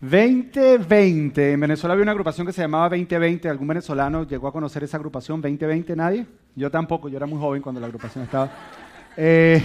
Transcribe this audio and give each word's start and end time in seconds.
2020. 0.00 1.52
En 1.52 1.60
Venezuela 1.60 1.92
había 1.92 2.04
una 2.04 2.12
agrupación 2.12 2.46
que 2.46 2.52
se 2.52 2.62
llamaba 2.62 2.88
2020. 2.90 3.48
¿Algún 3.48 3.66
venezolano 3.66 4.26
llegó 4.26 4.46
a 4.46 4.52
conocer 4.52 4.84
esa 4.84 4.96
agrupación 4.96 5.40
2020? 5.40 5.96
¿Nadie? 5.96 6.26
Yo 6.54 6.70
tampoco, 6.70 7.08
yo 7.08 7.16
era 7.16 7.26
muy 7.26 7.38
joven 7.38 7.60
cuando 7.60 7.80
la 7.80 7.88
agrupación 7.88 8.24
estaba. 8.24 8.50
Eh, 9.16 9.60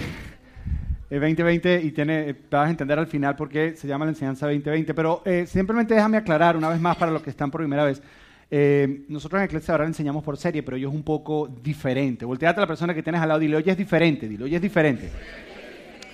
2020 1.10 1.82
y 1.82 1.90
tiene, 1.92 2.30
eh, 2.30 2.36
vas 2.50 2.66
a 2.66 2.70
entender 2.70 2.98
al 2.98 3.06
final 3.06 3.36
por 3.36 3.48
qué 3.48 3.76
se 3.76 3.86
llama 3.86 4.04
la 4.04 4.10
enseñanza 4.10 4.46
2020. 4.46 4.92
Pero 4.94 5.22
eh, 5.24 5.46
simplemente 5.46 5.94
déjame 5.94 6.16
aclarar 6.16 6.56
una 6.56 6.68
vez 6.68 6.80
más 6.80 6.96
para 6.96 7.12
los 7.12 7.22
que 7.22 7.30
están 7.30 7.50
por 7.50 7.60
primera 7.60 7.84
vez. 7.84 8.02
Eh, 8.50 9.04
nosotros 9.08 9.38
en 9.40 9.46
Eclipse 9.46 9.72
ahora 9.72 9.86
enseñamos 9.86 10.22
por 10.22 10.36
serie, 10.36 10.62
pero 10.62 10.76
yo 10.76 10.88
es 10.88 10.94
un 10.94 11.02
poco 11.02 11.48
diferente. 11.48 12.24
Volteate 12.24 12.58
a 12.58 12.62
la 12.62 12.66
persona 12.66 12.94
que 12.94 13.02
tienes 13.02 13.20
al 13.20 13.28
lado 13.28 13.40
y 13.40 13.46
dile, 13.46 13.56
oye, 13.56 13.70
es 13.70 13.78
diferente. 13.78 14.28
Dile, 14.28 14.44
oye, 14.44 14.56
es 14.56 14.62
diferente. 14.62 15.10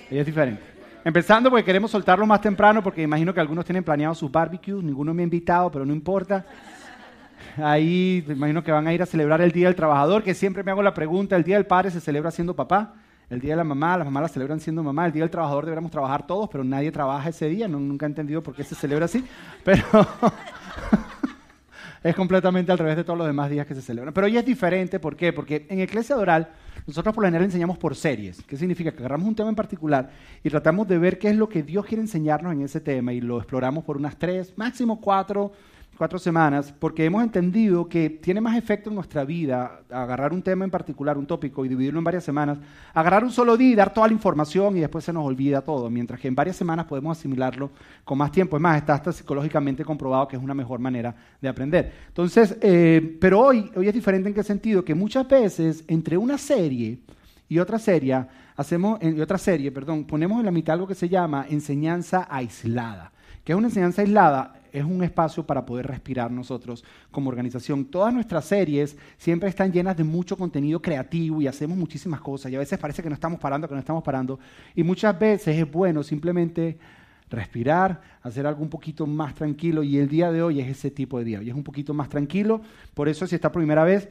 Oye, 0.09 0.19
es 0.19 0.25
diferente. 0.25 0.61
Empezando 1.03 1.49
porque 1.49 1.65
queremos 1.65 1.89
soltarlo 1.89 2.27
más 2.27 2.41
temprano, 2.41 2.83
porque 2.83 3.01
imagino 3.01 3.33
que 3.33 3.39
algunos 3.39 3.65
tienen 3.65 3.83
planeado 3.83 4.13
sus 4.13 4.31
barbecues, 4.31 4.83
ninguno 4.83 5.13
me 5.15 5.23
ha 5.23 5.25
invitado, 5.25 5.71
pero 5.71 5.83
no 5.83 5.93
importa. 5.93 6.45
Ahí 7.57 8.23
imagino 8.27 8.63
que 8.63 8.71
van 8.71 8.87
a 8.87 8.93
ir 8.93 9.01
a 9.01 9.07
celebrar 9.07 9.41
el 9.41 9.51
Día 9.51 9.67
del 9.67 9.75
Trabajador, 9.75 10.21
que 10.23 10.35
siempre 10.35 10.63
me 10.63 10.69
hago 10.69 10.83
la 10.83 10.93
pregunta, 10.93 11.35
¿el 11.35 11.43
Día 11.43 11.55
del 11.55 11.65
Padre 11.65 11.89
se 11.89 11.99
celebra 11.99 12.29
siendo 12.29 12.55
papá? 12.55 12.93
El 13.31 13.39
Día 13.39 13.53
de 13.53 13.57
la 13.57 13.63
Mamá, 13.63 13.97
las 13.97 14.05
mamás 14.05 14.23
la 14.23 14.27
celebran 14.27 14.59
siendo 14.59 14.83
mamá, 14.83 15.07
el 15.07 15.11
Día 15.11 15.23
del 15.23 15.31
Trabajador 15.31 15.65
deberíamos 15.65 15.89
trabajar 15.89 16.27
todos, 16.27 16.47
pero 16.51 16.63
nadie 16.63 16.91
trabaja 16.91 17.29
ese 17.29 17.47
día, 17.47 17.67
nunca 17.67 18.05
he 18.05 18.09
entendido 18.09 18.43
por 18.43 18.53
qué 18.53 18.63
se 18.63 18.75
celebra 18.75 19.05
así, 19.05 19.25
pero 19.63 19.83
es 22.03 22.15
completamente 22.15 22.71
al 22.71 22.77
revés 22.77 22.97
de 22.97 23.03
todos 23.03 23.17
los 23.17 23.27
demás 23.27 23.49
días 23.49 23.65
que 23.65 23.73
se 23.73 23.81
celebran. 23.81 24.13
Pero 24.13 24.27
hoy 24.27 24.37
es 24.37 24.45
diferente, 24.45 24.99
¿por 24.99 25.15
qué? 25.15 25.33
Porque 25.33 25.65
en 25.67 25.79
Iglesia 25.79 26.15
Oral 26.15 26.49
nosotros 26.87 27.13
por 27.13 27.23
lo 27.23 27.27
general 27.27 27.45
enseñamos 27.45 27.77
por 27.77 27.95
series. 27.95 28.41
¿Qué 28.43 28.57
significa? 28.57 28.91
Que 28.91 28.99
agarramos 28.99 29.27
un 29.27 29.35
tema 29.35 29.49
en 29.49 29.55
particular 29.55 30.09
y 30.43 30.49
tratamos 30.49 30.87
de 30.87 30.97
ver 30.97 31.19
qué 31.19 31.29
es 31.29 31.35
lo 31.35 31.49
que 31.49 31.63
Dios 31.63 31.85
quiere 31.85 32.01
enseñarnos 32.01 32.53
en 32.53 32.61
ese 32.61 32.81
tema 32.81 33.13
y 33.13 33.21
lo 33.21 33.37
exploramos 33.37 33.83
por 33.83 33.97
unas 33.97 34.17
tres, 34.17 34.57
máximo 34.57 34.99
cuatro 34.99 35.51
cuatro 36.01 36.17
semanas, 36.17 36.73
porque 36.79 37.05
hemos 37.05 37.21
entendido 37.21 37.87
que 37.87 38.09
tiene 38.09 38.41
más 38.41 38.57
efecto 38.57 38.89
en 38.89 38.95
nuestra 38.95 39.23
vida 39.23 39.81
agarrar 39.91 40.33
un 40.33 40.41
tema 40.41 40.65
en 40.65 40.71
particular, 40.71 41.15
un 41.15 41.27
tópico, 41.27 41.63
y 41.63 41.69
dividirlo 41.69 41.99
en 41.99 42.03
varias 42.03 42.23
semanas, 42.23 42.57
agarrar 42.91 43.23
un 43.23 43.29
solo 43.29 43.55
día 43.55 43.69
y 43.69 43.75
dar 43.75 43.93
toda 43.93 44.07
la 44.07 44.13
información 44.13 44.75
y 44.75 44.79
después 44.79 45.05
se 45.05 45.13
nos 45.13 45.23
olvida 45.23 45.61
todo, 45.61 45.91
mientras 45.91 46.19
que 46.19 46.27
en 46.27 46.33
varias 46.33 46.55
semanas 46.55 46.87
podemos 46.87 47.15
asimilarlo 47.15 47.69
con 48.03 48.17
más 48.17 48.31
tiempo. 48.31 48.57
Es 48.57 48.63
más, 48.63 48.77
está 48.79 48.95
hasta 48.95 49.11
psicológicamente 49.11 49.85
comprobado 49.85 50.27
que 50.27 50.37
es 50.37 50.41
una 50.41 50.55
mejor 50.55 50.79
manera 50.79 51.13
de 51.39 51.47
aprender. 51.47 51.93
Entonces, 52.07 52.57
eh, 52.61 53.19
pero 53.21 53.39
hoy, 53.39 53.69
hoy 53.75 53.87
es 53.87 53.93
diferente 53.93 54.27
en 54.27 54.33
qué 54.33 54.41
sentido, 54.41 54.83
que 54.83 54.95
muchas 54.95 55.27
veces 55.27 55.83
entre 55.87 56.17
una 56.17 56.39
serie 56.39 56.97
y 57.47 57.59
otra 57.59 57.77
serie, 57.77 58.25
hacemos, 58.55 58.97
y 59.03 59.21
otra 59.21 59.37
serie, 59.37 59.71
perdón, 59.71 60.05
ponemos 60.05 60.39
en 60.39 60.45
la 60.45 60.51
mitad 60.51 60.73
algo 60.73 60.87
que 60.87 60.95
se 60.95 61.07
llama 61.07 61.45
enseñanza 61.47 62.27
aislada. 62.27 63.11
que 63.43 63.51
es 63.51 63.55
una 63.55 63.67
enseñanza 63.67 64.01
aislada? 64.01 64.60
Es 64.71 64.83
un 64.83 65.03
espacio 65.03 65.45
para 65.45 65.65
poder 65.65 65.87
respirar 65.87 66.31
nosotros 66.31 66.83
como 67.11 67.29
organización. 67.29 67.85
Todas 67.85 68.13
nuestras 68.13 68.45
series 68.45 68.97
siempre 69.17 69.49
están 69.49 69.71
llenas 69.71 69.97
de 69.97 70.03
mucho 70.03 70.37
contenido 70.37 70.81
creativo 70.81 71.41
y 71.41 71.47
hacemos 71.47 71.77
muchísimas 71.77 72.21
cosas 72.21 72.51
y 72.51 72.55
a 72.55 72.59
veces 72.59 72.79
parece 72.79 73.03
que 73.03 73.09
no 73.09 73.15
estamos 73.15 73.39
parando, 73.39 73.67
que 73.67 73.73
no 73.73 73.79
estamos 73.79 74.03
parando. 74.03 74.39
Y 74.75 74.83
muchas 74.83 75.17
veces 75.17 75.57
es 75.57 75.69
bueno 75.69 76.03
simplemente 76.03 76.77
respirar, 77.31 78.01
hacer 78.21 78.45
algo 78.45 78.61
un 78.61 78.69
poquito 78.69 79.07
más 79.07 79.33
tranquilo 79.33 79.83
y 79.83 79.97
el 79.97 80.07
día 80.07 80.31
de 80.31 80.43
hoy 80.43 80.59
es 80.59 80.67
ese 80.67 80.91
tipo 80.91 81.17
de 81.17 81.25
día, 81.25 81.41
y 81.41 81.49
es 81.49 81.55
un 81.55 81.63
poquito 81.63 81.93
más 81.93 82.09
tranquilo. 82.09 82.61
Por 82.93 83.09
eso 83.09 83.25
si 83.25 83.35
esta 83.35 83.51
primera 83.51 83.83
vez, 83.83 84.09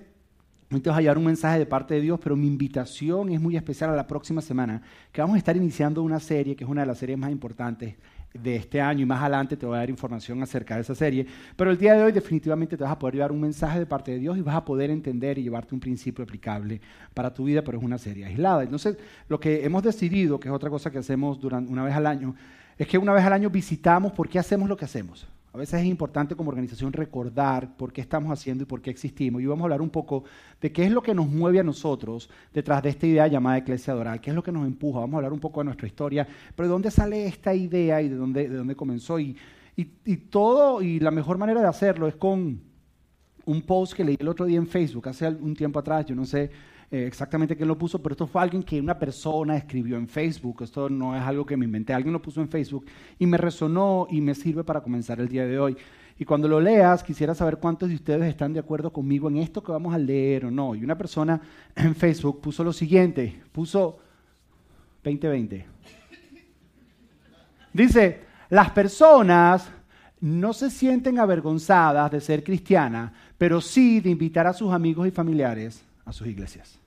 hoy 0.72 0.80
te 0.80 0.88
vas 0.88 0.98
a 0.98 1.02
llevar 1.02 1.18
un 1.18 1.26
mensaje 1.26 1.58
de 1.58 1.66
parte 1.66 1.94
de 1.94 2.00
Dios, 2.00 2.18
pero 2.22 2.34
mi 2.34 2.46
invitación 2.46 3.30
es 3.30 3.40
muy 3.40 3.56
especial 3.56 3.90
a 3.90 3.96
la 3.96 4.06
próxima 4.06 4.40
semana, 4.40 4.82
que 5.12 5.20
vamos 5.20 5.34
a 5.34 5.38
estar 5.38 5.56
iniciando 5.56 6.02
una 6.02 6.18
serie 6.18 6.56
que 6.56 6.64
es 6.64 6.70
una 6.70 6.80
de 6.80 6.86
las 6.86 6.98
series 6.98 7.18
más 7.18 7.30
importantes 7.30 7.96
de 8.32 8.56
este 8.56 8.80
año 8.80 9.02
y 9.02 9.06
más 9.06 9.20
adelante 9.20 9.56
te 9.56 9.66
voy 9.66 9.76
a 9.76 9.80
dar 9.80 9.90
información 9.90 10.42
acerca 10.42 10.76
de 10.76 10.82
esa 10.82 10.94
serie. 10.94 11.26
Pero 11.56 11.70
el 11.70 11.78
día 11.78 11.94
de 11.94 12.02
hoy 12.04 12.12
definitivamente 12.12 12.76
te 12.76 12.84
vas 12.84 12.92
a 12.92 12.98
poder 12.98 13.14
llevar 13.14 13.32
un 13.32 13.40
mensaje 13.40 13.78
de 13.78 13.86
parte 13.86 14.12
de 14.12 14.18
Dios 14.18 14.38
y 14.38 14.40
vas 14.40 14.54
a 14.54 14.64
poder 14.64 14.90
entender 14.90 15.38
y 15.38 15.42
llevarte 15.42 15.74
un 15.74 15.80
principio 15.80 16.22
aplicable 16.22 16.80
para 17.12 17.32
tu 17.32 17.44
vida, 17.44 17.62
pero 17.62 17.78
es 17.78 17.84
una 17.84 17.98
serie 17.98 18.26
aislada. 18.26 18.62
Entonces, 18.62 18.96
lo 19.28 19.40
que 19.40 19.64
hemos 19.64 19.82
decidido, 19.82 20.38
que 20.38 20.48
es 20.48 20.54
otra 20.54 20.70
cosa 20.70 20.90
que 20.90 20.98
hacemos 20.98 21.40
durante, 21.40 21.72
una 21.72 21.84
vez 21.84 21.94
al 21.94 22.06
año, 22.06 22.34
es 22.78 22.86
que 22.86 22.98
una 22.98 23.12
vez 23.12 23.24
al 23.24 23.32
año 23.32 23.50
visitamos 23.50 24.12
por 24.12 24.28
qué 24.28 24.38
hacemos 24.38 24.68
lo 24.68 24.76
que 24.76 24.84
hacemos. 24.84 25.28
A 25.52 25.58
veces 25.58 25.80
es 25.80 25.86
importante 25.86 26.36
como 26.36 26.50
organización 26.50 26.92
recordar 26.92 27.76
por 27.76 27.92
qué 27.92 28.00
estamos 28.00 28.30
haciendo 28.30 28.62
y 28.62 28.66
por 28.66 28.80
qué 28.80 28.90
existimos. 28.90 29.42
Y 29.42 29.46
vamos 29.46 29.62
a 29.62 29.64
hablar 29.64 29.82
un 29.82 29.90
poco 29.90 30.22
de 30.60 30.70
qué 30.70 30.84
es 30.84 30.92
lo 30.92 31.02
que 31.02 31.12
nos 31.12 31.26
mueve 31.26 31.58
a 31.58 31.64
nosotros 31.64 32.30
detrás 32.54 32.82
de 32.84 32.90
esta 32.90 33.06
idea 33.06 33.26
llamada 33.26 33.58
Iglesia 33.58 33.92
Adoral, 33.92 34.20
qué 34.20 34.30
es 34.30 34.36
lo 34.36 34.44
que 34.44 34.52
nos 34.52 34.64
empuja. 34.64 35.00
Vamos 35.00 35.14
a 35.14 35.16
hablar 35.18 35.32
un 35.32 35.40
poco 35.40 35.60
de 35.60 35.64
nuestra 35.64 35.88
historia, 35.88 36.26
pero 36.54 36.68
de 36.68 36.72
dónde 36.72 36.90
sale 36.92 37.26
esta 37.26 37.52
idea 37.52 38.00
y 38.00 38.08
de 38.08 38.14
dónde, 38.14 38.48
de 38.48 38.56
dónde 38.56 38.76
comenzó. 38.76 39.18
Y, 39.18 39.36
y, 39.76 40.16
todo, 40.16 40.82
y 40.82 41.00
la 41.00 41.10
mejor 41.10 41.36
manera 41.36 41.60
de 41.60 41.66
hacerlo 41.66 42.06
es 42.06 42.14
con 42.14 42.60
un 43.46 43.62
post 43.62 43.94
que 43.94 44.04
leí 44.04 44.16
el 44.20 44.28
otro 44.28 44.46
día 44.46 44.58
en 44.58 44.68
Facebook, 44.68 45.08
hace 45.08 45.26
un 45.26 45.56
tiempo 45.56 45.80
atrás, 45.80 46.06
yo 46.06 46.14
no 46.14 46.26
sé 46.26 46.50
eh, 46.92 47.06
exactamente 47.06 47.56
quién 47.56 47.68
lo 47.68 47.78
puso, 47.78 48.02
pero 48.02 48.14
esto 48.14 48.26
fue 48.26 48.42
alguien 48.42 48.64
que 48.64 48.80
una 48.80 48.98
persona 48.98 49.56
escribió 49.56 49.96
en 49.96 50.08
Facebook. 50.08 50.62
Esto 50.62 50.88
no 50.88 51.16
es 51.16 51.22
algo 51.22 51.46
que 51.46 51.56
me 51.56 51.64
inventé, 51.64 51.92
alguien 51.92 52.12
lo 52.12 52.20
puso 52.20 52.40
en 52.40 52.48
Facebook 52.48 52.84
y 53.18 53.26
me 53.26 53.36
resonó 53.36 54.08
y 54.10 54.20
me 54.20 54.34
sirve 54.34 54.64
para 54.64 54.82
comenzar 54.82 55.20
el 55.20 55.28
día 55.28 55.46
de 55.46 55.58
hoy. 55.58 55.76
Y 56.18 56.24
cuando 56.24 56.48
lo 56.48 56.60
leas, 56.60 57.04
quisiera 57.04 57.34
saber 57.34 57.58
cuántos 57.58 57.88
de 57.88 57.94
ustedes 57.94 58.28
están 58.28 58.52
de 58.52 58.60
acuerdo 58.60 58.92
conmigo 58.92 59.28
en 59.28 59.36
esto 59.36 59.62
que 59.62 59.72
vamos 59.72 59.94
a 59.94 59.98
leer 59.98 60.46
o 60.46 60.50
no. 60.50 60.74
Y 60.74 60.82
una 60.82 60.98
persona 60.98 61.40
en 61.76 61.94
Facebook 61.94 62.40
puso 62.40 62.64
lo 62.64 62.72
siguiente, 62.72 63.40
puso 63.52 63.98
2020. 65.04 65.64
Dice, 67.72 68.20
las 68.48 68.70
personas 68.70 69.70
no 70.20 70.52
se 70.52 70.70
sienten 70.70 71.20
avergonzadas 71.20 72.10
de 72.10 72.20
ser 72.20 72.42
cristianas, 72.42 73.12
pero 73.38 73.60
sí 73.60 74.00
de 74.00 74.10
invitar 74.10 74.48
a 74.48 74.52
sus 74.52 74.72
amigos 74.72 75.06
y 75.06 75.12
familiares 75.12 75.84
a 76.04 76.12
sus 76.12 76.26
iglesias. 76.26 76.79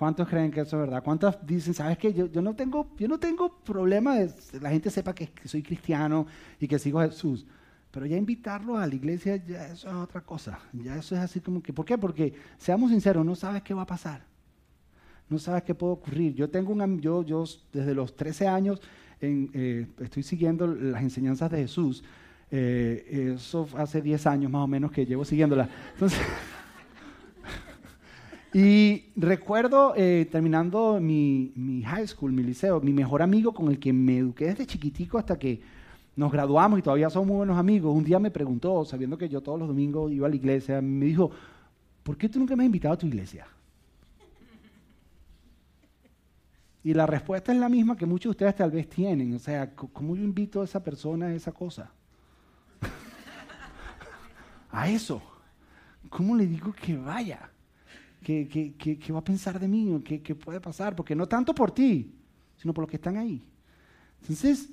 ¿Cuántos 0.00 0.26
creen 0.30 0.50
que 0.50 0.62
eso 0.62 0.76
es 0.76 0.80
verdad? 0.80 1.04
¿Cuántos 1.04 1.36
dicen, 1.46 1.74
sabes 1.74 1.98
que 1.98 2.14
yo, 2.14 2.26
no 2.40 2.56
tengo, 2.56 2.88
yo 2.96 3.06
no 3.06 3.18
tengo 3.18 3.58
problema 3.58 4.14
de 4.14 4.32
la 4.58 4.70
gente 4.70 4.88
sepa 4.88 5.14
que, 5.14 5.30
soy 5.44 5.62
cristiano 5.62 6.26
y 6.58 6.66
que 6.66 6.78
sigo 6.78 7.00
a 7.00 7.04
Jesús? 7.06 7.44
Pero 7.90 8.06
ya 8.06 8.16
invitarlo 8.16 8.78
a 8.78 8.86
la 8.86 8.94
iglesia, 8.94 9.36
ya 9.36 9.66
eso 9.66 9.88
es 9.88 9.94
otra 9.94 10.22
cosa. 10.22 10.58
Ya 10.72 10.96
eso 10.96 11.14
es 11.14 11.20
así 11.20 11.40
como 11.40 11.62
que, 11.62 11.74
¿por 11.74 11.84
qué? 11.84 11.98
Porque, 11.98 12.32
seamos 12.56 12.92
sinceros, 12.92 13.26
no 13.26 13.34
sabes 13.34 13.60
qué 13.60 13.74
va 13.74 13.82
a 13.82 13.86
pasar. 13.86 14.24
No 15.28 15.38
sabes 15.38 15.64
qué 15.64 15.74
puede 15.74 15.92
ocurrir. 15.92 16.34
Yo 16.34 16.48
tengo 16.48 16.72
un, 16.72 16.98
yo, 16.98 17.22
yo 17.22 17.44
desde 17.70 17.94
los 17.94 18.16
13 18.16 18.48
años 18.48 18.80
eh, 19.20 19.86
estoy 20.00 20.22
siguiendo 20.22 20.66
las 20.66 21.02
enseñanzas 21.02 21.50
de 21.50 21.58
Jesús. 21.58 22.02
Eh, 22.50 23.34
eso 23.34 23.68
hace 23.76 24.00
10 24.00 24.26
años 24.28 24.50
más 24.50 24.64
o 24.64 24.66
menos 24.66 24.92
que 24.92 25.04
llevo 25.04 25.26
siguiéndolas. 25.26 25.68
Entonces, 25.92 26.18
y 28.52 29.04
recuerdo, 29.14 29.94
eh, 29.96 30.28
terminando 30.30 30.98
mi, 31.00 31.52
mi, 31.54 31.82
high 31.82 32.06
school, 32.06 32.32
mi 32.32 32.42
liceo, 32.42 32.80
mi 32.80 32.92
mejor 32.92 33.22
amigo 33.22 33.54
con 33.54 33.68
el 33.68 33.78
que 33.78 33.92
me 33.92 34.18
eduqué 34.18 34.46
desde 34.46 34.66
chiquitico 34.66 35.18
hasta 35.18 35.38
que 35.38 35.60
nos 36.16 36.32
graduamos 36.32 36.78
y 36.78 36.82
todavía 36.82 37.08
somos 37.10 37.28
muy 37.28 37.36
buenos 37.36 37.56
amigos, 37.56 37.96
un 37.96 38.02
día 38.04 38.18
me 38.18 38.30
preguntó, 38.30 38.84
sabiendo 38.84 39.16
que 39.16 39.28
yo 39.28 39.40
todos 39.40 39.58
los 39.58 39.68
domingos 39.68 40.10
iba 40.10 40.26
a 40.26 40.30
la 40.30 40.36
iglesia, 40.36 40.80
me 40.80 41.06
dijo, 41.06 41.30
¿por 42.02 42.16
qué 42.16 42.28
tú 42.28 42.40
nunca 42.40 42.56
me 42.56 42.64
has 42.64 42.66
invitado 42.66 42.94
a 42.94 42.98
tu 42.98 43.06
iglesia? 43.06 43.46
Y 46.82 46.94
la 46.94 47.06
respuesta 47.06 47.52
es 47.52 47.58
la 47.58 47.68
misma 47.68 47.96
que 47.96 48.06
muchos 48.06 48.30
de 48.30 48.30
ustedes 48.30 48.56
tal 48.56 48.70
vez 48.70 48.88
tienen. 48.88 49.34
O 49.34 49.38
sea, 49.38 49.74
¿cómo 49.74 50.16
yo 50.16 50.24
invito 50.24 50.62
a 50.62 50.64
esa 50.64 50.82
persona 50.82 51.26
a 51.26 51.34
esa 51.34 51.52
cosa? 51.52 51.90
a 54.70 54.88
eso. 54.88 55.22
¿Cómo 56.08 56.34
le 56.34 56.46
digo 56.46 56.72
que 56.72 56.96
vaya? 56.96 57.50
¿Qué, 58.22 59.00
va 59.12 59.18
a 59.18 59.24
pensar 59.24 59.58
de 59.58 59.66
mí? 59.66 60.02
¿Qué, 60.04 60.20
¿Qué 60.20 60.34
puede 60.34 60.60
pasar? 60.60 60.94
Porque 60.94 61.14
no 61.14 61.26
tanto 61.26 61.54
por 61.54 61.70
ti, 61.70 62.14
sino 62.56 62.74
por 62.74 62.82
los 62.82 62.90
que 62.90 62.96
están 62.96 63.16
ahí. 63.16 63.42
Entonces, 64.20 64.68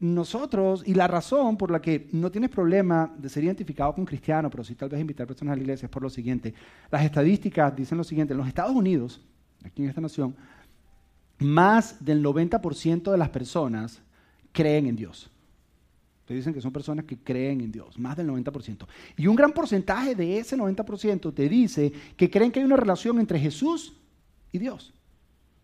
nosotros, 0.00 0.82
y 0.86 0.94
la 0.94 1.08
razón 1.08 1.56
por 1.56 1.70
la 1.70 1.80
que 1.80 2.08
no 2.12 2.30
tienes 2.30 2.50
problema 2.50 3.12
de 3.16 3.28
ser 3.28 3.44
identificado 3.44 3.94
con 3.94 4.04
cristiano, 4.04 4.50
pero 4.50 4.62
sí 4.62 4.74
tal 4.74 4.88
vez 4.88 5.00
invitar 5.00 5.26
personas 5.26 5.52
a 5.52 5.56
la 5.56 5.62
iglesia, 5.62 5.86
es 5.86 5.90
por 5.90 6.02
lo 6.02 6.10
siguiente. 6.10 6.54
Las 6.90 7.04
estadísticas 7.04 7.74
dicen 7.74 7.98
lo 7.98 8.04
siguiente, 8.04 8.34
en 8.34 8.38
los 8.38 8.48
Estados 8.48 8.74
Unidos, 8.74 9.20
aquí 9.64 9.82
en 9.82 9.88
esta 9.88 10.00
nación, 10.00 10.36
más 11.38 12.04
del 12.04 12.22
90% 12.22 13.10
de 13.10 13.18
las 13.18 13.30
personas 13.30 14.02
creen 14.52 14.86
en 14.86 14.96
Dios. 14.96 15.30
Te 16.24 16.34
dicen 16.34 16.54
que 16.54 16.60
son 16.60 16.72
personas 16.72 17.04
que 17.04 17.18
creen 17.18 17.60
en 17.60 17.70
Dios, 17.70 17.98
más 17.98 18.16
del 18.16 18.28
90%. 18.28 18.86
Y 19.16 19.26
un 19.26 19.36
gran 19.36 19.52
porcentaje 19.52 20.14
de 20.14 20.38
ese 20.38 20.56
90% 20.56 21.34
te 21.34 21.48
dice 21.48 21.92
que 22.16 22.30
creen 22.30 22.50
que 22.50 22.60
hay 22.60 22.64
una 22.64 22.76
relación 22.76 23.20
entre 23.20 23.38
Jesús 23.38 23.94
y 24.50 24.58
Dios. 24.58 24.94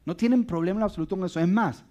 No 0.05 0.17
tienen 0.17 0.45
problema 0.45 0.81
en 0.81 0.85
absoluto 0.85 1.17
con 1.17 1.25
eso. 1.25 1.41
Es 1.41 1.49
más, 1.49 1.83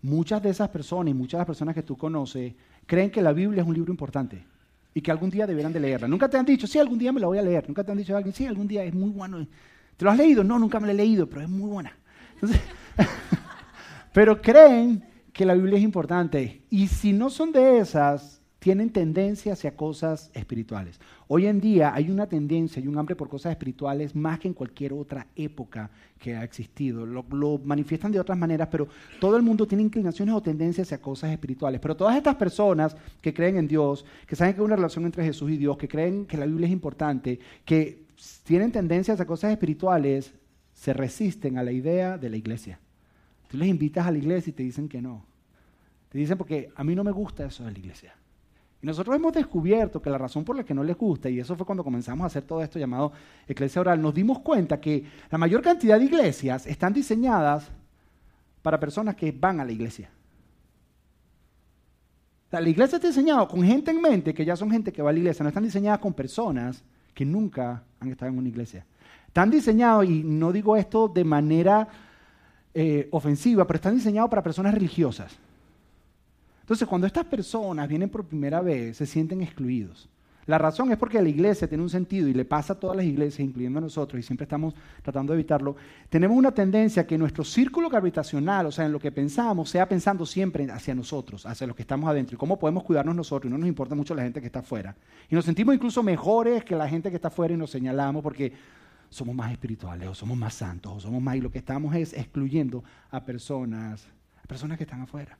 muchas 0.00 0.42
de 0.42 0.50
esas 0.50 0.68
personas 0.68 1.10
y 1.10 1.14
muchas 1.14 1.38
de 1.38 1.40
las 1.40 1.46
personas 1.46 1.74
que 1.74 1.82
tú 1.82 1.96
conoces 1.96 2.54
creen 2.86 3.10
que 3.10 3.22
la 3.22 3.32
Biblia 3.32 3.62
es 3.62 3.68
un 3.68 3.74
libro 3.74 3.90
importante 3.90 4.44
y 4.92 5.00
que 5.00 5.10
algún 5.10 5.30
día 5.30 5.46
deberán 5.46 5.72
de 5.72 5.80
leerla. 5.80 6.06
Nunca 6.06 6.28
te 6.28 6.36
han 6.36 6.46
dicho, 6.46 6.68
sí, 6.68 6.78
algún 6.78 6.98
día 6.98 7.12
me 7.12 7.20
la 7.20 7.26
voy 7.26 7.38
a 7.38 7.42
leer. 7.42 7.66
Nunca 7.66 7.82
te 7.82 7.90
han 7.90 7.98
dicho 7.98 8.14
a 8.14 8.18
alguien, 8.18 8.32
sí, 8.32 8.46
algún 8.46 8.68
día 8.68 8.84
es 8.84 8.94
muy 8.94 9.10
bueno. 9.10 9.44
¿Te 9.96 10.04
lo 10.04 10.10
has 10.10 10.16
leído? 10.16 10.44
No, 10.44 10.58
nunca 10.58 10.78
me 10.78 10.86
la 10.86 10.92
he 10.92 10.96
leído, 10.96 11.28
pero 11.28 11.42
es 11.42 11.48
muy 11.48 11.68
buena. 11.68 11.96
pero 14.12 14.40
creen 14.40 15.04
que 15.34 15.44
la 15.44 15.54
Biblia 15.54 15.76
es 15.76 15.84
importante. 15.84 16.62
Y 16.70 16.86
si 16.86 17.12
no 17.12 17.28
son 17.28 17.50
de 17.52 17.78
esas, 17.78 18.40
tienen 18.60 18.88
tendencia 18.88 19.52
hacia 19.52 19.76
cosas 19.76 20.30
espirituales. 20.32 20.98
Hoy 21.26 21.46
en 21.46 21.60
día 21.60 21.92
hay 21.92 22.08
una 22.08 22.26
tendencia 22.28 22.80
y 22.80 22.86
un 22.86 22.96
hambre 22.96 23.16
por 23.16 23.28
cosas 23.28 23.50
espirituales 23.50 24.14
más 24.14 24.38
que 24.38 24.48
en 24.48 24.54
cualquier 24.54 24.92
otra 24.92 25.26
época 25.34 25.90
que 26.18 26.36
ha 26.36 26.44
existido. 26.44 27.04
Lo, 27.04 27.58
manifiestan 27.58 28.12
de 28.12 28.20
otras 28.20 28.38
maneras, 28.38 28.68
pero 28.70 28.88
todo 29.20 29.36
el 29.36 29.42
mundo 29.42 29.66
tiene 29.66 29.82
inclinaciones 29.82 30.34
o 30.34 30.40
tendencias 30.40 30.86
hacia 30.86 31.02
cosas 31.02 31.32
espirituales. 31.32 31.80
Pero 31.80 31.96
todas 31.96 32.16
estas 32.16 32.36
personas 32.36 32.96
que 33.20 33.34
creen 33.34 33.56
en 33.56 33.66
Dios, 33.66 34.06
que 34.26 34.36
saben 34.36 34.54
que 34.54 34.60
hay 34.60 34.64
una 34.64 34.76
relación 34.76 35.04
entre 35.04 35.24
Jesús 35.24 35.50
y 35.50 35.56
Dios, 35.56 35.76
que 35.76 35.88
creen 35.88 36.26
que 36.26 36.36
la 36.36 36.46
Biblia 36.46 36.68
es 36.68 36.72
importante, 36.72 37.40
que 37.64 38.06
tienen 38.44 38.70
tendencias 38.70 39.20
a 39.20 39.26
cosas 39.26 39.50
espirituales, 39.50 40.32
se 40.72 40.92
resisten 40.92 41.58
a 41.58 41.64
la 41.64 41.72
idea 41.72 42.18
de 42.18 42.30
la 42.30 42.36
iglesia. 42.36 42.78
Tú 43.54 43.58
les 43.58 43.68
invitas 43.68 44.04
a 44.04 44.10
la 44.10 44.18
iglesia 44.18 44.50
y 44.50 44.52
te 44.52 44.64
dicen 44.64 44.88
que 44.88 45.00
no. 45.00 45.24
Te 46.08 46.18
dicen 46.18 46.36
porque 46.36 46.72
a 46.74 46.82
mí 46.82 46.96
no 46.96 47.04
me 47.04 47.12
gusta 47.12 47.44
eso 47.44 47.62
de 47.62 47.70
la 47.70 47.78
iglesia. 47.78 48.12
Y 48.82 48.86
nosotros 48.88 49.14
hemos 49.14 49.32
descubierto 49.32 50.02
que 50.02 50.10
la 50.10 50.18
razón 50.18 50.44
por 50.44 50.56
la 50.56 50.64
que 50.64 50.74
no 50.74 50.82
les 50.82 50.96
gusta, 50.96 51.30
y 51.30 51.38
eso 51.38 51.54
fue 51.54 51.64
cuando 51.64 51.84
comenzamos 51.84 52.24
a 52.24 52.26
hacer 52.26 52.42
todo 52.42 52.60
esto 52.64 52.80
llamado 52.80 53.12
iglesia 53.46 53.80
oral, 53.80 54.02
nos 54.02 54.12
dimos 54.12 54.40
cuenta 54.40 54.80
que 54.80 55.04
la 55.30 55.38
mayor 55.38 55.62
cantidad 55.62 56.00
de 56.00 56.04
iglesias 56.04 56.66
están 56.66 56.92
diseñadas 56.92 57.70
para 58.60 58.80
personas 58.80 59.14
que 59.14 59.30
van 59.30 59.60
a 59.60 59.64
la 59.64 59.70
iglesia. 59.70 60.10
la 62.50 62.68
iglesia 62.68 62.96
está 62.96 63.06
diseñada 63.06 63.46
con 63.46 63.62
gente 63.62 63.92
en 63.92 64.00
mente 64.00 64.34
que 64.34 64.44
ya 64.44 64.56
son 64.56 64.68
gente 64.68 64.92
que 64.92 65.00
va 65.00 65.10
a 65.10 65.12
la 65.12 65.20
iglesia, 65.20 65.44
no 65.44 65.50
están 65.50 65.62
diseñadas 65.62 66.00
con 66.00 66.12
personas 66.12 66.82
que 67.14 67.24
nunca 67.24 67.84
han 68.00 68.10
estado 68.10 68.32
en 68.32 68.38
una 68.38 68.48
iglesia. 68.48 68.84
Están 69.28 69.48
diseñados, 69.48 70.06
y 70.06 70.24
no 70.24 70.50
digo 70.50 70.76
esto 70.76 71.06
de 71.06 71.22
manera 71.22 71.86
eh, 72.74 73.08
ofensiva, 73.12 73.66
pero 73.66 73.76
están 73.76 73.94
diseñados 73.94 74.28
para 74.28 74.42
personas 74.42 74.74
religiosas. 74.74 75.32
Entonces, 76.60 76.88
cuando 76.88 77.06
estas 77.06 77.26
personas 77.26 77.88
vienen 77.88 78.08
por 78.08 78.24
primera 78.24 78.60
vez, 78.60 78.96
se 78.96 79.06
sienten 79.06 79.42
excluidos. 79.42 80.08
La 80.46 80.58
razón 80.58 80.90
es 80.92 80.98
porque 80.98 81.22
la 81.22 81.28
iglesia 81.28 81.68
tiene 81.68 81.82
un 81.82 81.90
sentido 81.90 82.28
y 82.28 82.34
le 82.34 82.44
pasa 82.44 82.74
a 82.74 82.78
todas 82.78 82.96
las 82.96 83.06
iglesias, 83.06 83.40
incluyendo 83.40 83.78
a 83.78 83.82
nosotros, 83.82 84.20
y 84.20 84.22
siempre 84.22 84.44
estamos 84.44 84.74
tratando 85.02 85.32
de 85.32 85.38
evitarlo. 85.38 85.76
Tenemos 86.10 86.36
una 86.36 86.52
tendencia 86.52 87.06
que 87.06 87.16
nuestro 87.16 87.44
círculo 87.44 87.88
gravitacional, 87.88 88.66
o 88.66 88.72
sea, 88.72 88.84
en 88.84 88.92
lo 88.92 88.98
que 88.98 89.10
pensamos, 89.10 89.70
sea 89.70 89.88
pensando 89.88 90.26
siempre 90.26 90.70
hacia 90.70 90.94
nosotros, 90.94 91.46
hacia 91.46 91.66
los 91.66 91.74
que 91.74 91.82
estamos 91.82 92.10
adentro, 92.10 92.34
y 92.34 92.38
cómo 92.38 92.58
podemos 92.58 92.84
cuidarnos 92.84 93.14
nosotros, 93.14 93.48
y 93.48 93.52
no 93.52 93.58
nos 93.58 93.68
importa 93.68 93.94
mucho 93.94 94.14
la 94.14 94.22
gente 94.22 94.40
que 94.40 94.46
está 94.46 94.58
afuera. 94.58 94.94
Y 95.30 95.34
nos 95.34 95.46
sentimos 95.46 95.74
incluso 95.74 96.02
mejores 96.02 96.64
que 96.64 96.76
la 96.76 96.88
gente 96.88 97.08
que 97.08 97.16
está 97.16 97.28
afuera 97.28 97.54
y 97.54 97.56
nos 97.56 97.70
señalamos 97.70 98.22
porque 98.22 98.52
somos 99.14 99.34
más 99.34 99.52
espirituales, 99.52 100.08
o 100.08 100.14
somos 100.14 100.36
más 100.36 100.54
santos, 100.54 100.92
o 100.92 101.00
somos 101.00 101.22
más, 101.22 101.36
y 101.36 101.40
lo 101.40 101.50
que 101.50 101.58
estamos 101.58 101.94
es 101.94 102.12
excluyendo 102.12 102.82
a 103.10 103.22
personas, 103.22 104.08
a 104.42 104.46
personas 104.46 104.76
que 104.76 104.84
están 104.84 105.02
afuera 105.02 105.38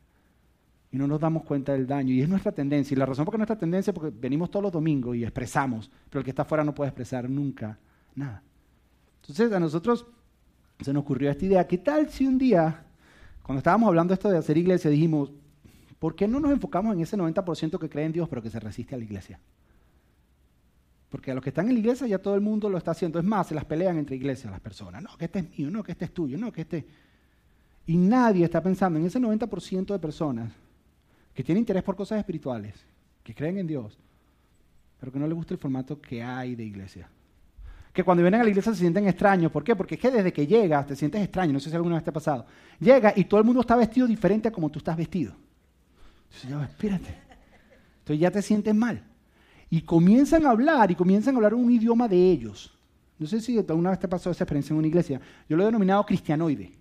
y 0.95 0.97
no 0.97 1.09
nos 1.09 1.19
damos 1.19 1.43
cuenta 1.43 1.73
del 1.73 1.89
daño. 1.89 2.15
Y 2.15 2.23
es 2.23 2.29
nuestra 2.29 2.53
tendencia. 2.53 2.95
Y 2.95 2.97
la 2.97 3.05
razón 3.05 3.25
por 3.25 3.35
qué 3.35 3.39
nuestra 3.39 3.59
tendencia 3.59 3.91
es 3.91 3.95
porque 3.97 4.17
venimos 4.17 4.49
todos 4.49 4.63
los 4.63 4.71
domingos 4.71 5.17
y 5.17 5.25
expresamos, 5.25 5.91
pero 6.09 6.21
el 6.21 6.25
que 6.25 6.31
está 6.31 6.43
afuera 6.43 6.63
no 6.63 6.73
puede 6.73 6.91
expresar 6.91 7.29
nunca 7.29 7.77
nada. 8.15 8.45
Entonces 9.21 9.51
a 9.51 9.59
nosotros 9.59 10.07
se 10.79 10.93
nos 10.93 11.03
ocurrió 11.03 11.33
esta 11.33 11.45
idea. 11.45 11.67
¿Qué 11.67 11.79
tal 11.79 12.09
si 12.11 12.29
un 12.29 12.39
día, 12.39 12.85
cuando 13.43 13.59
estábamos 13.59 13.89
hablando 13.89 14.15
esto 14.15 14.31
de 14.31 14.39
hacer 14.39 14.57
iglesia, 14.57 14.89
dijimos, 14.89 15.33
¿por 15.99 16.15
qué 16.15 16.29
no 16.29 16.39
nos 16.39 16.53
enfocamos 16.53 16.95
en 16.95 17.01
ese 17.01 17.17
90% 17.17 17.77
que 17.77 17.89
cree 17.89 18.05
en 18.05 18.13
Dios 18.13 18.29
pero 18.29 18.41
que 18.41 18.51
se 18.51 18.61
resiste 18.61 18.95
a 18.95 18.99
la 18.99 19.03
iglesia? 19.03 19.41
Porque 21.15 21.31
a 21.31 21.35
los 21.35 21.45
que 21.45 21.51
están 21.51 21.69
en 21.69 21.75
la 21.75 21.79
iglesia 21.79 22.09
ya 22.09 22.19
todo 22.19 22.35
el 22.35 22.41
mundo 22.41 22.69
lo 22.69 22.77
está 22.77 22.91
haciendo. 22.91 23.21
Es 23.21 23.25
más, 23.25 23.47
se 23.47 23.55
las 23.55 23.65
pelean 23.65 23.99
entre 23.99 24.17
iglesias 24.17 24.51
las 24.51 24.59
personas. 24.59 25.01
No, 25.01 25.17
que 25.17 25.27
este 25.27 25.39
es 25.39 25.57
mío, 25.57 25.71
no, 25.71 25.85
que 25.85 25.93
este 25.93 26.07
es 26.07 26.13
tuyo, 26.13 26.37
no, 26.37 26.51
que 26.51 26.63
este... 26.63 26.85
Y 27.87 27.97
nadie 27.97 28.45
está 28.45 28.61
pensando 28.61 28.99
en 28.99 29.07
ese 29.07 29.21
90% 29.21 29.93
de 29.93 29.99
personas 30.01 30.53
que 31.33 31.45
tiene 31.45 31.61
interés 31.61 31.85
por 31.85 31.95
cosas 31.95 32.19
espirituales, 32.19 32.75
que 33.23 33.33
creen 33.33 33.59
en 33.59 33.69
Dios, 33.69 33.97
pero 34.99 35.13
que 35.13 35.21
no 35.21 35.29
les 35.29 35.37
gusta 35.37 35.55
el 35.55 35.61
formato 35.61 36.01
que 36.01 36.21
hay 36.21 36.57
de 36.57 36.65
iglesia. 36.65 37.09
Que 37.93 38.03
cuando 38.03 38.25
vienen 38.25 38.41
a 38.41 38.43
la 38.43 38.51
iglesia 38.51 38.73
se 38.73 38.81
sienten 38.81 39.07
extraños. 39.07 39.53
¿Por 39.53 39.63
qué? 39.63 39.77
Porque 39.77 39.95
es 39.95 40.01
que 40.01 40.11
desde 40.11 40.33
que 40.33 40.49
llegas 40.49 40.85
te 40.85 40.97
sientes 40.97 41.23
extraño. 41.23 41.53
No 41.53 41.61
sé 41.61 41.71
si 41.71 41.77
alguna 41.77 41.95
vez 41.95 42.03
te 42.03 42.11
ha 42.11 42.13
pasado. 42.13 42.45
Llega 42.81 43.13
y 43.15 43.27
todo 43.27 43.39
el 43.39 43.47
mundo 43.47 43.61
está 43.61 43.77
vestido 43.77 44.09
diferente 44.09 44.49
a 44.49 44.51
como 44.51 44.69
tú 44.69 44.81
estás 44.81 44.97
vestido. 44.97 45.33
Entonces, 46.43 46.71
espérate. 46.71 47.15
Entonces 48.01 48.19
ya 48.19 48.33
te 48.33 48.43
sientes 48.43 48.75
mal. 48.75 49.14
Y 49.75 49.83
comienzan 49.83 50.47
a 50.47 50.51
hablar 50.51 50.93
y 50.93 50.95
comienzan 50.95 51.35
a 51.35 51.39
hablar 51.39 51.53
un 51.53 51.69
idioma 51.69 52.07
de 52.07 52.31
ellos. 52.31 52.79
No 53.19 53.27
sé 53.27 53.41
si 53.41 53.59
alguna 53.59 53.91
vez 53.91 53.99
te 53.99 54.07
pasó 54.07 54.31
esa 54.31 54.45
experiencia 54.45 54.73
en 54.73 54.79
una 54.79 54.87
iglesia. 54.87 55.21
Yo 55.49 55.57
lo 55.57 55.65
he 55.65 55.67
denominado 55.67 56.07
cristianoide. 56.07 56.79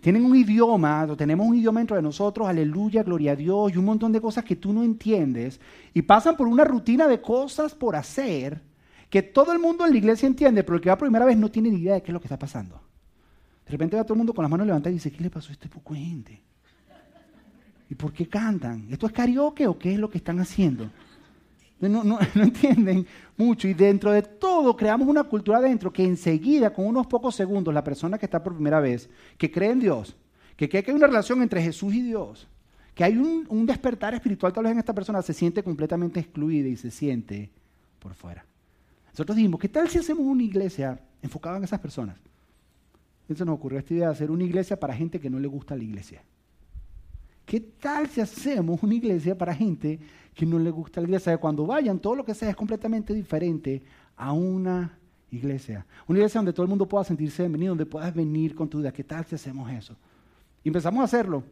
Tienen 0.00 0.24
un 0.24 0.34
idioma, 0.34 1.06
tenemos 1.16 1.46
un 1.46 1.54
idioma 1.54 1.78
dentro 1.78 1.94
de 1.94 2.02
nosotros, 2.02 2.48
aleluya, 2.48 3.04
gloria 3.04 3.30
a 3.30 3.36
Dios, 3.36 3.72
y 3.72 3.76
un 3.76 3.84
montón 3.84 4.10
de 4.10 4.20
cosas 4.20 4.42
que 4.42 4.56
tú 4.56 4.72
no 4.72 4.82
entiendes, 4.82 5.60
y 5.94 6.02
pasan 6.02 6.36
por 6.36 6.48
una 6.48 6.64
rutina 6.64 7.06
de 7.06 7.20
cosas 7.20 7.76
por 7.76 7.94
hacer 7.94 8.60
que 9.08 9.22
todo 9.22 9.52
el 9.52 9.60
mundo 9.60 9.86
en 9.86 9.92
la 9.92 9.98
iglesia 9.98 10.26
entiende, 10.26 10.64
pero 10.64 10.74
el 10.74 10.82
que 10.82 10.88
va 10.88 10.98
por 10.98 11.06
primera 11.06 11.26
vez 11.26 11.36
no 11.36 11.48
tiene 11.48 11.70
ni 11.70 11.78
idea 11.78 11.94
de 11.94 12.02
qué 12.02 12.10
es 12.10 12.12
lo 12.12 12.18
que 12.18 12.26
está 12.26 12.40
pasando. 12.40 12.74
De 13.64 13.70
repente 13.70 13.96
va 13.96 14.02
todo 14.02 14.14
el 14.14 14.18
mundo 14.18 14.34
con 14.34 14.42
las 14.42 14.50
manos 14.50 14.66
levantadas 14.66 14.94
y 14.94 14.96
dice, 14.96 15.12
¿qué 15.12 15.22
le 15.22 15.30
pasó 15.30 15.50
a 15.50 15.52
este 15.52 15.68
poco 15.68 15.94
gente? 15.94 16.42
¿Y 17.88 17.94
por 17.94 18.12
qué 18.12 18.26
cantan? 18.26 18.88
¿Esto 18.90 19.06
es 19.06 19.12
karaoke 19.12 19.68
o 19.68 19.78
qué 19.78 19.92
es 19.92 20.00
lo 20.00 20.10
que 20.10 20.18
están 20.18 20.40
haciendo? 20.40 20.90
No, 21.80 22.18
entienden 22.34 23.06
mucho 23.36 23.68
y 23.68 23.74
dentro 23.74 24.10
de 24.10 24.22
todo 24.22 24.76
creamos 24.76 25.06
una 25.08 25.24
cultura 25.24 25.60
dentro 25.60 25.92
que 25.92 26.04
enseguida, 26.04 26.72
con 26.72 26.86
unos 26.86 27.06
pocos 27.06 27.34
segundos, 27.34 27.72
la 27.74 27.84
persona 27.84 28.18
que 28.18 28.26
está 28.26 28.42
por 28.42 28.54
primera 28.54 28.80
vez, 28.80 29.10
que 29.36 29.50
cree 29.50 29.70
en 29.70 29.80
Dios, 29.80 30.16
que 30.56 30.68
cree 30.68 30.82
que 30.82 30.90
hay 30.90 30.96
una 30.96 31.06
relación 31.06 31.42
entre 31.42 31.62
Jesús 31.62 31.94
y 31.94 32.00
Dios, 32.00 32.48
que 32.94 33.04
hay 33.04 33.18
un, 33.18 33.46
un 33.50 33.66
despertar 33.66 34.14
espiritual 34.14 34.52
tal 34.52 34.64
vez 34.64 34.72
en 34.72 34.78
esta 34.78 34.94
persona, 34.94 35.20
se 35.20 35.34
siente 35.34 35.62
completamente 35.62 36.18
excluida 36.18 36.68
y 36.68 36.76
se 36.76 36.90
siente 36.90 37.50
por 37.98 38.14
fuera. 38.14 38.44
Nosotros 39.08 39.36
dijimos, 39.36 39.60
¿qué 39.60 39.68
tal 39.68 39.88
si 39.88 39.98
hacemos 39.98 40.24
una 40.24 40.42
iglesia 40.42 40.98
enfocada 41.20 41.58
en 41.58 41.64
esas 41.64 41.80
personas? 41.80 42.16
Entonces 43.22 43.46
nos 43.46 43.56
ocurrió 43.56 43.78
esta 43.78 43.92
idea 43.92 44.06
de 44.06 44.12
hacer 44.12 44.30
una 44.30 44.44
iglesia 44.44 44.78
para 44.78 44.94
gente 44.94 45.20
que 45.20 45.28
no 45.28 45.40
le 45.40 45.48
gusta 45.48 45.74
la 45.74 45.82
iglesia. 45.82 46.22
¿Qué 47.46 47.60
tal 47.60 48.08
si 48.08 48.20
hacemos 48.20 48.82
una 48.82 48.94
iglesia 48.94 49.38
para 49.38 49.54
gente 49.54 50.00
que 50.34 50.44
no 50.44 50.58
le 50.58 50.68
gusta 50.68 51.00
la 51.00 51.06
iglesia? 51.06 51.38
Cuando 51.38 51.64
vayan, 51.64 52.00
todo 52.00 52.16
lo 52.16 52.24
que 52.24 52.34
sea 52.34 52.50
es 52.50 52.56
completamente 52.56 53.14
diferente 53.14 53.84
a 54.16 54.32
una 54.32 54.98
iglesia. 55.30 55.86
Una 56.08 56.18
iglesia 56.18 56.40
donde 56.40 56.52
todo 56.52 56.64
el 56.64 56.68
mundo 56.68 56.88
pueda 56.88 57.04
sentirse 57.04 57.44
bienvenido, 57.44 57.70
donde 57.70 57.86
puedas 57.86 58.12
venir 58.12 58.52
con 58.52 58.68
tu 58.68 58.78
vida. 58.78 58.90
¿Qué 58.90 59.04
tal 59.04 59.24
si 59.24 59.36
hacemos 59.36 59.70
eso? 59.70 59.96
Y 60.64 60.70
empezamos 60.70 61.00
a 61.00 61.04
hacerlo. 61.04 61.44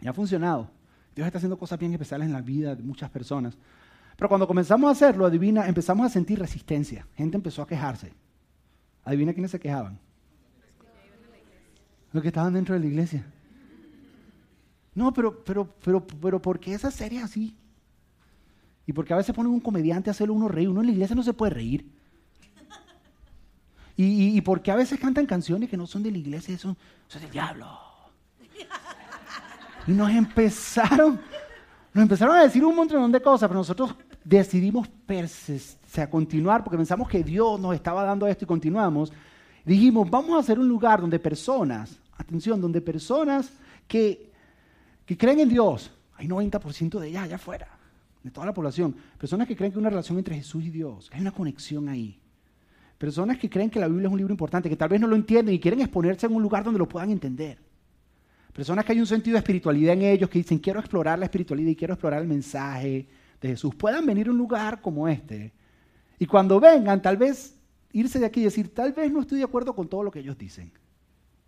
Y 0.00 0.08
ha 0.08 0.14
funcionado. 0.14 0.70
Dios 1.14 1.26
está 1.26 1.36
haciendo 1.36 1.58
cosas 1.58 1.78
bien 1.78 1.92
especiales 1.92 2.26
en 2.26 2.32
la 2.32 2.40
vida 2.40 2.74
de 2.74 2.82
muchas 2.82 3.10
personas. 3.10 3.58
Pero 4.16 4.30
cuando 4.30 4.46
comenzamos 4.48 4.88
a 4.88 4.92
hacerlo, 4.92 5.26
adivina, 5.26 5.68
empezamos 5.68 6.06
a 6.06 6.08
sentir 6.08 6.38
resistencia. 6.38 7.06
Gente 7.16 7.36
empezó 7.36 7.60
a 7.60 7.66
quejarse. 7.66 8.14
Adivina 9.04 9.34
quiénes 9.34 9.50
se 9.50 9.60
quejaban. 9.60 9.98
Los 12.12 12.22
que 12.22 12.28
estaban 12.28 12.54
dentro 12.54 12.74
de 12.74 12.80
la 12.80 12.86
iglesia. 12.86 13.26
No, 14.94 15.12
pero, 15.12 15.42
pero, 15.44 15.74
pero, 15.82 16.06
pero, 16.06 16.42
¿por 16.42 16.60
qué 16.60 16.74
esa 16.74 16.90
serie 16.90 17.20
así? 17.20 17.56
Y 18.86 18.92
porque 18.92 19.14
a 19.14 19.16
veces 19.16 19.34
ponen 19.34 19.52
un 19.52 19.60
comediante 19.60 20.10
a 20.10 20.12
hacerlo 20.12 20.34
uno 20.34 20.48
reír. 20.48 20.68
Uno 20.68 20.80
en 20.80 20.86
la 20.86 20.92
iglesia 20.92 21.16
no 21.16 21.22
se 21.22 21.32
puede 21.32 21.54
reír. 21.54 21.90
Y, 23.96 24.40
porque 24.40 24.70
a 24.70 24.76
veces 24.76 24.98
cantan 24.98 25.26
canciones 25.26 25.68
que 25.68 25.76
no 25.76 25.86
son 25.86 26.02
de 26.02 26.10
la 26.10 26.18
iglesia, 26.18 26.58
son, 26.58 26.76
son 27.06 27.22
del 27.22 27.30
diablo. 27.30 27.68
Y 29.86 29.92
nos 29.92 30.10
empezaron, 30.10 31.20
nos 31.92 32.02
empezaron 32.02 32.36
a 32.36 32.42
decir 32.42 32.64
un 32.64 32.74
montón 32.74 33.12
de 33.12 33.20
cosas, 33.20 33.48
pero 33.48 33.60
nosotros 33.60 33.94
decidimos 34.24 34.88
a 35.96 36.06
continuar 36.08 36.64
porque 36.64 36.76
pensamos 36.76 37.08
que 37.08 37.22
Dios 37.22 37.60
nos 37.60 37.74
estaba 37.74 38.02
dando 38.04 38.26
esto 38.26 38.44
y 38.44 38.48
continuamos. 38.48 39.12
Dijimos, 39.64 40.08
vamos 40.10 40.36
a 40.36 40.40
hacer 40.40 40.58
un 40.58 40.68
lugar 40.68 41.00
donde 41.00 41.18
personas, 41.18 42.00
atención, 42.16 42.60
donde 42.60 42.80
personas 42.80 43.52
que 43.86 44.31
que 45.12 45.18
creen 45.18 45.40
en 45.40 45.48
Dios, 45.50 45.90
hay 46.14 46.26
90% 46.26 46.98
de 46.98 47.08
ellas 47.08 47.24
allá 47.24 47.36
afuera, 47.36 47.68
de 48.22 48.30
toda 48.30 48.46
la 48.46 48.54
población. 48.54 48.96
Personas 49.18 49.46
que 49.46 49.54
creen 49.54 49.70
que 49.70 49.76
hay 49.76 49.80
una 49.80 49.90
relación 49.90 50.16
entre 50.16 50.36
Jesús 50.36 50.64
y 50.64 50.70
Dios, 50.70 51.10
que 51.10 51.16
hay 51.16 51.20
una 51.20 51.32
conexión 51.32 51.86
ahí. 51.90 52.18
Personas 52.96 53.36
que 53.36 53.50
creen 53.50 53.68
que 53.68 53.78
la 53.78 53.88
Biblia 53.88 54.06
es 54.06 54.12
un 54.12 54.16
libro 54.16 54.32
importante, 54.32 54.70
que 54.70 54.76
tal 54.76 54.88
vez 54.88 55.00
no 55.00 55.06
lo 55.06 55.14
entienden 55.14 55.54
y 55.54 55.60
quieren 55.60 55.80
exponerse 55.80 56.24
en 56.24 56.34
un 56.34 56.42
lugar 56.42 56.64
donde 56.64 56.78
lo 56.78 56.88
puedan 56.88 57.10
entender. 57.10 57.58
Personas 58.54 58.86
que 58.86 58.92
hay 58.92 59.00
un 59.00 59.06
sentido 59.06 59.34
de 59.34 59.40
espiritualidad 59.40 59.92
en 59.92 60.02
ellos, 60.02 60.30
que 60.30 60.38
dicen, 60.38 60.58
quiero 60.58 60.80
explorar 60.80 61.18
la 61.18 61.26
espiritualidad 61.26 61.70
y 61.70 61.76
quiero 61.76 61.92
explorar 61.92 62.22
el 62.22 62.28
mensaje 62.28 63.06
de 63.38 63.48
Jesús. 63.48 63.74
Puedan 63.74 64.06
venir 64.06 64.28
a 64.28 64.30
un 64.30 64.38
lugar 64.38 64.80
como 64.80 65.08
este. 65.08 65.52
Y 66.18 66.24
cuando 66.24 66.58
vengan, 66.58 67.02
tal 67.02 67.18
vez 67.18 67.58
irse 67.92 68.18
de 68.18 68.24
aquí 68.24 68.40
y 68.40 68.44
decir, 68.44 68.72
tal 68.72 68.94
vez 68.94 69.12
no 69.12 69.20
estoy 69.20 69.38
de 69.38 69.44
acuerdo 69.44 69.74
con 69.74 69.88
todo 69.88 70.04
lo 70.04 70.10
que 70.10 70.20
ellos 70.20 70.38
dicen. 70.38 70.72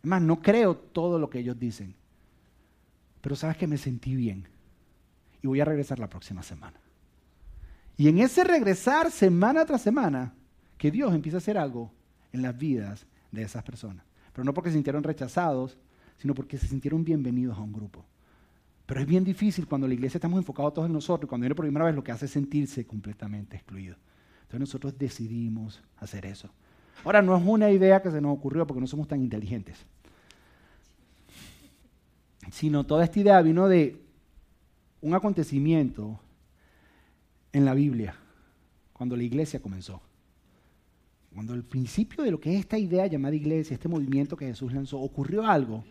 Es 0.02 0.06
más, 0.06 0.20
no 0.20 0.42
creo 0.42 0.76
todo 0.76 1.18
lo 1.18 1.30
que 1.30 1.38
ellos 1.38 1.58
dicen 1.58 1.94
pero 3.24 3.36
sabes 3.36 3.56
que 3.56 3.66
me 3.66 3.78
sentí 3.78 4.14
bien 4.14 4.46
y 5.40 5.46
voy 5.46 5.58
a 5.58 5.64
regresar 5.64 5.98
la 5.98 6.10
próxima 6.10 6.42
semana. 6.42 6.78
Y 7.96 8.08
en 8.08 8.18
ese 8.18 8.44
regresar 8.44 9.10
semana 9.10 9.64
tras 9.64 9.80
semana, 9.80 10.34
que 10.76 10.90
Dios 10.90 11.14
empieza 11.14 11.38
a 11.38 11.40
hacer 11.40 11.56
algo 11.56 11.90
en 12.34 12.42
las 12.42 12.54
vidas 12.54 13.06
de 13.32 13.40
esas 13.40 13.62
personas. 13.62 14.04
Pero 14.34 14.44
no 14.44 14.52
porque 14.52 14.68
se 14.68 14.74
sintieron 14.74 15.02
rechazados, 15.02 15.78
sino 16.18 16.34
porque 16.34 16.58
se 16.58 16.66
sintieron 16.66 17.02
bienvenidos 17.02 17.56
a 17.56 17.62
un 17.62 17.72
grupo. 17.72 18.04
Pero 18.84 19.00
es 19.00 19.06
bien 19.06 19.24
difícil 19.24 19.66
cuando 19.66 19.88
la 19.88 19.94
iglesia 19.94 20.18
estamos 20.18 20.36
enfocados 20.36 20.74
todos 20.74 20.86
en 20.88 20.92
nosotros, 20.92 21.26
cuando 21.26 21.44
viene 21.44 21.54
por 21.54 21.64
primera 21.64 21.86
vez 21.86 21.94
lo 21.94 22.04
que 22.04 22.12
hace 22.12 22.26
es 22.26 22.30
sentirse 22.30 22.86
completamente 22.86 23.56
excluido. 23.56 23.96
Entonces 24.42 24.60
nosotros 24.60 24.98
decidimos 24.98 25.82
hacer 25.96 26.26
eso. 26.26 26.50
Ahora, 27.06 27.22
no 27.22 27.34
es 27.34 27.42
una 27.42 27.70
idea 27.70 28.02
que 28.02 28.10
se 28.10 28.20
nos 28.20 28.36
ocurrió 28.36 28.66
porque 28.66 28.82
no 28.82 28.86
somos 28.86 29.08
tan 29.08 29.22
inteligentes, 29.22 29.86
sino 32.50 32.84
toda 32.84 33.04
esta 33.04 33.20
idea 33.20 33.42
vino 33.42 33.68
de 33.68 34.00
un 35.00 35.14
acontecimiento 35.14 36.20
en 37.52 37.64
la 37.64 37.74
Biblia, 37.74 38.16
cuando 38.92 39.16
la 39.16 39.22
iglesia 39.22 39.60
comenzó. 39.60 40.00
Cuando 41.32 41.54
el 41.54 41.64
principio 41.64 42.22
de 42.22 42.30
lo 42.30 42.40
que 42.40 42.54
es 42.54 42.60
esta 42.60 42.78
idea 42.78 43.06
llamada 43.06 43.34
iglesia, 43.34 43.74
este 43.74 43.88
movimiento 43.88 44.36
que 44.36 44.46
Jesús 44.46 44.72
lanzó, 44.72 45.00
ocurrió 45.00 45.46
algo 45.46 45.84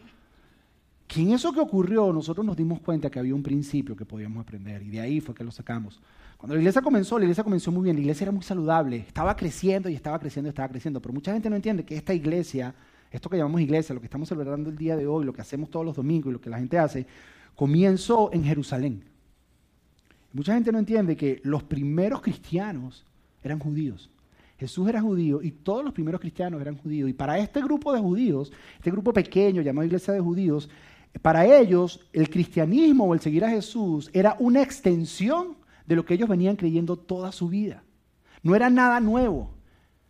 que 1.07 1.21
en 1.21 1.31
eso 1.31 1.53
que 1.53 1.59
ocurrió 1.59 2.11
nosotros 2.11 2.45
nos 2.45 2.57
dimos 2.57 2.79
cuenta 2.79 3.09
que 3.09 3.19
había 3.19 3.35
un 3.35 3.43
principio 3.43 3.95
que 3.95 4.05
podíamos 4.05 4.41
aprender 4.41 4.81
y 4.81 4.89
de 4.89 4.99
ahí 4.99 5.19
fue 5.19 5.35
que 5.35 5.43
lo 5.43 5.51
sacamos. 5.51 6.01
Cuando 6.37 6.55
la 6.55 6.61
iglesia 6.61 6.81
comenzó, 6.81 7.19
la 7.19 7.25
iglesia 7.25 7.43
comenzó 7.43 7.71
muy 7.71 7.83
bien, 7.83 7.95
la 7.95 8.01
iglesia 8.01 8.25
era 8.25 8.31
muy 8.31 8.43
saludable, 8.43 8.97
estaba 8.97 9.35
creciendo 9.35 9.89
y 9.89 9.95
estaba 9.95 10.17
creciendo 10.17 10.47
y 10.47 10.49
estaba 10.49 10.69
creciendo, 10.69 11.01
pero 11.01 11.13
mucha 11.13 11.31
gente 11.31 11.49
no 11.49 11.55
entiende 11.55 11.85
que 11.85 11.95
esta 11.95 12.13
iglesia, 12.13 12.73
esto 13.13 13.29
que 13.29 13.37
llamamos 13.37 13.61
iglesia, 13.61 13.93
lo 13.93 14.01
que 14.01 14.07
estamos 14.07 14.27
celebrando 14.27 14.71
el 14.71 14.75
día 14.75 14.97
de 14.97 15.05
hoy, 15.05 15.23
lo 15.23 15.33
que 15.33 15.41
hacemos 15.41 15.69
todos 15.69 15.85
los 15.85 15.95
domingos 15.95 16.31
y 16.31 16.33
lo 16.33 16.41
que 16.41 16.49
la 16.49 16.57
gente 16.57 16.79
hace, 16.79 17.05
comenzó 17.55 18.31
en 18.33 18.43
Jerusalén. 18.43 19.03
Mucha 20.33 20.55
gente 20.55 20.71
no 20.71 20.79
entiende 20.79 21.15
que 21.15 21.39
los 21.43 21.61
primeros 21.61 22.21
cristianos 22.21 23.05
eran 23.43 23.59
judíos. 23.59 24.09
Jesús 24.57 24.89
era 24.89 24.99
judío 24.99 25.43
y 25.43 25.51
todos 25.51 25.83
los 25.83 25.93
primeros 25.93 26.19
cristianos 26.19 26.59
eran 26.59 26.75
judíos. 26.75 27.07
Y 27.07 27.13
para 27.13 27.37
este 27.37 27.61
grupo 27.61 27.93
de 27.93 27.99
judíos, 27.99 28.51
este 28.77 28.89
grupo 28.89 29.13
pequeño 29.13 29.61
llamado 29.61 29.85
Iglesia 29.85 30.11
de 30.11 30.19
Judíos, 30.19 30.67
para 31.21 31.45
ellos 31.45 31.99
el 32.13 32.31
cristianismo 32.31 33.05
o 33.05 33.13
el 33.13 33.19
seguir 33.19 33.45
a 33.45 33.49
Jesús 33.49 34.09
era 34.11 34.35
una 34.39 34.63
extensión 34.63 35.55
de 35.85 35.95
lo 35.95 36.03
que 36.03 36.15
ellos 36.15 36.29
venían 36.29 36.55
creyendo 36.55 36.95
toda 36.95 37.31
su 37.31 37.47
vida. 37.47 37.83
No 38.41 38.55
era 38.55 38.71
nada 38.71 38.99
nuevo. 38.99 39.51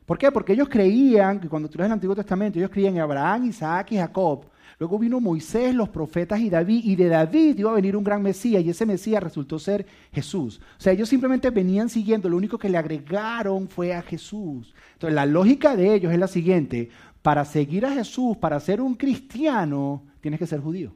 ¿Por 0.05 0.17
qué? 0.17 0.31
Porque 0.31 0.53
ellos 0.53 0.67
creían 0.69 1.39
que 1.39 1.48
cuando 1.48 1.69
tú 1.69 1.77
lees 1.77 1.88
el 1.88 1.93
Antiguo 1.93 2.15
Testamento, 2.15 2.60
ellos 2.60 2.72
creían 2.72 2.95
en 2.95 3.01
Abraham, 3.01 3.45
Isaac 3.45 3.91
y 3.91 3.98
Jacob. 3.98 4.45
Luego 4.79 5.00
vino 5.00 5.22
Moisés, 5.22 5.74
los 5.74 5.89
profetas 5.89 6.39
y 6.39 6.50
David, 6.50 6.83
y 6.83 6.95
de 6.95 7.07
David 7.07 7.57
iba 7.57 7.72
a 7.72 7.75
venir 7.75 7.95
un 7.95 8.03
gran 8.03 8.22
Mesías, 8.22 8.63
y 8.63 8.69
ese 8.69 8.86
Mesías 8.86 9.24
resultó 9.24 9.60
ser 9.60 9.86
Jesús. 10.12 10.60
O 10.77 10.81
sea, 10.81 10.91
ellos 10.91 11.07
simplemente 11.07 11.50
venían 11.51 11.89
siguiendo, 11.89 12.27
lo 12.27 12.38
único 12.38 12.57
que 12.57 12.69
le 12.69 12.77
agregaron 12.77 13.69
fue 13.69 13.93
a 13.93 14.01
Jesús. 14.01 14.74
Entonces, 14.93 15.15
la 15.15 15.25
lógica 15.25 15.75
de 15.75 15.93
ellos 15.93 16.12
es 16.12 16.19
la 16.19 16.27
siguiente, 16.27 16.89
para 17.22 17.45
seguir 17.45 17.86
a 17.86 17.91
Jesús, 17.91 18.36
para 18.38 18.60
ser 18.60 18.81
un 18.81 18.95
cristiano, 18.95 20.03
tienes 20.19 20.39
que 20.39 20.48
ser 20.48 20.60
judío. 20.60 20.93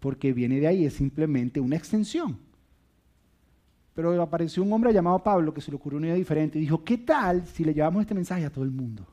Porque 0.00 0.32
viene 0.32 0.60
de 0.60 0.66
ahí, 0.66 0.84
es 0.84 0.94
simplemente 0.94 1.60
una 1.60 1.76
extensión. 1.76 2.38
Pero 4.00 4.22
apareció 4.22 4.62
un 4.62 4.72
hombre 4.72 4.94
llamado 4.94 5.18
Pablo 5.18 5.52
que 5.52 5.60
se 5.60 5.70
le 5.70 5.76
ocurrió 5.76 5.98
una 5.98 6.06
idea 6.06 6.16
diferente 6.16 6.56
y 6.56 6.62
dijo, 6.62 6.82
¿qué 6.82 6.96
tal 6.96 7.46
si 7.46 7.64
le 7.64 7.74
llevamos 7.74 8.00
este 8.00 8.14
mensaje 8.14 8.46
a 8.46 8.50
todo 8.50 8.64
el 8.64 8.70
mundo? 8.70 9.06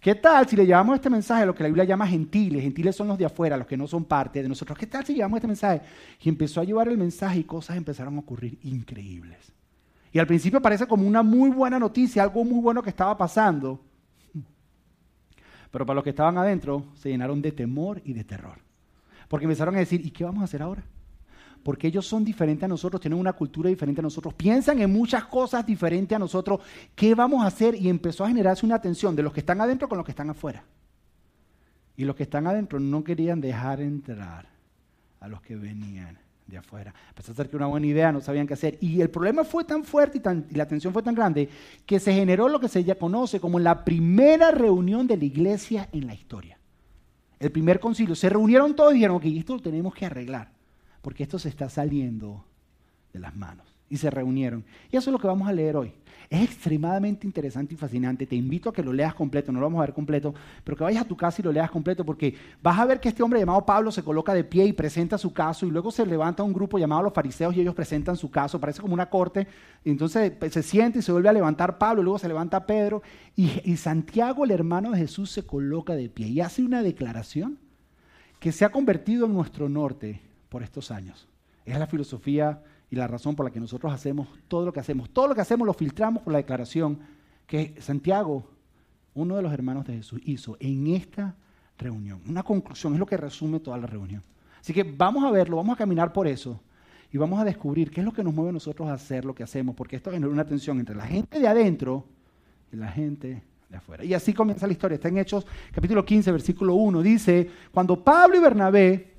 ¿Qué 0.00 0.14
tal 0.14 0.48
si 0.48 0.56
le 0.56 0.64
llevamos 0.64 0.94
este 0.94 1.10
mensaje 1.10 1.42
a 1.42 1.46
lo 1.46 1.54
que 1.54 1.62
la 1.62 1.68
Biblia 1.68 1.84
llama 1.84 2.06
gentiles? 2.06 2.62
Gentiles 2.62 2.96
son 2.96 3.08
los 3.08 3.18
de 3.18 3.26
afuera, 3.26 3.58
los 3.58 3.66
que 3.66 3.76
no 3.76 3.86
son 3.86 4.06
parte 4.06 4.42
de 4.42 4.48
nosotros. 4.48 4.78
¿Qué 4.78 4.86
tal 4.86 5.04
si 5.04 5.12
llevamos 5.12 5.36
este 5.36 5.46
mensaje? 5.46 5.82
Y 6.22 6.30
empezó 6.30 6.62
a 6.62 6.64
llevar 6.64 6.88
el 6.88 6.96
mensaje 6.96 7.40
y 7.40 7.44
cosas 7.44 7.76
empezaron 7.76 8.16
a 8.16 8.20
ocurrir 8.20 8.58
increíbles. 8.62 9.52
Y 10.10 10.18
al 10.18 10.26
principio 10.26 10.62
parece 10.62 10.86
como 10.86 11.06
una 11.06 11.22
muy 11.22 11.50
buena 11.50 11.78
noticia, 11.78 12.22
algo 12.22 12.42
muy 12.44 12.62
bueno 12.62 12.82
que 12.82 12.88
estaba 12.88 13.14
pasando. 13.18 13.78
Pero 15.70 15.84
para 15.84 15.96
los 15.96 16.04
que 16.04 16.10
estaban 16.10 16.38
adentro 16.38 16.86
se 16.94 17.10
llenaron 17.10 17.42
de 17.42 17.52
temor 17.52 18.00
y 18.06 18.14
de 18.14 18.24
terror. 18.24 18.56
Porque 19.28 19.44
empezaron 19.44 19.76
a 19.76 19.80
decir, 19.80 20.00
¿y 20.02 20.10
qué 20.12 20.24
vamos 20.24 20.40
a 20.40 20.44
hacer 20.44 20.62
ahora? 20.62 20.82
Porque 21.62 21.88
ellos 21.88 22.06
son 22.06 22.24
diferentes 22.24 22.64
a 22.64 22.68
nosotros, 22.68 23.00
tienen 23.00 23.18
una 23.18 23.32
cultura 23.32 23.68
diferente 23.68 24.00
a 24.00 24.02
nosotros, 24.02 24.34
piensan 24.34 24.80
en 24.80 24.92
muchas 24.92 25.24
cosas 25.24 25.66
diferentes 25.66 26.14
a 26.14 26.18
nosotros. 26.18 26.60
¿Qué 26.94 27.14
vamos 27.14 27.44
a 27.44 27.48
hacer? 27.48 27.74
Y 27.74 27.88
empezó 27.88 28.24
a 28.24 28.28
generarse 28.28 28.64
una 28.64 28.80
tensión 28.80 29.14
de 29.14 29.22
los 29.22 29.32
que 29.32 29.40
están 29.40 29.60
adentro 29.60 29.88
con 29.88 29.98
los 29.98 30.04
que 30.04 30.12
están 30.12 30.30
afuera. 30.30 30.64
Y 31.96 32.04
los 32.04 32.14
que 32.14 32.22
están 32.22 32.46
adentro 32.46 32.78
no 32.78 33.02
querían 33.02 33.40
dejar 33.40 33.80
entrar 33.80 34.48
a 35.20 35.28
los 35.28 35.42
que 35.42 35.56
venían 35.56 36.18
de 36.48 36.56
afuera. 36.56 36.94
Empezó 37.08 37.32
a 37.32 37.34
ser 37.34 37.50
que 37.50 37.56
una 37.56 37.66
buena 37.66 37.86
idea, 37.86 38.10
no 38.10 38.20
sabían 38.20 38.46
qué 38.46 38.54
hacer. 38.54 38.78
Y 38.80 39.00
el 39.00 39.10
problema 39.10 39.44
fue 39.44 39.64
tan 39.64 39.84
fuerte 39.84 40.18
y, 40.18 40.54
y, 40.54 40.56
la 40.56 40.66
tensión 40.66 40.92
fue 40.92 41.02
tan 41.02 41.14
grande 41.14 41.48
que 41.84 42.00
se 42.00 42.12
generó 42.12 42.48
lo 42.48 42.58
que 42.58 42.68
se 42.68 42.82
ya 42.82 42.94
conoce 42.94 43.38
como 43.38 43.58
la 43.58 43.84
primera 43.84 44.50
reunión 44.50 45.06
de 45.06 45.16
la 45.16 45.24
iglesia 45.24 45.88
en 45.92 46.06
la 46.06 46.14
historia. 46.14 46.58
El 47.38 47.52
primer 47.52 47.78
concilio. 47.78 48.14
Se 48.14 48.28
reunieron 48.28 48.74
todos 48.74 48.92
y 48.92 48.94
dijeron, 48.94 49.16
ok, 49.16 49.24
esto 49.26 49.54
lo 49.54 49.62
tenemos 49.62 49.94
que 49.94 50.06
arreglar, 50.06 50.50
porque 51.08 51.22
esto 51.22 51.38
se 51.38 51.48
está 51.48 51.70
saliendo 51.70 52.44
de 53.14 53.18
las 53.18 53.34
manos. 53.34 53.66
Y 53.88 53.96
se 53.96 54.10
reunieron. 54.10 54.62
Y 54.90 54.98
eso 54.98 55.08
es 55.08 55.12
lo 55.12 55.18
que 55.18 55.26
vamos 55.26 55.48
a 55.48 55.54
leer 55.54 55.74
hoy. 55.74 55.90
Es 56.28 56.42
extremadamente 56.42 57.26
interesante 57.26 57.72
y 57.72 57.78
fascinante. 57.78 58.26
Te 58.26 58.36
invito 58.36 58.68
a 58.68 58.74
que 58.74 58.82
lo 58.82 58.92
leas 58.92 59.14
completo, 59.14 59.50
no 59.50 59.58
lo 59.58 59.64
vamos 59.64 59.78
a 59.78 59.86
ver 59.86 59.94
completo, 59.94 60.34
pero 60.64 60.76
que 60.76 60.84
vayas 60.84 61.00
a 61.00 61.08
tu 61.08 61.16
casa 61.16 61.40
y 61.40 61.44
lo 61.44 61.50
leas 61.50 61.70
completo 61.70 62.04
porque 62.04 62.34
vas 62.62 62.78
a 62.78 62.84
ver 62.84 63.00
que 63.00 63.08
este 63.08 63.22
hombre 63.22 63.40
llamado 63.40 63.64
Pablo 63.64 63.90
se 63.90 64.02
coloca 64.02 64.34
de 64.34 64.44
pie 64.44 64.66
y 64.66 64.74
presenta 64.74 65.16
su 65.16 65.32
caso 65.32 65.64
y 65.64 65.70
luego 65.70 65.90
se 65.90 66.04
levanta 66.04 66.42
un 66.42 66.52
grupo 66.52 66.78
llamado 66.78 67.04
los 67.04 67.14
fariseos 67.14 67.56
y 67.56 67.62
ellos 67.62 67.74
presentan 67.74 68.18
su 68.18 68.30
caso. 68.30 68.60
Parece 68.60 68.82
como 68.82 68.92
una 68.92 69.08
corte. 69.08 69.46
Y 69.86 69.90
entonces 69.90 70.30
pues, 70.32 70.52
se 70.52 70.62
siente 70.62 70.98
y 70.98 71.02
se 71.02 71.10
vuelve 71.10 71.30
a 71.30 71.32
levantar 71.32 71.78
Pablo, 71.78 72.02
luego 72.02 72.18
se 72.18 72.28
levanta 72.28 72.66
Pedro 72.66 73.00
y, 73.34 73.62
y 73.64 73.78
Santiago, 73.78 74.44
el 74.44 74.50
hermano 74.50 74.90
de 74.90 74.98
Jesús, 74.98 75.30
se 75.30 75.46
coloca 75.46 75.96
de 75.96 76.10
pie 76.10 76.26
y 76.26 76.42
hace 76.42 76.62
una 76.62 76.82
declaración 76.82 77.56
que 78.40 78.52
se 78.52 78.66
ha 78.66 78.68
convertido 78.68 79.24
en 79.24 79.32
nuestro 79.32 79.70
norte 79.70 80.27
por 80.48 80.62
estos 80.62 80.90
años. 80.90 81.28
Es 81.64 81.78
la 81.78 81.86
filosofía 81.86 82.62
y 82.90 82.96
la 82.96 83.06
razón 83.06 83.36
por 83.36 83.44
la 83.44 83.52
que 83.52 83.60
nosotros 83.60 83.92
hacemos 83.92 84.28
todo 84.48 84.64
lo 84.64 84.72
que 84.72 84.80
hacemos. 84.80 85.10
Todo 85.10 85.28
lo 85.28 85.34
que 85.34 85.40
hacemos 85.40 85.66
lo 85.66 85.74
filtramos 85.74 86.22
por 86.22 86.32
la 86.32 86.38
declaración 86.38 86.98
que 87.46 87.74
Santiago, 87.80 88.48
uno 89.14 89.36
de 89.36 89.42
los 89.42 89.52
hermanos 89.52 89.86
de 89.86 89.94
Jesús, 89.94 90.20
hizo 90.24 90.56
en 90.60 90.86
esta 90.88 91.36
reunión. 91.76 92.22
Una 92.28 92.42
conclusión, 92.42 92.94
es 92.94 92.98
lo 92.98 93.06
que 93.06 93.16
resume 93.16 93.60
toda 93.60 93.78
la 93.78 93.86
reunión. 93.86 94.22
Así 94.60 94.72
que 94.72 94.82
vamos 94.82 95.24
a 95.24 95.30
verlo, 95.30 95.56
vamos 95.56 95.74
a 95.74 95.78
caminar 95.78 96.12
por 96.12 96.26
eso 96.26 96.60
y 97.12 97.18
vamos 97.18 97.40
a 97.40 97.44
descubrir 97.44 97.90
qué 97.90 98.00
es 98.00 98.04
lo 98.04 98.12
que 98.12 98.24
nos 98.24 98.34
mueve 98.34 98.50
a 98.50 98.52
nosotros 98.52 98.88
a 98.88 98.94
hacer 98.94 99.24
lo 99.24 99.34
que 99.34 99.42
hacemos, 99.42 99.74
porque 99.74 99.96
esto 99.96 100.10
genera 100.10 100.30
una 100.30 100.44
tensión 100.44 100.78
entre 100.78 100.94
la 100.94 101.06
gente 101.06 101.38
de 101.38 101.48
adentro 101.48 102.04
y 102.72 102.76
la 102.76 102.88
gente 102.88 103.42
de 103.68 103.76
afuera. 103.76 104.04
Y 104.04 104.14
así 104.14 104.32
comienza 104.34 104.66
la 104.66 104.72
historia. 104.72 104.96
Está 104.96 105.08
en 105.08 105.18
Hechos 105.18 105.46
capítulo 105.72 106.04
15, 106.04 106.32
versículo 106.32 106.74
1. 106.74 107.02
Dice, 107.02 107.50
cuando 107.72 108.02
Pablo 108.02 108.36
y 108.36 108.40
Bernabé 108.40 109.17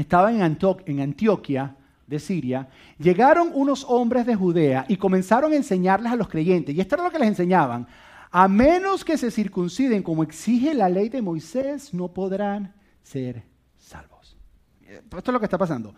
estaban 0.00 0.40
en, 0.40 0.58
en 0.86 1.00
Antioquia, 1.00 1.74
de 2.08 2.18
Siria, 2.18 2.68
llegaron 2.98 3.50
unos 3.54 3.84
hombres 3.86 4.24
de 4.26 4.34
Judea 4.34 4.86
y 4.88 4.96
comenzaron 4.96 5.52
a 5.52 5.56
enseñarles 5.56 6.10
a 6.10 6.16
los 6.16 6.28
creyentes. 6.28 6.74
Y 6.74 6.80
esto 6.80 6.94
era 6.96 7.04
lo 7.04 7.10
que 7.10 7.18
les 7.18 7.28
enseñaban. 7.28 7.86
A 8.30 8.48
menos 8.48 9.04
que 9.04 9.18
se 9.18 9.30
circunciden 9.30 10.02
como 10.02 10.22
exige 10.22 10.74
la 10.74 10.88
ley 10.88 11.10
de 11.10 11.22
Moisés, 11.22 11.92
no 11.92 12.08
podrán 12.08 12.74
ser 13.02 13.44
salvos. 13.76 14.36
Esto 14.80 15.18
es 15.18 15.32
lo 15.32 15.38
que 15.38 15.46
está 15.46 15.58
pasando. 15.58 15.94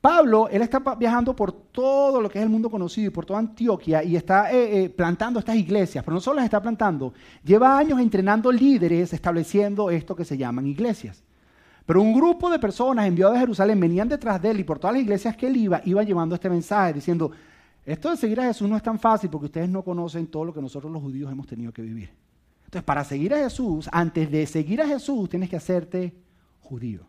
Pablo, 0.00 0.48
él 0.48 0.62
está 0.62 0.80
viajando 0.96 1.36
por 1.36 1.52
todo 1.52 2.20
lo 2.20 2.28
que 2.28 2.38
es 2.38 2.42
el 2.42 2.50
mundo 2.50 2.68
conocido 2.68 3.08
y 3.08 3.10
por 3.10 3.24
toda 3.24 3.38
Antioquia 3.38 4.02
y 4.02 4.16
está 4.16 4.52
eh, 4.52 4.84
eh, 4.84 4.90
plantando 4.90 5.38
estas 5.38 5.54
iglesias, 5.54 6.02
pero 6.02 6.14
no 6.14 6.20
solo 6.20 6.36
las 6.36 6.46
está 6.46 6.60
plantando, 6.60 7.14
lleva 7.44 7.78
años 7.78 8.00
entrenando 8.00 8.50
líderes 8.50 9.12
estableciendo 9.12 9.90
esto 9.90 10.16
que 10.16 10.24
se 10.24 10.36
llaman 10.36 10.66
iglesias. 10.66 11.22
Pero 11.84 12.00
un 12.00 12.12
grupo 12.12 12.48
de 12.48 12.58
personas 12.58 13.06
enviados 13.06 13.34
de 13.34 13.40
Jerusalén 13.40 13.80
venían 13.80 14.08
detrás 14.08 14.40
de 14.40 14.50
él 14.50 14.60
y 14.60 14.64
por 14.64 14.78
todas 14.78 14.94
las 14.94 15.02
iglesias 15.02 15.36
que 15.36 15.48
él 15.48 15.56
iba, 15.56 15.80
iban 15.84 16.06
llevando 16.06 16.34
este 16.34 16.48
mensaje 16.48 16.92
diciendo, 16.92 17.32
esto 17.84 18.10
de 18.10 18.16
seguir 18.16 18.40
a 18.40 18.44
Jesús 18.44 18.68
no 18.68 18.76
es 18.76 18.82
tan 18.82 18.98
fácil 18.98 19.28
porque 19.28 19.46
ustedes 19.46 19.68
no 19.68 19.82
conocen 19.82 20.28
todo 20.28 20.44
lo 20.44 20.54
que 20.54 20.62
nosotros 20.62 20.92
los 20.92 21.02
judíos 21.02 21.30
hemos 21.32 21.46
tenido 21.46 21.72
que 21.72 21.82
vivir. 21.82 22.10
Entonces, 22.64 22.84
para 22.84 23.04
seguir 23.04 23.34
a 23.34 23.38
Jesús, 23.38 23.88
antes 23.92 24.30
de 24.30 24.46
seguir 24.46 24.80
a 24.80 24.86
Jesús, 24.86 25.28
tienes 25.28 25.50
que 25.50 25.56
hacerte 25.56 26.14
judío. 26.60 27.00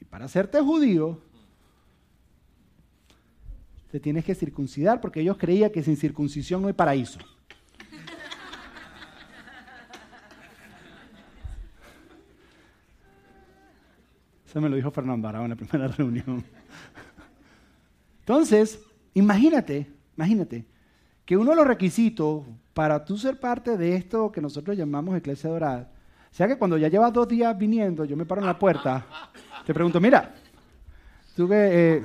Y 0.00 0.04
para 0.04 0.24
hacerte 0.24 0.60
judío, 0.60 1.20
te 3.90 4.00
tienes 4.00 4.24
que 4.24 4.34
circuncidar 4.34 5.00
porque 5.00 5.20
ellos 5.20 5.36
creían 5.36 5.70
que 5.70 5.82
sin 5.82 5.96
circuncisión 5.96 6.62
no 6.62 6.68
hay 6.68 6.74
paraíso. 6.74 7.20
Eso 14.48 14.62
me 14.62 14.70
lo 14.70 14.76
dijo 14.76 14.90
Fernando 14.90 15.28
Arao 15.28 15.44
en 15.44 15.50
la 15.50 15.56
primera 15.56 15.88
reunión. 15.98 16.42
Entonces, 18.20 18.80
imagínate, 19.12 19.86
imagínate, 20.16 20.64
que 21.26 21.36
uno 21.36 21.50
de 21.50 21.56
los 21.56 21.66
requisitos 21.66 22.46
para 22.72 23.04
tú 23.04 23.18
ser 23.18 23.38
parte 23.38 23.76
de 23.76 23.94
esto 23.94 24.32
que 24.32 24.40
nosotros 24.40 24.74
llamamos 24.74 25.18
iglesia 25.18 25.50
dorada, 25.50 25.90
sea 26.30 26.48
que 26.48 26.56
cuando 26.56 26.78
ya 26.78 26.88
llevas 26.88 27.12
dos 27.12 27.28
días 27.28 27.56
viniendo, 27.58 28.06
yo 28.06 28.16
me 28.16 28.24
paro 28.24 28.40
en 28.40 28.46
la 28.46 28.58
puerta, 28.58 29.04
te 29.66 29.74
pregunto, 29.74 30.00
mira, 30.00 30.34
tú. 31.36 31.46
Eh, 31.52 32.02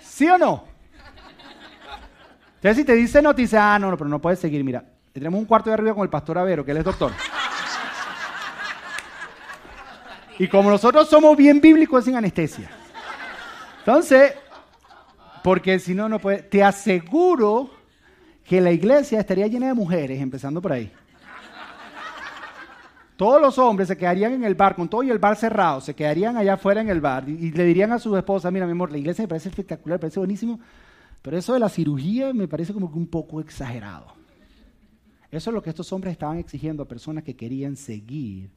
¿Sí 0.00 0.28
o 0.28 0.36
no? 0.36 0.64
Entonces 2.56 2.76
si 2.76 2.84
te 2.84 2.94
dice 2.94 3.22
noticia, 3.22 3.74
ah, 3.74 3.78
no, 3.78 3.90
no, 3.90 3.96
pero 3.96 4.10
no 4.10 4.20
puedes 4.20 4.38
seguir, 4.38 4.62
mira, 4.64 4.84
tenemos 5.12 5.40
un 5.40 5.46
cuarto 5.46 5.70
de 5.70 5.74
arriba 5.74 5.94
con 5.94 6.02
el 6.02 6.10
pastor 6.10 6.36
Avero, 6.36 6.62
que 6.62 6.72
él 6.72 6.76
es 6.78 6.84
doctor. 6.84 7.12
Y 10.38 10.48
como 10.48 10.70
nosotros 10.70 11.08
somos 11.08 11.36
bien 11.36 11.60
bíblicos 11.60 12.04
sin 12.04 12.16
anestesia. 12.16 12.70
Entonces, 13.78 14.34
porque 15.42 15.78
si 15.78 15.94
no, 15.94 16.08
no 16.08 16.18
puede. 16.18 16.42
Te 16.42 16.62
aseguro 16.62 17.70
que 18.44 18.60
la 18.60 18.72
iglesia 18.72 19.20
estaría 19.20 19.46
llena 19.46 19.68
de 19.68 19.74
mujeres, 19.74 20.20
empezando 20.20 20.60
por 20.60 20.72
ahí. 20.72 20.90
Todos 23.16 23.40
los 23.40 23.58
hombres 23.58 23.88
se 23.88 23.96
quedarían 23.96 24.32
en 24.32 24.44
el 24.44 24.54
bar, 24.56 24.74
con 24.74 24.88
todo 24.88 25.02
y 25.04 25.10
el 25.10 25.18
bar 25.18 25.36
cerrado, 25.36 25.80
se 25.80 25.94
quedarían 25.94 26.36
allá 26.36 26.54
afuera 26.54 26.80
en 26.80 26.88
el 26.88 27.00
bar 27.00 27.28
y, 27.28 27.52
le 27.52 27.64
dirían 27.64 27.92
a 27.92 28.00
su 28.00 28.16
esposa, 28.16 28.50
mira 28.50 28.66
mi 28.66 28.72
amor, 28.72 28.90
la 28.90 28.98
iglesia 28.98 29.22
me 29.22 29.28
parece 29.28 29.50
espectacular, 29.50 29.98
me 29.98 30.00
parece 30.00 30.18
buenísimo, 30.18 30.58
pero 31.22 31.38
eso 31.38 31.52
de 31.52 31.60
la 31.60 31.68
cirugía 31.68 32.32
me 32.32 32.48
parece 32.48 32.72
como 32.72 32.90
que 32.90 32.98
un 32.98 33.06
poco 33.06 33.40
exagerado. 33.40 34.06
Eso 35.30 35.50
es 35.50 35.54
lo 35.54 35.62
que 35.62 35.70
estos 35.70 35.92
hombres 35.92 36.12
estaban 36.12 36.38
exigiendo 36.38 36.82
a 36.82 36.88
personas 36.88 37.22
que 37.22 37.36
querían 37.36 37.76
seguir 37.76 38.50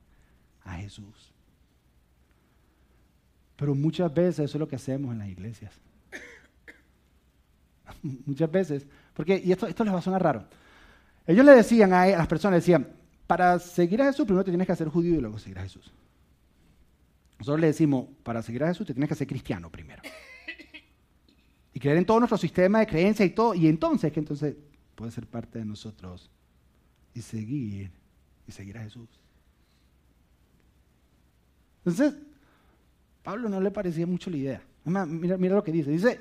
a 0.64 0.74
Jesús. 0.74 1.37
Pero 3.58 3.76
muchas 3.76 4.14
veces 4.14 4.40
eso 4.46 4.58
es 4.58 4.60
lo 4.60 4.68
que 4.68 4.76
hacemos 4.76 5.12
en 5.12 5.20
las 5.20 5.28
iglesias. 5.28 5.74
muchas 8.26 8.50
veces, 8.50 8.86
porque, 9.14 9.42
y 9.44 9.52
esto, 9.52 9.68
esto 9.68 9.84
les 9.84 9.94
va 9.94 10.00
a 10.00 10.04
sonar 10.04 10.24
raro, 10.24 10.46
ellos 11.26 11.46
le 11.46 11.54
decían 11.54 11.92
a, 11.92 12.06
las 12.06 12.28
personas, 12.28 12.62
decían, 12.62 12.88
para 13.26 13.60
seguir 13.60 14.02
a 14.02 14.06
Jesús 14.06 14.26
primero 14.26 14.46
te 14.46 14.52
tienes 14.52 14.66
que 14.66 14.74
hacer 14.74 14.88
judío 14.88 15.16
y 15.16 15.22
luego 15.22 15.38
seguir 15.38 15.60
a 15.60 15.64
Jesús. 15.64 15.92
Nosotros 17.40 17.60
le 17.60 17.68
decimos, 17.68 18.08
para 18.24 18.42
seguir 18.42 18.64
a 18.64 18.68
Jesús 18.68 18.88
te 18.88 18.94
tienes 18.94 19.10
que 19.10 19.14
hacer 19.14 19.28
cristiano 19.28 19.70
primero. 19.70 20.02
Y 21.74 21.80
creer 21.80 21.98
en 21.98 22.06
todo 22.06 22.20
nuestro 22.20 22.38
sistema 22.38 22.80
de 22.80 22.88
creencias 22.88 23.28
y 23.28 23.32
todo. 23.32 23.54
Y 23.54 23.68
entonces, 23.68 24.12
que 24.12 24.20
entonces 24.20 24.56
puede 24.96 25.12
ser 25.12 25.28
parte 25.28 25.60
de 25.60 25.66
nosotros 25.66 26.32
y 27.14 27.22
seguir, 27.22 27.92
y 28.48 28.52
seguir 28.52 28.78
a 28.80 28.82
Jesús. 28.82 29.08
Entonces, 31.86 32.16
Pablo 33.28 33.50
no 33.50 33.60
le 33.60 33.72
parecía 33.72 34.08
mucho 34.08 34.30
la 34.30 34.38
idea. 34.38 34.62
Mira, 34.86 35.56
lo 35.56 35.62
que 35.62 35.74
dice. 35.74 35.92
Dice, 35.92 36.18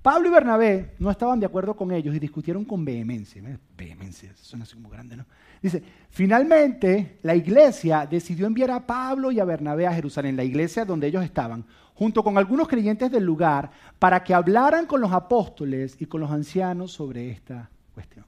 Pablo 0.00 0.28
y 0.28 0.30
Bernabé 0.30 0.94
no 0.98 1.10
estaban 1.10 1.38
de 1.38 1.44
acuerdo 1.44 1.76
con 1.76 1.92
ellos 1.92 2.14
y 2.14 2.18
discutieron 2.18 2.64
con 2.64 2.82
vehemencia. 2.82 3.42
Vehemencia, 3.76 4.32
suena 4.34 4.62
así 4.62 4.72
como 4.72 4.88
grande, 4.88 5.18
¿no? 5.18 5.26
Dice, 5.60 5.82
finalmente 6.08 7.18
la 7.20 7.34
iglesia 7.34 8.06
decidió 8.06 8.46
enviar 8.46 8.70
a 8.70 8.86
Pablo 8.86 9.30
y 9.30 9.38
a 9.38 9.44
Bernabé 9.44 9.86
a 9.86 9.92
Jerusalén, 9.92 10.34
la 10.34 10.44
iglesia 10.44 10.86
donde 10.86 11.08
ellos 11.08 11.22
estaban, 11.22 11.66
junto 11.92 12.24
con 12.24 12.38
algunos 12.38 12.68
creyentes 12.68 13.10
del 13.10 13.24
lugar, 13.24 13.70
para 13.98 14.24
que 14.24 14.32
hablaran 14.32 14.86
con 14.86 15.02
los 15.02 15.12
apóstoles 15.12 16.00
y 16.00 16.06
con 16.06 16.22
los 16.22 16.30
ancianos 16.30 16.90
sobre 16.90 17.28
esta 17.28 17.68
cuestión. 17.92 18.24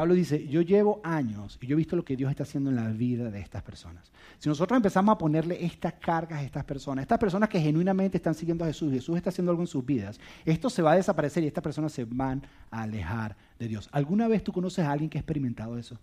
Pablo 0.00 0.14
dice, 0.14 0.48
yo 0.48 0.62
llevo 0.62 0.98
años 1.04 1.58
y 1.60 1.66
yo 1.66 1.74
he 1.74 1.76
visto 1.76 1.94
lo 1.94 2.06
que 2.06 2.16
Dios 2.16 2.30
está 2.30 2.44
haciendo 2.44 2.70
en 2.70 2.76
la 2.76 2.88
vida 2.88 3.30
de 3.30 3.38
estas 3.38 3.62
personas. 3.62 4.10
Si 4.38 4.48
nosotros 4.48 4.74
empezamos 4.74 5.12
a 5.12 5.18
ponerle 5.18 5.62
estas 5.62 5.92
cargas 5.92 6.38
a 6.38 6.42
estas 6.42 6.64
personas, 6.64 7.02
estas 7.02 7.18
personas 7.18 7.50
que 7.50 7.60
genuinamente 7.60 8.16
están 8.16 8.34
siguiendo 8.34 8.64
a 8.64 8.68
Jesús, 8.68 8.90
Jesús 8.90 9.18
está 9.18 9.28
haciendo 9.28 9.50
algo 9.52 9.62
en 9.62 9.66
sus 9.66 9.84
vidas, 9.84 10.18
esto 10.46 10.70
se 10.70 10.80
va 10.80 10.92
a 10.92 10.96
desaparecer 10.96 11.44
y 11.44 11.48
estas 11.48 11.62
personas 11.62 11.92
se 11.92 12.06
van 12.06 12.42
a 12.70 12.84
alejar 12.84 13.36
de 13.58 13.68
Dios. 13.68 13.90
¿Alguna 13.92 14.26
vez 14.26 14.42
tú 14.42 14.52
conoces 14.52 14.86
a 14.86 14.90
alguien 14.90 15.10
que 15.10 15.18
ha 15.18 15.20
experimentado 15.20 15.76
eso? 15.76 15.98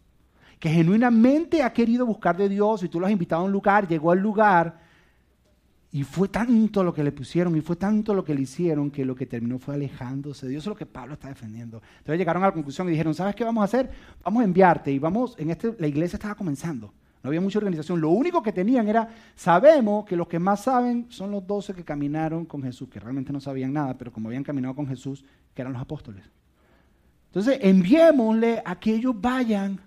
Que 0.59 0.69
genuinamente 0.69 1.63
ha 1.63 1.73
querido 1.73 2.05
buscar 2.05 2.37
de 2.37 2.49
Dios 2.49 2.83
y 2.83 2.89
tú 2.89 2.99
lo 2.99 3.07
has 3.07 3.11
invitado 3.11 3.41
a 3.41 3.45
un 3.45 3.51
lugar, 3.51 3.87
llegó 3.87 4.11
al 4.11 4.19
lugar 4.19 4.77
y 5.91 6.03
fue 6.03 6.27
tanto 6.27 6.83
lo 6.83 6.93
que 6.93 7.03
le 7.03 7.11
pusieron 7.11 7.55
y 7.55 7.61
fue 7.61 7.77
tanto 7.77 8.13
lo 8.13 8.23
que 8.23 8.35
le 8.35 8.41
hicieron 8.41 8.91
que 8.91 9.05
lo 9.05 9.15
que 9.15 9.25
terminó 9.25 9.57
fue 9.57 9.75
alejándose 9.75 10.45
de 10.45 10.51
Dios. 10.51 10.63
Eso 10.63 10.71
es 10.71 10.75
lo 10.75 10.77
que 10.77 10.85
Pablo 10.85 11.13
está 11.13 11.29
defendiendo. 11.29 11.81
Entonces 11.99 12.19
llegaron 12.19 12.43
a 12.43 12.47
la 12.47 12.51
conclusión 12.51 12.87
y 12.87 12.91
dijeron, 12.91 13.13
¿sabes 13.13 13.35
qué 13.35 13.43
vamos 13.43 13.61
a 13.61 13.65
hacer? 13.65 13.89
Vamos 14.23 14.41
a 14.41 14.45
enviarte 14.45 14.91
y 14.91 14.99
vamos, 14.99 15.35
en 15.37 15.49
este, 15.49 15.75
la 15.79 15.87
iglesia 15.87 16.17
estaba 16.17 16.35
comenzando. 16.35 16.93
No 17.23 17.29
había 17.29 17.41
mucha 17.41 17.59
organización. 17.59 18.01
Lo 18.01 18.09
único 18.09 18.43
que 18.43 18.51
tenían 18.51 18.87
era, 18.87 19.09
sabemos 19.35 20.05
que 20.05 20.15
los 20.15 20.27
que 20.27 20.39
más 20.39 20.63
saben 20.63 21.07
son 21.09 21.31
los 21.31 21.47
doce 21.47 21.73
que 21.73 21.83
caminaron 21.83 22.45
con 22.45 22.61
Jesús, 22.61 22.89
que 22.89 22.99
realmente 22.99 23.31
no 23.31 23.39
sabían 23.39 23.73
nada, 23.73 23.97
pero 23.97 24.11
como 24.11 24.27
habían 24.27 24.43
caminado 24.43 24.75
con 24.75 24.87
Jesús, 24.87 25.23
que 25.53 25.61
eran 25.61 25.73
los 25.73 25.81
apóstoles. 25.81 26.25
Entonces, 27.27 27.59
enviémosle 27.61 28.61
a 28.63 28.79
que 28.79 28.93
ellos 28.93 29.15
vayan 29.19 29.79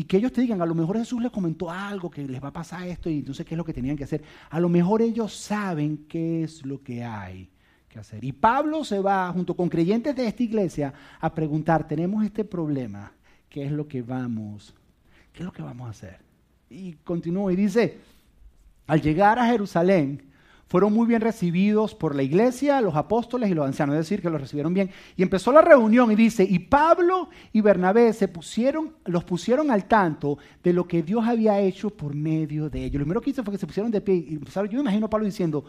y 0.00 0.04
que 0.04 0.16
ellos 0.16 0.30
te 0.30 0.40
digan, 0.40 0.62
a 0.62 0.66
lo 0.66 0.76
mejor 0.76 0.96
Jesús 0.96 1.20
les 1.20 1.32
comentó 1.32 1.72
algo, 1.72 2.08
que 2.08 2.24
les 2.24 2.40
va 2.40 2.48
a 2.48 2.52
pasar 2.52 2.86
esto 2.86 3.10
y 3.10 3.18
entonces 3.18 3.44
qué 3.44 3.54
es 3.54 3.58
lo 3.58 3.64
que 3.64 3.72
tenían 3.72 3.96
que 3.96 4.04
hacer. 4.04 4.22
A 4.48 4.60
lo 4.60 4.68
mejor 4.68 5.02
ellos 5.02 5.34
saben 5.34 6.06
qué 6.08 6.44
es 6.44 6.64
lo 6.64 6.80
que 6.84 7.02
hay 7.02 7.50
que 7.88 7.98
hacer. 7.98 8.22
Y 8.22 8.30
Pablo 8.30 8.84
se 8.84 9.00
va 9.00 9.28
junto 9.32 9.56
con 9.56 9.68
creyentes 9.68 10.14
de 10.14 10.28
esta 10.28 10.40
iglesia 10.44 10.94
a 11.20 11.34
preguntar, 11.34 11.88
tenemos 11.88 12.24
este 12.24 12.44
problema, 12.44 13.10
¿qué 13.48 13.64
es 13.64 13.72
lo 13.72 13.88
que 13.88 14.00
vamos, 14.00 14.72
qué 15.32 15.40
es 15.40 15.44
lo 15.44 15.50
que 15.52 15.62
vamos 15.62 15.88
a 15.88 15.90
hacer? 15.90 16.20
Y 16.70 16.92
continúa 17.02 17.52
y 17.52 17.56
dice, 17.56 17.98
al 18.86 19.02
llegar 19.02 19.40
a 19.40 19.46
Jerusalén, 19.46 20.22
fueron 20.68 20.92
muy 20.92 21.06
bien 21.06 21.22
recibidos 21.22 21.94
por 21.94 22.14
la 22.14 22.22
iglesia, 22.22 22.80
los 22.80 22.94
apóstoles 22.94 23.50
y 23.50 23.54
los 23.54 23.66
ancianos, 23.66 23.94
es 23.94 24.00
decir, 24.00 24.20
que 24.20 24.30
los 24.30 24.40
recibieron 24.40 24.74
bien. 24.74 24.90
Y 25.16 25.22
empezó 25.22 25.50
la 25.50 25.62
reunión 25.62 26.12
y 26.12 26.14
dice, 26.14 26.44
y 26.44 26.58
Pablo 26.58 27.30
y 27.52 27.62
Bernabé 27.62 28.12
se 28.12 28.28
pusieron, 28.28 28.94
los 29.06 29.24
pusieron 29.24 29.70
al 29.70 29.86
tanto 29.86 30.38
de 30.62 30.74
lo 30.74 30.86
que 30.86 31.02
Dios 31.02 31.26
había 31.26 31.58
hecho 31.58 31.90
por 31.90 32.14
medio 32.14 32.68
de 32.68 32.84
ellos. 32.84 33.00
Lo 33.00 33.04
primero 33.04 33.20
que 33.22 33.30
hizo 33.30 33.42
fue 33.42 33.52
que 33.52 33.58
se 33.58 33.66
pusieron 33.66 33.90
de 33.90 34.02
pie 34.02 34.14
y 34.14 34.34
empezaron, 34.34 34.68
yo 34.68 34.76
me 34.76 34.82
imagino 34.82 35.06
a 35.06 35.10
Pablo 35.10 35.24
diciendo, 35.24 35.64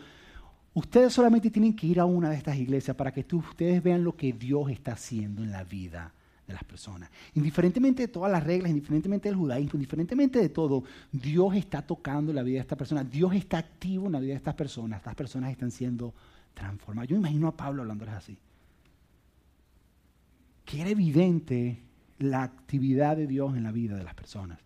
ustedes 0.73 1.13
solamente 1.13 1.49
tienen 1.49 1.75
que 1.75 1.87
ir 1.87 1.99
a 1.99 2.05
una 2.05 2.29
de 2.29 2.35
estas 2.35 2.57
iglesias 2.57 2.95
para 2.95 3.13
que 3.13 3.25
ustedes 3.33 3.81
vean 3.81 4.03
lo 4.03 4.17
que 4.17 4.33
Dios 4.33 4.69
está 4.69 4.91
haciendo 4.93 5.43
en 5.43 5.51
la 5.51 5.63
vida 5.63 6.13
de 6.49 6.53
las 6.55 6.63
personas. 6.63 7.09
Indiferentemente 7.35 8.03
de 8.03 8.07
todas 8.07 8.31
las 8.31 8.43
reglas, 8.43 8.71
indiferentemente 8.71 9.29
del 9.29 9.37
judaísmo, 9.37 9.71
indiferentemente 9.75 10.39
de 10.39 10.49
todo, 10.49 10.83
Dios 11.11 11.55
está 11.55 11.81
tocando 11.81 12.33
la 12.33 12.43
vida 12.43 12.55
de 12.55 12.61
estas 12.61 12.77
personas. 12.77 13.09
Dios 13.09 13.33
está 13.33 13.59
activo 13.59 14.07
en 14.07 14.13
la 14.13 14.19
vida 14.19 14.31
de 14.31 14.37
estas 14.37 14.55
personas. 14.55 14.97
Estas 14.99 15.15
personas 15.15 15.51
están 15.51 15.71
siendo 15.71 16.13
transformadas. 16.53 17.07
Yo 17.07 17.15
imagino 17.15 17.47
a 17.47 17.55
Pablo 17.55 17.83
hablándoles 17.83 18.15
así. 18.15 18.37
Que 20.65 20.81
era 20.81 20.89
evidente 20.89 21.81
la 22.17 22.43
actividad 22.43 23.15
de 23.15 23.27
Dios 23.27 23.55
en 23.55 23.63
la 23.63 23.71
vida 23.71 23.95
de 23.95 24.03
las 24.03 24.15
personas 24.15 24.59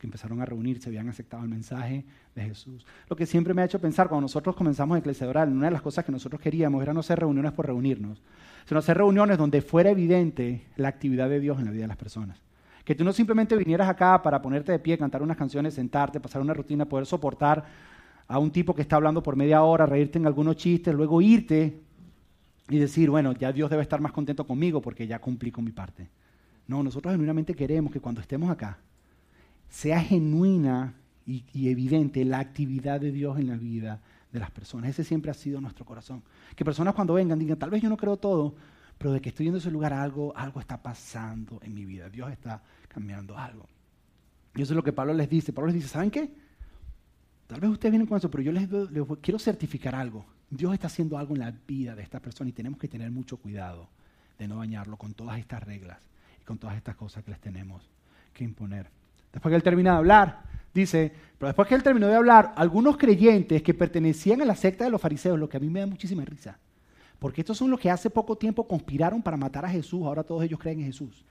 que 0.00 0.06
empezaron 0.06 0.40
a 0.40 0.46
reunirse, 0.46 0.88
habían 0.88 1.08
aceptado 1.08 1.42
el 1.44 1.50
mensaje 1.50 2.06
de 2.34 2.42
Jesús. 2.42 2.86
Lo 3.08 3.14
que 3.14 3.26
siempre 3.26 3.52
me 3.52 3.60
ha 3.60 3.66
hecho 3.66 3.78
pensar, 3.78 4.08
cuando 4.08 4.22
nosotros 4.22 4.56
comenzamos 4.56 4.98
Iglesia 4.98 5.28
Oral, 5.28 5.50
una 5.52 5.66
de 5.66 5.72
las 5.72 5.82
cosas 5.82 6.06
que 6.06 6.10
nosotros 6.10 6.40
queríamos 6.40 6.82
era 6.82 6.94
no 6.94 7.00
hacer 7.00 7.20
reuniones 7.20 7.52
por 7.52 7.66
reunirnos, 7.66 8.22
sino 8.64 8.78
hacer 8.80 8.96
reuniones 8.96 9.36
donde 9.36 9.60
fuera 9.60 9.90
evidente 9.90 10.66
la 10.76 10.88
actividad 10.88 11.28
de 11.28 11.38
Dios 11.38 11.58
en 11.58 11.66
la 11.66 11.70
vida 11.70 11.82
de 11.82 11.88
las 11.88 11.98
personas. 11.98 12.40
Que 12.82 12.94
tú 12.94 13.04
no 13.04 13.12
simplemente 13.12 13.56
vinieras 13.56 13.88
acá 13.90 14.22
para 14.22 14.40
ponerte 14.40 14.72
de 14.72 14.78
pie, 14.78 14.96
cantar 14.96 15.22
unas 15.22 15.36
canciones, 15.36 15.74
sentarte, 15.74 16.18
pasar 16.18 16.40
una 16.40 16.54
rutina, 16.54 16.86
poder 16.86 17.04
soportar 17.04 17.62
a 18.26 18.38
un 18.38 18.50
tipo 18.50 18.74
que 18.74 18.80
está 18.80 18.96
hablando 18.96 19.22
por 19.22 19.36
media 19.36 19.62
hora, 19.62 19.84
reírte 19.84 20.18
en 20.18 20.26
algunos 20.26 20.56
chistes, 20.56 20.94
luego 20.94 21.20
irte 21.20 21.78
y 22.70 22.78
decir, 22.78 23.10
bueno, 23.10 23.32
ya 23.32 23.52
Dios 23.52 23.68
debe 23.68 23.82
estar 23.82 24.00
más 24.00 24.12
contento 24.12 24.46
conmigo 24.46 24.80
porque 24.80 25.06
ya 25.06 25.18
cumplí 25.18 25.50
con 25.50 25.64
mi 25.64 25.72
parte. 25.72 26.08
No, 26.66 26.82
nosotros 26.82 27.12
genuinamente 27.12 27.52
queremos 27.54 27.92
que 27.92 28.00
cuando 28.00 28.22
estemos 28.22 28.50
acá, 28.50 28.78
sea 29.70 30.02
genuina 30.02 30.94
y, 31.24 31.68
evidente 31.68 32.24
la 32.24 32.40
actividad 32.40 33.00
de 33.00 33.12
Dios 33.12 33.38
en 33.38 33.46
la 33.46 33.56
vida 33.56 34.02
de 34.32 34.40
las 34.40 34.50
personas. 34.50 34.90
Ese 34.90 35.04
siempre 35.04 35.30
ha 35.30 35.34
sido 35.34 35.60
nuestro 35.60 35.84
corazón. 35.84 36.22
Que 36.56 36.64
personas 36.64 36.92
cuando 36.92 37.14
vengan 37.14 37.38
digan, 37.38 37.58
tal 37.58 37.70
vez 37.70 37.80
yo 37.80 37.88
no 37.88 37.96
creo 37.96 38.16
todo, 38.16 38.56
pero 38.98 39.12
de 39.12 39.20
que 39.20 39.28
estoy 39.28 39.44
yendo 39.46 39.58
a 39.58 39.60
ese 39.60 39.70
lugar 39.70 39.92
algo, 39.92 40.36
algo 40.36 40.60
está 40.60 40.82
pasando 40.82 41.60
en 41.62 41.72
mi 41.72 41.84
vida. 41.84 42.10
Dios 42.10 42.30
está 42.32 42.62
cambiando 42.88 43.38
algo. 43.38 43.66
Y 44.56 44.62
eso 44.62 44.72
es 44.72 44.76
lo 44.76 44.82
que 44.82 44.92
Pablo 44.92 45.14
les 45.14 45.30
dice. 45.30 45.52
Pablo 45.52 45.68
les 45.68 45.76
dice, 45.76 45.88
¿saben 45.88 46.10
qué? 46.10 46.34
Tal 47.46 47.60
vez 47.60 47.70
ustedes 47.70 47.92
vienen 47.92 48.08
con 48.08 48.18
eso, 48.18 48.30
pero 48.30 48.42
yo 48.42 48.52
les, 48.52 48.68
les 48.70 49.04
quiero 49.22 49.38
certificar 49.38 49.94
algo. 49.94 50.26
Dios 50.50 50.74
está 50.74 50.88
haciendo 50.88 51.16
algo 51.16 51.34
en 51.34 51.40
la 51.40 51.52
vida 51.52 51.94
de 51.94 52.02
esta 52.02 52.20
persona 52.20 52.50
y 52.50 52.52
tenemos 52.52 52.80
que 52.80 52.88
tener 52.88 53.10
mucho 53.12 53.36
cuidado 53.36 53.88
de 54.36 54.48
no 54.48 54.58
dañarlo 54.58 54.96
con 54.96 55.14
todas 55.14 55.38
estas 55.38 55.62
reglas 55.62 55.98
y 56.40 56.44
con 56.44 56.58
todas 56.58 56.76
estas 56.76 56.96
cosas 56.96 57.22
que 57.22 57.30
les 57.30 57.40
tenemos 57.40 57.88
que 58.32 58.42
imponer. 58.42 58.99
Después 59.32 59.50
que 59.50 59.56
él 59.56 59.62
termina 59.62 59.92
de 59.92 59.98
hablar, 59.98 60.42
dice, 60.74 61.12
pero 61.38 61.48
después 61.48 61.68
que 61.68 61.74
él 61.74 61.82
terminó 61.82 62.06
de 62.06 62.16
hablar, 62.16 62.52
algunos 62.56 62.96
creyentes 62.96 63.62
que 63.62 63.74
pertenecían 63.74 64.42
a 64.42 64.44
la 64.44 64.56
secta 64.56 64.84
de 64.84 64.90
los 64.90 65.00
fariseos, 65.00 65.38
lo 65.38 65.48
que 65.48 65.56
a 65.56 65.60
mí 65.60 65.70
me 65.70 65.80
da 65.80 65.86
muchísima 65.86 66.24
risa, 66.24 66.58
porque 67.18 67.40
estos 67.40 67.56
son 67.56 67.70
los 67.70 67.80
que 67.80 67.90
hace 67.90 68.10
poco 68.10 68.36
tiempo 68.36 68.66
conspiraron 68.66 69.22
para 69.22 69.36
matar 69.36 69.64
a 69.64 69.70
Jesús, 69.70 70.02
ahora 70.04 70.22
todos 70.22 70.42
ellos 70.42 70.58
creen 70.58 70.80
en 70.80 70.86
Jesús. 70.86 71.24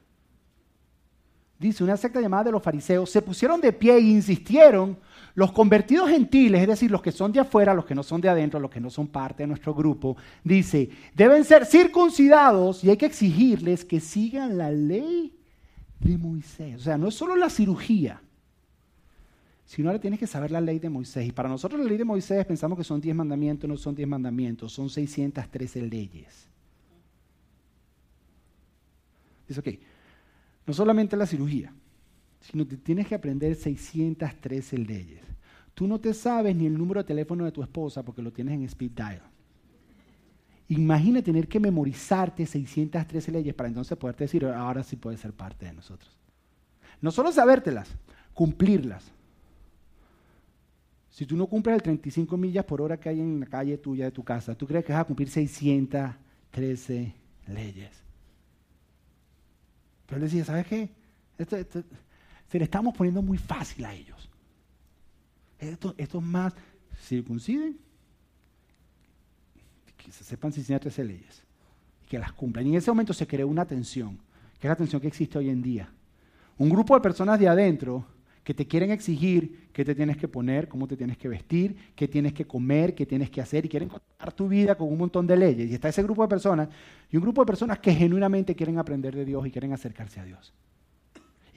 Dice, 1.59 1.83
una 1.83 1.97
secta 1.97 2.21
llamada 2.21 2.45
de 2.45 2.51
los 2.53 2.63
fariseos, 2.63 3.09
se 3.09 3.21
pusieron 3.21 3.59
de 3.59 3.73
pie 3.73 3.97
e 3.97 3.99
insistieron, 3.99 4.97
los 5.35 5.51
convertidos 5.51 6.09
gentiles, 6.09 6.61
es 6.61 6.67
decir, 6.67 6.89
los 6.89 7.01
que 7.01 7.11
son 7.11 7.31
de 7.33 7.41
afuera, 7.41 7.73
los 7.73 7.85
que 7.85 7.95
no 7.95 8.01
son 8.01 8.21
de 8.21 8.29
adentro, 8.29 8.59
los 8.59 8.71
que 8.71 8.79
no 8.79 8.89
son 8.89 9.07
parte 9.07 9.43
de 9.43 9.47
nuestro 9.47 9.73
grupo, 9.73 10.15
dice, 10.43 10.89
deben 11.13 11.43
ser 11.43 11.65
circuncidados 11.65 12.83
y 12.83 12.89
hay 12.89 12.97
que 12.97 13.05
exigirles 13.05 13.83
que 13.83 13.99
sigan 13.99 14.57
la 14.57 14.71
ley 14.71 15.38
de 15.99 16.17
Moisés. 16.17 16.75
O 16.75 16.79
sea, 16.79 16.97
no 16.97 17.07
es 17.07 17.15
solo 17.15 17.35
la 17.35 17.49
cirugía, 17.49 18.21
sino 19.65 19.89
ahora 19.89 19.99
tienes 19.99 20.19
que 20.19 20.27
saber 20.27 20.51
la 20.51 20.61
ley 20.61 20.79
de 20.79 20.89
Moisés. 20.89 21.27
Y 21.27 21.31
para 21.31 21.49
nosotros 21.49 21.79
la 21.79 21.87
ley 21.87 21.97
de 21.97 22.05
Moisés 22.05 22.45
pensamos 22.45 22.77
que 22.77 22.83
son 22.83 22.99
10 22.99 23.15
mandamientos, 23.15 23.69
no 23.69 23.77
son 23.77 23.95
10 23.95 24.07
mandamientos, 24.07 24.73
son 24.73 24.89
613 24.89 25.81
leyes. 25.83 26.47
Dice, 29.47 29.59
ok, 29.59 29.67
no 30.65 30.73
solamente 30.73 31.17
la 31.17 31.25
cirugía, 31.25 31.73
sino 32.39 32.67
que 32.67 32.77
tienes 32.77 33.07
que 33.07 33.15
aprender 33.15 33.55
613 33.55 34.77
leyes. 34.77 35.21
tú 35.73 35.87
no 35.87 35.99
te 35.99 36.13
sabes 36.13 36.55
ni 36.55 36.65
el 36.65 36.77
número 36.77 37.01
de 37.01 37.07
teléfono 37.07 37.45
de 37.45 37.51
tu 37.51 37.61
esposa 37.63 38.03
porque 38.03 38.21
lo 38.21 38.33
tienes 38.33 38.55
en 38.55 38.63
speed 38.63 38.91
dial. 38.91 39.28
Imagina 40.69 41.21
tener 41.23 41.47
que 41.47 41.59
memorizarte 41.59 42.45
613 42.45 43.31
leyes 43.31 43.55
para 43.55 43.69
entonces 43.69 43.97
poderte 43.97 44.25
decir, 44.25 44.45
ahora 44.45 44.83
sí 44.83 44.95
puedes 44.95 45.19
ser 45.19 45.33
parte 45.33 45.65
de 45.65 45.73
nosotros. 45.73 46.15
No 47.01 47.11
solo 47.11 47.31
sabértelas, 47.31 47.89
cumplirlas. 48.35 49.03
Si 51.09 51.25
tú 51.25 51.35
no 51.35 51.47
cumples 51.47 51.75
el 51.75 51.81
35 51.81 52.37
millas 52.37 52.65
por 52.65 52.81
hora 52.81 52.99
que 52.99 53.09
hay 53.09 53.19
en 53.19 53.39
la 53.39 53.47
calle 53.47 53.79
tuya 53.79 54.05
de 54.05 54.11
tu 54.11 54.23
casa, 54.23 54.55
¿tú 54.55 54.67
crees 54.67 54.85
que 54.85 54.93
vas 54.93 55.01
a 55.01 55.05
cumplir 55.05 55.29
613 55.29 57.13
leyes? 57.47 57.91
Pero 60.05 60.17
él 60.17 60.23
decía, 60.23 60.45
¿sabes 60.45 60.67
qué? 60.67 60.89
se 61.39 62.57
le 62.57 62.63
estamos 62.63 62.95
poniendo 62.95 63.21
muy 63.21 63.37
fácil 63.37 63.85
a 63.85 63.93
ellos. 63.93 64.29
Estos, 65.57 65.95
estos 65.97 66.21
más 66.21 66.53
circunciden, 67.01 67.79
que 70.09 70.17
se 70.17 70.23
sepan 70.23 70.51
613 70.51 71.03
leyes 71.03 71.43
y 72.03 72.07
que 72.07 72.17
las 72.17 72.33
cumplan. 72.33 72.65
Y 72.65 72.71
en 72.71 72.75
ese 72.75 72.89
momento 72.89 73.13
se 73.13 73.27
creó 73.27 73.47
una 73.47 73.65
tensión, 73.65 74.17
que 74.59 74.67
es 74.67 74.69
la 74.69 74.75
tensión 74.75 74.99
que 74.99 75.07
existe 75.07 75.37
hoy 75.37 75.49
en 75.49 75.61
día. 75.61 75.87
Un 76.57 76.69
grupo 76.69 76.95
de 76.95 77.01
personas 77.01 77.39
de 77.39 77.47
adentro 77.47 78.03
que 78.43 78.53
te 78.55 78.65
quieren 78.65 78.89
exigir 78.89 79.69
qué 79.71 79.85
te 79.85 79.93
tienes 79.93 80.17
que 80.17 80.27
poner, 80.27 80.67
cómo 80.67 80.87
te 80.87 80.97
tienes 80.97 81.15
que 81.17 81.27
vestir, 81.27 81.75
qué 81.95 82.07
tienes 82.07 82.33
que 82.33 82.45
comer, 82.45 82.95
qué 82.95 83.05
tienes 83.05 83.29
que 83.29 83.39
hacer 83.39 83.65
y 83.65 83.69
quieren 83.69 83.87
contar 83.87 84.33
tu 84.33 84.47
vida 84.47 84.75
con 84.75 84.87
un 84.87 84.97
montón 84.97 85.27
de 85.27 85.37
leyes. 85.37 85.69
Y 85.69 85.75
está 85.75 85.89
ese 85.89 86.01
grupo 86.01 86.23
de 86.23 86.27
personas 86.27 86.69
y 87.11 87.17
un 87.17 87.21
grupo 87.21 87.41
de 87.41 87.45
personas 87.45 87.77
que 87.77 87.93
genuinamente 87.93 88.55
quieren 88.55 88.79
aprender 88.79 89.15
de 89.15 89.25
Dios 89.25 89.45
y 89.45 89.51
quieren 89.51 89.73
acercarse 89.73 90.19
a 90.19 90.25
Dios. 90.25 90.51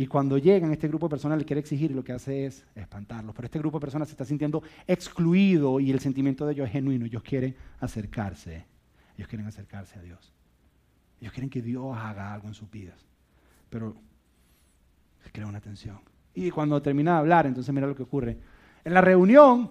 Y 0.03 0.09
cuando 0.09 0.37
llegan, 0.37 0.73
este 0.73 0.89
grupo 0.89 1.07
de 1.07 1.11
personas 1.11 1.39
le 1.39 1.45
quiere 1.45 1.61
exigir 1.61 1.93
y 1.93 1.95
lo 1.95 2.03
que 2.03 2.13
hace 2.13 2.47
es 2.47 2.65
espantarlos. 2.75 3.37
Pero 3.37 3.47
este 3.47 3.61
grupo 3.61 3.79
de 3.79 3.83
personas 3.83 4.09
se 4.09 4.15
está 4.15 4.25
sintiendo 4.25 4.61
excluido 4.85 5.79
y 5.79 5.93
el 5.93 6.01
sentimiento 6.01 6.45
de 6.45 6.55
ellos 6.55 6.67
es 6.67 6.73
genuino. 6.73 7.07
Ellos 7.07 7.23
quieren 7.23 7.55
acercarse. 7.79 8.67
Ellos 9.17 9.29
quieren 9.29 9.47
acercarse 9.47 10.01
a 10.01 10.03
Dios. 10.03 10.33
Ellos 11.21 11.33
quieren 11.33 11.49
que 11.49 11.63
Dios 11.63 11.97
haga 11.97 12.35
algo 12.35 12.49
en 12.49 12.55
sus 12.55 12.69
vidas. 12.69 12.99
Pero 13.71 13.95
se 15.23 15.31
crea 15.31 15.47
una 15.47 15.61
tensión. 15.61 16.01
Y 16.35 16.51
cuando 16.51 16.83
termina 16.83 17.13
de 17.13 17.19
hablar, 17.19 17.47
entonces 17.47 17.73
mira 17.73 17.87
lo 17.87 17.95
que 17.95 18.03
ocurre. 18.03 18.37
En 18.85 18.95
la 18.95 19.03
reunión, 19.03 19.71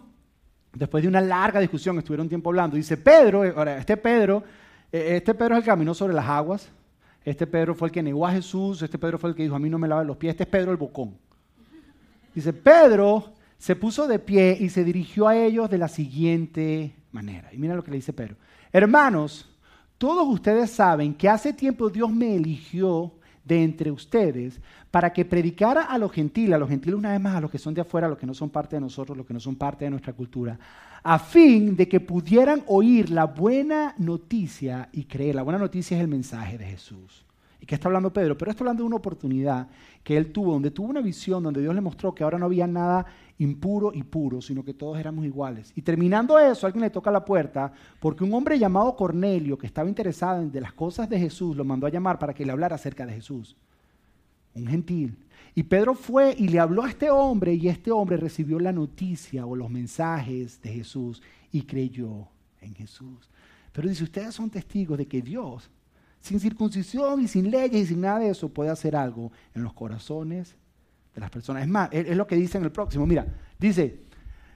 después 0.71 1.03
de 1.03 1.09
una 1.09 1.19
larga 1.19 1.59
discusión, 1.59 1.97
estuvieron 1.97 2.29
tiempo 2.29 2.51
hablando, 2.51 2.77
dice 2.77 2.95
Pedro, 2.95 3.43
ahora 3.43 3.79
este 3.79 3.97
Pedro, 3.97 4.45
eh, 4.93 5.17
este 5.17 5.33
Pedro 5.33 5.55
es 5.55 5.57
el 5.57 5.63
que 5.65 5.71
caminó 5.71 5.93
sobre 5.93 6.13
las 6.13 6.25
aguas, 6.25 6.71
este 7.23 7.45
Pedro 7.47 7.75
fue 7.75 7.89
el 7.89 7.91
que 7.91 8.03
negó 8.03 8.25
a 8.25 8.31
Jesús, 8.31 8.81
este 8.81 8.97
Pedro 8.97 9.17
fue 9.17 9.29
el 9.29 9.35
que 9.35 9.43
dijo, 9.43 9.55
a 9.55 9.59
mí 9.59 9.69
no 9.69 9.77
me 9.77 9.87
lavan 9.87 10.07
los 10.07 10.17
pies, 10.17 10.31
este 10.31 10.43
es 10.43 10.49
Pedro 10.49 10.71
el 10.71 10.77
bocón. 10.77 11.15
Dice, 12.33 12.53
Pedro 12.53 13.33
se 13.57 13.75
puso 13.75 14.07
de 14.07 14.17
pie 14.19 14.57
y 14.59 14.69
se 14.69 14.83
dirigió 14.83 15.27
a 15.27 15.35
ellos 15.35 15.69
de 15.69 15.77
la 15.77 15.87
siguiente 15.87 16.95
manera. 17.11 17.49
Y 17.53 17.57
mira 17.57 17.75
lo 17.75 17.83
que 17.83 17.91
le 17.91 17.97
dice 17.97 18.13
Pedro. 18.13 18.35
Hermanos, 18.71 19.47
todos 19.97 20.27
ustedes 20.27 20.71
saben 20.71 21.13
que 21.13 21.29
hace 21.29 21.53
tiempo 21.53 21.89
Dios 21.89 22.09
me 22.11 22.35
eligió 22.35 23.13
de 23.43 23.63
entre 23.63 23.91
ustedes 23.91 24.59
para 24.89 25.13
que 25.13 25.25
predicara 25.25 25.83
a 25.83 25.97
los 25.97 26.11
gentiles, 26.11 26.55
a 26.55 26.57
los 26.57 26.69
gentiles 26.69 26.97
una 26.97 27.11
vez 27.11 27.21
más, 27.21 27.35
a 27.35 27.41
los 27.41 27.51
que 27.51 27.57
son 27.57 27.73
de 27.73 27.81
afuera, 27.81 28.07
a 28.07 28.09
los 28.09 28.17
que 28.17 28.25
no 28.25 28.33
son 28.33 28.49
parte 28.49 28.75
de 28.75 28.81
nosotros, 28.81 29.17
los 29.17 29.27
que 29.27 29.33
no 29.33 29.39
son 29.39 29.55
parte 29.55 29.85
de 29.85 29.91
nuestra 29.91 30.13
cultura, 30.13 30.57
a 31.03 31.19
fin 31.19 31.75
de 31.75 31.87
que 31.87 31.99
pudieran 31.99 32.63
oír 32.67 33.09
la 33.09 33.25
buena 33.25 33.95
noticia 33.97 34.89
y 34.91 35.05
creer. 35.05 35.35
La 35.35 35.43
buena 35.43 35.59
noticia 35.59 35.97
es 35.97 36.01
el 36.01 36.07
mensaje 36.07 36.57
de 36.57 36.65
Jesús. 36.65 37.25
¿Y 37.59 37.65
qué 37.65 37.75
está 37.75 37.87
hablando 37.87 38.11
Pedro? 38.11 38.37
Pero 38.37 38.49
está 38.49 38.63
hablando 38.63 38.83
de 38.83 38.87
una 38.87 38.95
oportunidad 38.95 39.67
que 40.03 40.17
él 40.17 40.31
tuvo, 40.31 40.53
donde 40.53 40.71
tuvo 40.71 40.89
una 40.89 41.01
visión, 41.01 41.43
donde 41.43 41.61
Dios 41.61 41.75
le 41.75 41.81
mostró 41.81 42.13
que 42.13 42.23
ahora 42.23 42.39
no 42.39 42.45
había 42.45 42.65
nada 42.65 43.05
impuro 43.37 43.91
y 43.93 44.01
puro, 44.01 44.41
sino 44.41 44.63
que 44.63 44.73
todos 44.73 44.97
éramos 44.99 45.25
iguales. 45.25 45.71
Y 45.75 45.83
terminando 45.83 46.39
eso, 46.39 46.65
alguien 46.65 46.81
le 46.81 46.89
toca 46.89 47.11
la 47.11 47.23
puerta, 47.23 47.71
porque 47.99 48.23
un 48.23 48.33
hombre 48.33 48.57
llamado 48.57 48.95
Cornelio, 48.95 49.59
que 49.59 49.67
estaba 49.67 49.89
interesado 49.89 50.41
en 50.41 50.51
las 50.61 50.73
cosas 50.73 51.07
de 51.07 51.19
Jesús, 51.19 51.55
lo 51.55 51.63
mandó 51.63 51.85
a 51.85 51.91
llamar 51.91 52.17
para 52.17 52.33
que 52.33 52.45
le 52.45 52.51
hablara 52.51 52.75
acerca 52.75 53.05
de 53.05 53.13
Jesús. 53.13 53.55
Un 54.55 54.67
gentil. 54.67 55.15
Y 55.53 55.63
Pedro 55.63 55.95
fue 55.95 56.35
y 56.37 56.47
le 56.47 56.59
habló 56.59 56.83
a 56.83 56.89
este 56.89 57.09
hombre, 57.09 57.53
y 57.53 57.67
este 57.67 57.91
hombre 57.91 58.17
recibió 58.17 58.59
la 58.59 58.71
noticia 58.71 59.45
o 59.45 59.55
los 59.55 59.69
mensajes 59.69 60.61
de 60.61 60.71
Jesús 60.71 61.21
y 61.51 61.63
creyó 61.63 62.27
en 62.61 62.73
Jesús. 62.73 63.29
Pero 63.73 63.89
dice, 63.89 64.03
ustedes 64.03 64.33
son 64.33 64.49
testigos 64.49 64.97
de 64.97 65.07
que 65.07 65.21
Dios 65.21 65.69
sin 66.21 66.39
circuncisión 66.39 67.21
y 67.21 67.27
sin 67.27 67.49
leyes 67.49 67.81
y 67.81 67.85
sin 67.87 68.01
nada 68.01 68.19
de 68.19 68.29
eso, 68.29 68.49
puede 68.49 68.69
hacer 68.69 68.95
algo 68.95 69.31
en 69.55 69.63
los 69.63 69.73
corazones 69.73 70.55
de 71.13 71.19
las 71.19 71.31
personas. 71.31 71.63
Es 71.63 71.69
más, 71.69 71.89
es 71.91 72.15
lo 72.15 72.27
que 72.27 72.35
dice 72.35 72.57
en 72.57 72.63
el 72.63 72.71
próximo. 72.71 73.05
Mira, 73.05 73.27
dice, 73.59 74.03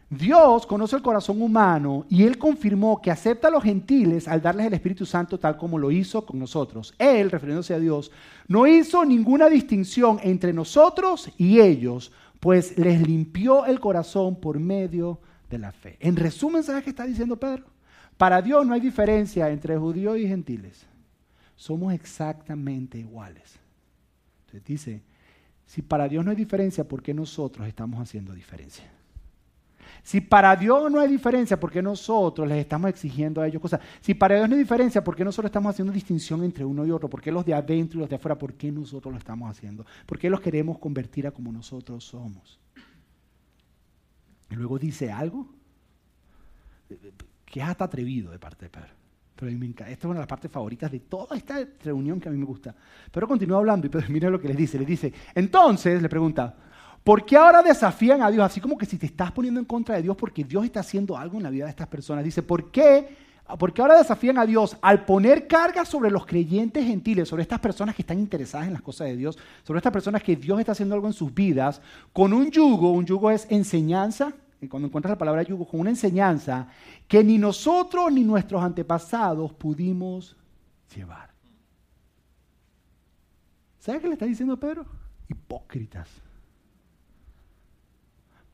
Dios 0.09 0.67
conoce 0.67 0.95
el 0.95 1.01
corazón 1.01 1.41
humano 1.41 2.05
y 2.09 2.23
Él 2.23 2.37
confirmó 2.37 3.01
que 3.01 3.11
acepta 3.11 3.47
a 3.47 3.51
los 3.51 3.63
gentiles 3.63 4.27
al 4.27 4.41
darles 4.41 4.67
el 4.67 4.73
Espíritu 4.73 5.05
Santo 5.05 5.39
tal 5.39 5.57
como 5.57 5.77
lo 5.77 5.91
hizo 5.91 6.25
con 6.25 6.39
nosotros. 6.39 6.93
Él, 6.97 7.31
refiriéndose 7.31 7.73
a 7.73 7.79
Dios, 7.79 8.11
no 8.47 8.67
hizo 8.67 9.03
ninguna 9.03 9.49
distinción 9.49 10.19
entre 10.21 10.53
nosotros 10.53 11.29
y 11.37 11.59
ellos, 11.59 12.11
pues 12.39 12.77
les 12.77 13.05
limpió 13.05 13.65
el 13.65 13.79
corazón 13.79 14.35
por 14.35 14.59
medio 14.59 15.19
de 15.49 15.57
la 15.57 15.71
fe. 15.71 15.97
En 15.99 16.15
resumen, 16.15 16.63
¿sabes 16.63 16.83
qué 16.83 16.91
está 16.91 17.05
diciendo 17.05 17.37
Pedro? 17.37 17.65
Para 18.17 18.41
Dios 18.41 18.65
no 18.65 18.73
hay 18.73 18.81
diferencia 18.81 19.49
entre 19.49 19.77
judíos 19.77 20.17
y 20.17 20.27
gentiles 20.27 20.85
somos 21.55 21.93
exactamente 21.93 22.97
iguales. 22.97 23.57
Entonces 24.41 24.65
dice, 24.65 25.01
si 25.65 25.81
para 25.81 26.07
Dios 26.07 26.23
no 26.23 26.31
hay 26.31 26.37
diferencia, 26.37 26.83
¿por 26.83 27.01
qué 27.01 27.13
nosotros 27.13 27.67
estamos 27.67 27.99
haciendo 27.99 28.33
diferencia? 28.33 28.85
Si 30.05 30.21
para 30.21 30.55
Dios 30.55 30.91
no 30.91 30.99
hay 30.99 31.09
diferencia, 31.09 31.59
¿por 31.59 31.71
qué 31.71 31.81
nosotros 31.81 32.47
les 32.47 32.59
estamos 32.59 32.91
exigiendo 32.91 33.41
a 33.41 33.47
ellos 33.47 33.59
cosas? 33.59 33.81
Si 34.01 34.13
para 34.13 34.35
Dios 34.35 34.47
no 34.47 34.53
hay 34.53 34.61
diferencia, 34.61 35.03
¿por 35.03 35.15
qué 35.15 35.25
nosotros 35.25 35.49
estamos 35.49 35.71
haciendo 35.71 35.91
distinción 35.91 36.43
entre 36.43 36.63
uno 36.63 36.85
y 36.85 36.91
otro? 36.91 37.09
¿Por 37.09 37.23
qué 37.23 37.31
los 37.31 37.43
de 37.43 37.55
adentro 37.55 37.97
y 37.97 38.01
los 38.01 38.09
de 38.09 38.17
afuera? 38.17 38.37
¿Por 38.37 38.53
qué 38.53 38.71
nosotros 38.71 39.11
lo 39.11 39.17
estamos 39.17 39.49
haciendo? 39.49 39.83
¿Por 40.05 40.19
qué 40.19 40.29
los 40.29 40.41
queremos 40.41 40.77
convertir 40.77 41.25
a 41.25 41.31
como 41.31 41.51
nosotros 41.51 42.03
somos? 42.03 42.59
Y 44.51 44.53
luego 44.53 44.77
dice 44.77 45.11
algo 45.11 45.49
que 47.43 47.59
es 47.59 47.65
hasta 47.65 47.85
atrevido 47.85 48.29
de 48.29 48.37
parte 48.37 48.65
de 48.65 48.69
Pedro. 48.69 48.93
Pero 49.35 49.51
Esta 49.51 49.89
es 49.89 50.05
una 50.05 50.13
de 50.13 50.19
las 50.19 50.27
partes 50.27 50.51
favoritas 50.51 50.91
de 50.91 50.99
toda 50.99 51.35
esta 51.35 51.67
reunión 51.83 52.19
que 52.19 52.29
a 52.29 52.31
mí 52.31 52.37
me 52.37 52.45
gusta. 52.45 52.75
Pero 53.11 53.27
continúa 53.27 53.57
hablando 53.57 53.87
y 53.87 53.89
pero 53.89 54.07
mira 54.09 54.29
lo 54.29 54.39
que 54.39 54.49
les 54.49 54.57
dice. 54.57 54.77
Le 54.77 54.85
dice, 54.85 55.11
entonces, 55.33 55.99
le 55.99 56.09
pregunta, 56.09 56.55
¿por 57.05 57.23
qué 57.23 57.37
ahora 57.37 57.61
desafían 57.61 58.21
a 58.23 58.31
Dios? 58.31 58.43
Así 58.43 58.59
como 58.59 58.77
que 58.77 58.85
si 58.85 58.97
te 58.97 59.05
estás 59.05 59.31
poniendo 59.31 59.59
en 59.61 59.65
contra 59.65 59.95
de 59.95 60.01
Dios 60.01 60.17
porque 60.17 60.43
Dios 60.43 60.65
está 60.65 60.81
haciendo 60.81 61.15
algo 61.15 61.37
en 61.37 61.43
la 61.43 61.51
vida 61.51 61.65
de 61.65 61.69
estas 61.69 61.87
personas. 61.87 62.25
Dice, 62.25 62.41
¿por 62.41 62.71
qué? 62.71 63.15
Porque 63.59 63.79
ahora 63.79 63.95
desafían 63.95 64.39
a 64.39 64.45
Dios 64.45 64.75
al 64.81 65.05
poner 65.05 65.45
carga 65.47 65.85
sobre 65.85 66.09
los 66.09 66.25
creyentes 66.25 66.83
gentiles, 66.83 67.29
sobre 67.29 67.43
estas 67.43 67.59
personas 67.59 67.95
que 67.95 68.01
están 68.01 68.19
interesadas 68.19 68.65
en 68.65 68.73
las 68.73 68.81
cosas 68.81 69.07
de 69.07 69.15
Dios, 69.15 69.37
sobre 69.63 69.77
estas 69.77 69.93
personas 69.93 70.23
que 70.23 70.35
Dios 70.35 70.59
está 70.59 70.71
haciendo 70.71 70.95
algo 70.95 71.05
en 71.05 71.13
sus 71.13 71.31
vidas, 71.31 71.79
con 72.11 72.33
un 72.33 72.49
yugo, 72.49 72.91
un 72.91 73.05
yugo 73.05 73.29
es 73.29 73.45
enseñanza, 73.51 74.33
cuando 74.67 74.87
encuentras 74.87 75.11
la 75.11 75.17
palabra 75.19 75.43
yugo, 75.43 75.67
con 75.67 75.79
una 75.79 75.91
enseñanza 75.91 76.67
que 77.07 77.23
ni 77.23 77.37
nosotros 77.37 78.11
ni 78.11 78.23
nuestros 78.23 78.63
antepasados 78.63 79.53
pudimos 79.53 80.35
llevar. 80.95 81.29
¿Sabe 83.77 84.01
qué 84.01 84.07
le 84.07 84.13
está 84.13 84.25
diciendo 84.25 84.57
Pedro? 84.57 84.87
Hipócritas. 85.29 86.24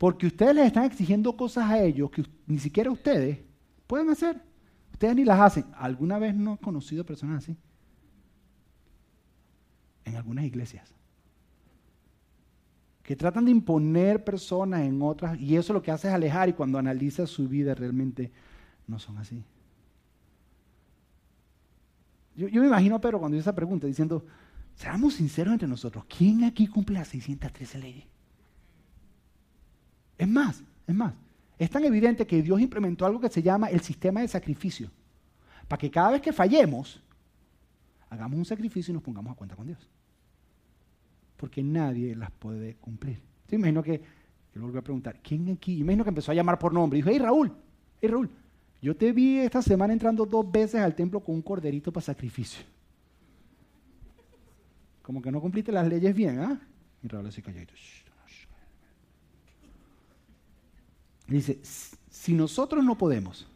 Porque 0.01 0.25
ustedes 0.25 0.55
les 0.55 0.65
están 0.65 0.85
exigiendo 0.85 1.37
cosas 1.37 1.69
a 1.69 1.79
ellos 1.79 2.09
que 2.09 2.25
ni 2.47 2.57
siquiera 2.57 2.89
ustedes 2.89 3.37
pueden 3.85 4.09
hacer. 4.09 4.41
Ustedes 4.91 5.15
ni 5.15 5.23
las 5.23 5.39
hacen. 5.39 5.65
¿Alguna 5.77 6.17
vez 6.17 6.33
no 6.33 6.55
he 6.55 6.57
conocido 6.57 7.05
personas 7.05 7.43
así? 7.43 7.55
En 10.03 10.15
algunas 10.15 10.43
iglesias 10.45 10.91
que 13.03 13.15
tratan 13.15 13.45
de 13.45 13.51
imponer 13.51 14.23
personas 14.23 14.81
en 14.81 15.03
otras 15.03 15.39
y 15.39 15.55
eso 15.55 15.71
lo 15.71 15.83
que 15.83 15.91
hace 15.91 16.07
es 16.07 16.15
alejar 16.15 16.49
y 16.49 16.53
cuando 16.53 16.79
analizas 16.79 17.29
su 17.29 17.47
vida 17.47 17.75
realmente 17.75 18.31
no 18.87 18.97
son 18.97 19.19
así. 19.19 19.43
Yo, 22.35 22.49
me 22.59 22.65
imagino 22.65 22.95
a 22.95 23.01
Pedro 23.01 23.19
cuando 23.19 23.37
hizo 23.37 23.43
esa 23.43 23.55
pregunta 23.55 23.85
diciendo, 23.85 24.25
seamos 24.73 25.13
sinceros 25.13 25.53
entre 25.53 25.67
nosotros, 25.67 26.05
¿quién 26.05 26.43
aquí 26.43 26.65
cumple 26.65 26.95
las 26.97 27.09
613 27.09 27.77
leyes? 27.77 28.05
Es 30.21 30.27
más, 30.27 30.63
es 30.85 30.93
más, 30.93 31.13
es 31.57 31.69
tan 31.69 31.83
evidente 31.83 32.27
que 32.27 32.41
Dios 32.43 32.61
implementó 32.61 33.05
algo 33.05 33.19
que 33.19 33.29
se 33.29 33.41
llama 33.41 33.67
el 33.67 33.81
sistema 33.81 34.21
de 34.21 34.27
sacrificio, 34.27 34.91
para 35.67 35.79
que 35.79 35.89
cada 35.89 36.11
vez 36.11 36.21
que 36.21 36.31
fallemos, 36.31 37.01
hagamos 38.09 38.37
un 38.37 38.45
sacrificio 38.45 38.91
y 38.91 38.93
nos 38.93 39.03
pongamos 39.03 39.33
a 39.33 39.35
cuenta 39.35 39.55
con 39.55 39.65
Dios 39.65 39.89
porque 41.41 41.63
nadie 41.63 42.15
las 42.15 42.29
puede 42.29 42.75
cumplir. 42.75 43.19
Yo 43.49 43.55
imagino 43.55 43.81
que, 43.81 43.99
que 43.99 44.59
lo 44.59 44.67
a 44.67 44.81
preguntar, 44.83 45.19
¿quién 45.23 45.49
aquí? 45.49 45.79
Imagino 45.79 46.03
que 46.03 46.11
empezó 46.11 46.31
a 46.31 46.35
llamar 46.35 46.59
por 46.59 46.71
nombre. 46.71 46.99
Y 46.99 47.01
dijo, 47.01 47.09
hey 47.11 47.17
Raúl, 47.17 47.51
hey 47.99 48.09
Raúl, 48.09 48.29
yo 48.79 48.95
te 48.95 49.11
vi 49.11 49.39
esta 49.39 49.59
semana 49.63 49.91
entrando 49.91 50.27
dos 50.27 50.49
veces 50.51 50.81
al 50.81 50.93
templo 50.93 51.19
con 51.19 51.33
un 51.33 51.41
corderito 51.41 51.91
para 51.91 52.05
sacrificio. 52.05 52.63
Como 55.01 55.19
que 55.19 55.31
no 55.31 55.41
cumpliste 55.41 55.71
las 55.71 55.87
leyes 55.87 56.15
bien, 56.15 56.39
¿ah? 56.41 56.61
Y 57.01 57.07
Raúl 57.07 57.25
así 57.25 57.41
calladito. 57.41 57.73
Dice, 61.31 61.61
si 62.09 62.33
nosotros 62.33 62.83
no 62.83 62.97
podemos, 62.97 63.47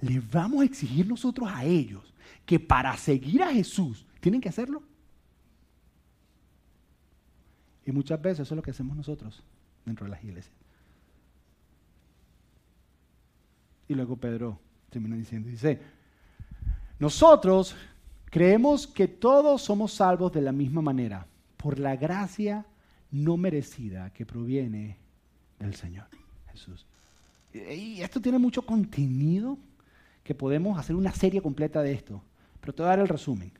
les 0.00 0.30
vamos 0.30 0.62
a 0.62 0.64
exigir 0.64 1.06
nosotros 1.06 1.48
a 1.52 1.62
ellos 1.62 2.14
que 2.46 2.58
para 2.58 2.96
seguir 2.96 3.42
a 3.42 3.52
Jesús 3.52 4.06
tienen 4.20 4.40
que 4.40 4.48
hacerlo. 4.48 4.82
Y 7.84 7.92
muchas 7.92 8.20
veces 8.20 8.40
eso 8.40 8.54
es 8.54 8.56
lo 8.56 8.62
que 8.62 8.70
hacemos 8.70 8.96
nosotros 8.96 9.42
dentro 9.84 10.06
de 10.06 10.12
las 10.12 10.24
iglesias. 10.24 10.54
Y 13.86 13.94
luego 13.94 14.16
Pedro 14.16 14.58
termina 14.88 15.16
diciendo, 15.16 15.50
dice, 15.50 15.82
nosotros 16.98 17.76
creemos 18.30 18.86
que 18.86 19.06
todos 19.06 19.60
somos 19.60 19.92
salvos 19.92 20.32
de 20.32 20.40
la 20.40 20.52
misma 20.52 20.80
manera, 20.80 21.26
por 21.58 21.78
la 21.78 21.94
gracia 21.96 22.64
no 23.10 23.36
merecida 23.36 24.10
que 24.14 24.24
proviene 24.24 24.96
del 25.58 25.74
Señor 25.74 26.06
Jesús. 26.54 26.86
Y 27.52 28.00
esto 28.00 28.20
tiene 28.20 28.38
mucho 28.38 28.62
contenido 28.62 29.58
que 30.22 30.34
podemos 30.34 30.78
hacer 30.78 30.96
una 30.96 31.12
serie 31.12 31.42
completa 31.42 31.82
de 31.82 31.92
esto, 31.92 32.22
pero 32.60 32.72
te 32.72 32.82
voy 32.82 32.86
a 32.86 32.90
dar 32.90 33.00
el 33.00 33.08
resumen. 33.08 33.52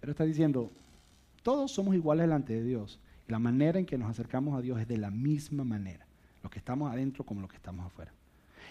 Pero 0.00 0.12
está 0.12 0.24
diciendo, 0.24 0.70
todos 1.42 1.72
somos 1.72 1.94
iguales 1.94 2.24
delante 2.24 2.54
de 2.54 2.62
Dios. 2.62 3.00
La 3.28 3.38
manera 3.38 3.78
en 3.78 3.86
que 3.86 3.96
nos 3.96 4.10
acercamos 4.10 4.56
a 4.58 4.60
Dios 4.60 4.80
es 4.80 4.86
de 4.86 4.98
la 4.98 5.10
misma 5.10 5.64
manera, 5.64 6.06
los 6.42 6.52
que 6.52 6.58
estamos 6.58 6.92
adentro 6.92 7.24
como 7.24 7.40
los 7.40 7.50
que 7.50 7.56
estamos 7.56 7.86
afuera. 7.86 8.12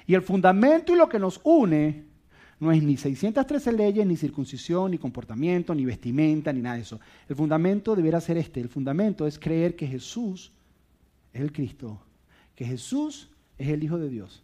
Y 0.06 0.13
el 0.13 0.22
fundamento 0.22 0.94
y 0.94 0.98
lo 0.98 1.10
que 1.10 1.20
nos 1.20 1.41
une 1.44 2.06
no 2.60 2.72
es 2.72 2.84
ni 2.84 2.96
613 2.96 3.72
leyes, 3.72 4.06
ni 4.06 4.15
circuncisión, 4.15 4.91
ni 4.91 4.98
comportamiento, 5.00 5.74
ni 5.74 5.84
vestimenta, 5.84 6.54
ni 6.54 6.62
nada 6.62 6.76
de 6.76 6.84
eso. 6.84 7.00
El 7.28 7.36
fundamento 7.36 7.96
debiera 7.96 8.22
ser 8.22 8.38
este. 8.38 8.62
El 8.62 8.70
fundamento 8.70 9.26
es 9.26 9.39
creer 9.39 9.76
que 9.76 9.88
Jesús 9.88 10.52
es 11.34 11.41
el 11.41 11.52
Cristo, 11.52 12.00
que 12.62 12.67
Jesús 12.67 13.28
es 13.58 13.69
el 13.69 13.84
Hijo 13.84 13.97
de 13.97 14.08
Dios 14.08 14.43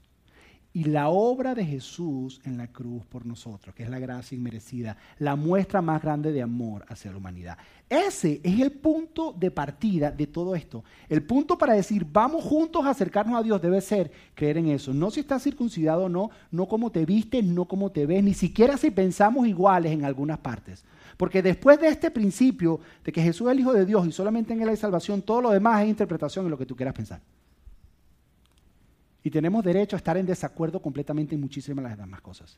y 0.73 0.85
la 0.85 1.09
obra 1.09 1.53
de 1.53 1.63
Jesús 1.63 2.41
en 2.45 2.57
la 2.57 2.65
cruz 2.65 3.05
por 3.05 3.27
nosotros, 3.27 3.75
que 3.75 3.83
es 3.83 3.91
la 3.91 3.99
gracia 3.99 4.35
inmerecida, 4.35 4.97
la 5.19 5.35
muestra 5.35 5.83
más 5.83 6.01
grande 6.01 6.31
de 6.31 6.41
amor 6.41 6.83
hacia 6.87 7.11
la 7.11 7.17
humanidad. 7.17 7.59
Ese 7.87 8.41
es 8.43 8.59
el 8.59 8.71
punto 8.71 9.35
de 9.37 9.51
partida 9.51 10.09
de 10.09 10.25
todo 10.25 10.55
esto. 10.55 10.83
El 11.07 11.21
punto 11.21 11.59
para 11.59 11.75
decir, 11.75 12.07
vamos 12.11 12.43
juntos 12.43 12.83
a 12.87 12.89
acercarnos 12.89 13.39
a 13.39 13.43
Dios, 13.43 13.61
debe 13.61 13.81
ser 13.81 14.11
creer 14.33 14.57
en 14.57 14.69
eso. 14.69 14.95
No 14.95 15.11
si 15.11 15.19
estás 15.19 15.43
circuncidado 15.43 16.05
o 16.05 16.09
no, 16.09 16.31
no 16.49 16.67
como 16.67 16.91
te 16.91 17.05
vistes, 17.05 17.43
no 17.43 17.65
como 17.65 17.91
te 17.91 18.07
ves, 18.07 18.23
ni 18.23 18.33
siquiera 18.33 18.77
si 18.77 18.89
pensamos 18.89 19.47
iguales 19.47 19.91
en 19.91 20.05
algunas 20.05 20.39
partes. 20.39 20.83
Porque 21.17 21.43
después 21.43 21.79
de 21.79 21.89
este 21.89 22.09
principio 22.09 22.79
de 23.05 23.11
que 23.11 23.21
Jesús 23.21 23.45
es 23.45 23.51
el 23.51 23.59
Hijo 23.59 23.73
de 23.73 23.85
Dios 23.85 24.07
y 24.07 24.11
solamente 24.11 24.53
en 24.53 24.63
Él 24.63 24.69
hay 24.69 24.77
salvación, 24.77 25.21
todo 25.21 25.39
lo 25.39 25.51
demás 25.51 25.83
es 25.83 25.89
interpretación 25.89 26.45
en 26.45 26.49
lo 26.49 26.57
que 26.57 26.65
tú 26.65 26.75
quieras 26.75 26.95
pensar. 26.95 27.21
Y 29.27 29.29
tenemos 29.29 29.61
derecho 29.61 29.97
a 29.97 29.99
estar 29.99 30.15
en 30.15 30.25
desacuerdo 30.25 30.81
completamente 30.81 31.35
en 31.35 31.41
muchísimas 31.41 31.83
las 31.83 31.97
demás 31.97 32.21
cosas. 32.21 32.57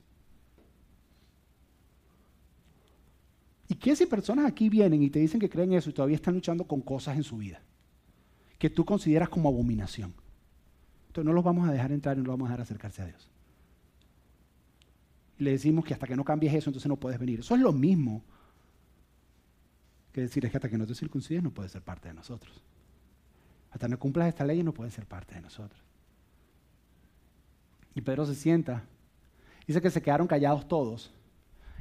¿Y 3.68 3.74
qué 3.74 3.96
si 3.96 4.06
personas 4.06 4.46
aquí 4.46 4.70
vienen 4.70 5.02
y 5.02 5.10
te 5.10 5.18
dicen 5.18 5.40
que 5.40 5.50
creen 5.50 5.74
eso 5.74 5.90
y 5.90 5.94
todavía 5.94 6.16
están 6.16 6.36
luchando 6.36 6.66
con 6.66 6.82
cosas 6.82 7.18
en 7.18 7.24
su 7.24 7.38
vida 7.38 7.60
que 8.60 8.70
tú 8.70 8.86
consideras 8.86 9.30
como 9.30 9.50
abominación? 9.50 10.14
Entonces 11.08 11.26
no 11.26 11.34
los 11.34 11.44
vamos 11.44 11.68
a 11.68 11.72
dejar 11.72 11.92
entrar 11.92 12.18
y 12.18 12.20
no 12.20 12.28
los 12.28 12.34
vamos 12.34 12.50
a 12.50 12.52
dejar 12.52 12.62
acercarse 12.62 13.02
a 13.02 13.06
Dios. 13.08 13.32
Y 15.40 15.46
le 15.46 15.50
decimos 15.50 15.84
que 15.84 15.96
hasta 15.96 16.06
que 16.06 16.16
no 16.16 16.24
cambies 16.24 16.54
eso, 16.54 16.70
entonces 16.70 16.88
no 16.88 16.98
puedes 16.98 17.20
venir. 17.20 17.40
Eso 17.40 17.56
es 17.56 17.62
lo 17.62 17.74
mismo 17.74 18.24
que 20.12 20.22
decir 20.22 20.46
es 20.46 20.52
que 20.52 20.58
hasta 20.58 20.70
que 20.70 20.78
no 20.78 20.86
te 20.86 20.94
circuncides 20.94 21.42
no 21.42 21.50
puedes 21.50 21.72
ser 21.72 21.82
parte 21.82 22.10
de 22.10 22.14
nosotros. 22.14 22.62
Hasta 23.72 23.88
no 23.88 23.98
cumplas 23.98 24.28
esta 24.28 24.46
ley 24.46 24.62
no 24.62 24.72
puedes 24.72 24.94
ser 24.94 25.08
parte 25.08 25.34
de 25.34 25.42
nosotros. 25.42 25.89
Y 28.00 28.02
Pedro 28.02 28.26
se 28.26 28.34
sienta. 28.34 28.86
Dice 29.68 29.82
que 29.82 29.90
se 29.90 30.02
quedaron 30.02 30.26
callados 30.26 30.70
todos. 30.70 31.12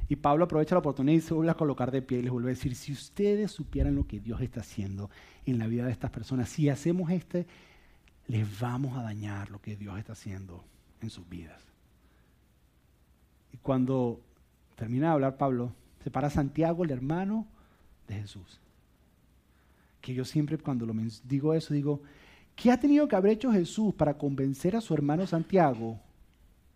Y 0.09 0.17
Pablo 0.17 0.43
aprovecha 0.43 0.75
la 0.75 0.79
oportunidad 0.79 1.17
y 1.17 1.21
se 1.21 1.33
vuelve 1.33 1.49
a 1.49 1.55
colocar 1.55 1.91
de 1.91 2.01
pie 2.01 2.19
y 2.19 2.23
les 2.23 2.31
vuelve 2.33 2.49
a 2.49 2.55
decir, 2.55 2.75
si 2.75 2.91
ustedes 2.91 3.51
supieran 3.51 3.95
lo 3.95 4.05
que 4.05 4.19
Dios 4.19 4.41
está 4.41 4.59
haciendo 4.59 5.09
en 5.45 5.57
la 5.57 5.67
vida 5.67 5.85
de 5.85 5.93
estas 5.93 6.11
personas, 6.11 6.49
si 6.49 6.67
hacemos 6.67 7.09
este, 7.09 7.47
les 8.27 8.59
vamos 8.59 8.97
a 8.97 9.01
dañar 9.01 9.49
lo 9.49 9.61
que 9.61 9.77
Dios 9.77 9.97
está 9.97 10.11
haciendo 10.11 10.65
en 11.01 11.09
sus 11.09 11.29
vidas. 11.29 11.61
Y 13.53 13.57
cuando 13.57 14.19
termina 14.75 15.07
de 15.07 15.13
hablar 15.13 15.37
Pablo, 15.37 15.71
se 16.03 16.11
para 16.11 16.29
Santiago, 16.29 16.83
el 16.83 16.91
hermano 16.91 17.47
de 18.09 18.15
Jesús. 18.15 18.59
Que 20.01 20.13
yo 20.13 20.25
siempre 20.25 20.57
cuando 20.57 20.85
lo 20.85 20.93
digo 21.23 21.53
eso, 21.53 21.73
digo, 21.73 22.01
¿qué 22.57 22.71
ha 22.71 22.77
tenido 22.77 23.07
que 23.07 23.15
haber 23.15 23.31
hecho 23.31 23.53
Jesús 23.53 23.93
para 23.93 24.17
convencer 24.17 24.75
a 24.75 24.81
su 24.81 24.93
hermano 24.93 25.25
Santiago 25.25 26.01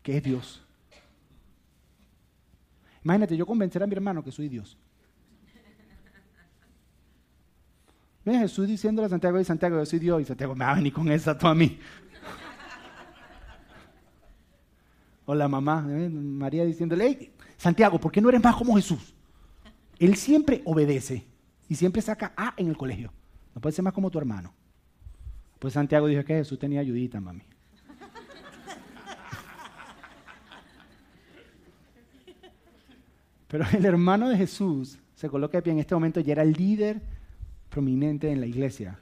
que 0.03 0.17
es 0.17 0.23
Dios. 0.23 0.63
Imagínate, 3.03 3.35
yo 3.35 3.45
convencer 3.45 3.81
a 3.81 3.87
mi 3.87 3.93
hermano 3.93 4.23
que 4.23 4.31
soy 4.31 4.47
Dios. 4.47 4.77
Ven 8.23 8.39
Jesús 8.39 8.67
diciéndole 8.67 9.07
a 9.07 9.09
Santiago, 9.09 9.39
y 9.39 9.43
Santiago, 9.43 9.77
yo 9.77 9.85
soy 9.85 9.99
Dios, 9.99 10.21
y 10.21 10.25
Santiago, 10.25 10.55
me 10.55 10.63
va 10.63 10.71
a 10.71 10.75
venir 10.75 10.93
con 10.93 11.11
esa 11.11 11.37
tú 11.37 11.47
a 11.47 11.55
mí. 11.55 11.77
o 15.25 15.35
la 15.35 15.47
mamá, 15.47 15.85
¿eh? 15.89 16.09
María 16.09 16.63
diciéndole, 16.63 17.05
hey, 17.05 17.33
Santiago, 17.57 17.99
¿por 17.99 18.11
qué 18.11 18.21
no 18.21 18.29
eres 18.29 18.41
más 18.41 18.55
como 18.55 18.75
Jesús? 18.75 19.13
Él 19.99 20.15
siempre 20.15 20.61
obedece 20.65 21.25
y 21.67 21.75
siempre 21.75 22.01
saca 22.01 22.33
A 22.37 22.53
en 22.55 22.67
el 22.67 22.77
colegio. 22.77 23.11
No 23.53 23.61
puede 23.61 23.75
ser 23.75 23.83
más 23.83 23.93
como 23.93 24.09
tu 24.09 24.17
hermano. 24.17 24.53
Pues 25.59 25.73
Santiago 25.73 26.07
dijo 26.07 26.23
que 26.23 26.35
Jesús 26.35 26.59
tenía 26.59 26.79
ayudita, 26.79 27.19
mami. 27.19 27.43
Pero 33.53 33.65
el 33.71 33.85
hermano 33.85 34.29
de 34.29 34.35
Jesús 34.35 34.97
se 35.13 35.29
coloca 35.29 35.59
de 35.59 35.61
pie 35.61 35.73
en 35.73 35.77
este 35.77 35.93
momento 35.93 36.19
y 36.19 36.31
era 36.31 36.41
el 36.41 36.53
líder 36.53 36.99
prominente 37.69 38.31
en 38.31 38.39
la 38.39 38.47
iglesia. 38.47 38.99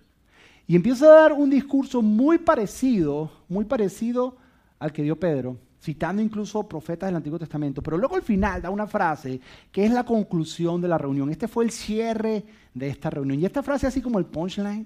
Y 0.67 0.75
empieza 0.75 1.05
a 1.05 1.21
dar 1.21 1.31
un 1.31 1.49
discurso 1.49 2.01
muy 2.01 2.37
parecido, 2.37 3.31
muy 3.47 3.63
parecido 3.63 4.35
al 4.77 4.91
que 4.91 5.03
dio 5.03 5.17
Pedro, 5.17 5.55
citando 5.81 6.21
incluso 6.21 6.67
profetas 6.67 7.07
del 7.07 7.15
Antiguo 7.15 7.39
Testamento. 7.39 7.81
Pero 7.81 7.97
luego 7.97 8.17
al 8.17 8.23
final 8.23 8.61
da 8.61 8.69
una 8.69 8.87
frase 8.87 9.39
que 9.71 9.85
es 9.85 9.91
la 9.93 10.03
conclusión 10.03 10.81
de 10.81 10.89
la 10.89 10.97
reunión. 10.97 11.29
Este 11.29 11.47
fue 11.47 11.63
el 11.63 11.71
cierre 11.71 12.43
de 12.73 12.89
esta 12.89 13.09
reunión. 13.09 13.39
Y 13.39 13.45
esta 13.45 13.63
frase 13.63 13.87
así 13.87 14.01
como 14.01 14.19
el 14.19 14.25
punchline. 14.25 14.85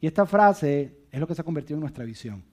Y 0.00 0.06
esta 0.06 0.26
frase 0.26 0.96
es 1.10 1.18
lo 1.18 1.26
que 1.26 1.34
se 1.34 1.40
ha 1.40 1.44
convertido 1.44 1.74
en 1.76 1.80
nuestra 1.80 2.04
visión. 2.04 2.44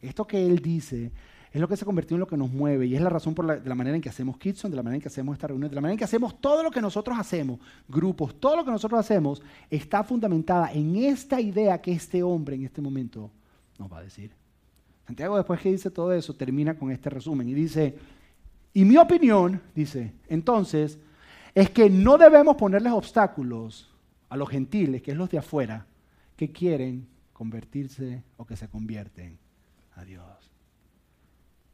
Esto 0.00 0.26
que 0.26 0.46
él 0.46 0.60
dice 0.60 1.12
es 1.52 1.60
lo 1.60 1.68
que 1.68 1.76
se 1.76 1.84
ha 1.84 1.86
convertido 1.86 2.16
en 2.16 2.20
lo 2.20 2.26
que 2.26 2.36
nos 2.36 2.50
mueve 2.50 2.86
y 2.86 2.94
es 2.94 3.00
la 3.02 3.10
razón 3.10 3.34
por 3.34 3.44
la, 3.44 3.56
de 3.56 3.68
la 3.68 3.74
manera 3.74 3.94
en 3.94 4.00
que 4.00 4.08
hacemos 4.08 4.38
Kitson, 4.38 4.70
de 4.70 4.76
la 4.76 4.82
manera 4.82 4.96
en 4.96 5.02
que 5.02 5.08
hacemos 5.08 5.34
esta 5.34 5.48
reunión, 5.48 5.68
de 5.68 5.74
la 5.74 5.82
manera 5.82 5.92
en 5.92 5.98
que 5.98 6.04
hacemos 6.04 6.40
todo 6.40 6.62
lo 6.62 6.70
que 6.70 6.80
nosotros 6.80 7.18
hacemos, 7.18 7.60
grupos, 7.86 8.34
todo 8.40 8.56
lo 8.56 8.64
que 8.64 8.70
nosotros 8.70 8.98
hacemos 8.98 9.42
está 9.68 10.02
fundamentada 10.02 10.72
en 10.72 10.96
esta 10.96 11.40
idea 11.40 11.80
que 11.80 11.92
este 11.92 12.22
hombre 12.22 12.56
en 12.56 12.64
este 12.64 12.80
momento 12.80 13.30
nos 13.78 13.92
va 13.92 13.98
a 13.98 14.02
decir. 14.02 14.32
Santiago 15.06 15.36
después 15.36 15.60
que 15.60 15.70
dice 15.70 15.90
todo 15.90 16.12
eso 16.12 16.34
termina 16.34 16.78
con 16.78 16.90
este 16.90 17.10
resumen 17.10 17.46
y 17.48 17.54
dice, 17.54 17.98
y 18.72 18.86
mi 18.86 18.96
opinión, 18.96 19.60
dice, 19.74 20.14
entonces, 20.28 20.98
es 21.54 21.68
que 21.68 21.90
no 21.90 22.16
debemos 22.16 22.56
ponerles 22.56 22.92
obstáculos 22.94 23.90
a 24.30 24.36
los 24.38 24.48
gentiles, 24.48 25.02
que 25.02 25.10
es 25.10 25.16
los 25.18 25.28
de 25.28 25.36
afuera, 25.36 25.84
que 26.34 26.50
quieren 26.50 27.06
convertirse 27.34 28.22
o 28.38 28.46
que 28.46 28.56
se 28.56 28.68
convierten 28.68 29.38
a 29.96 30.04
Dios. 30.04 30.51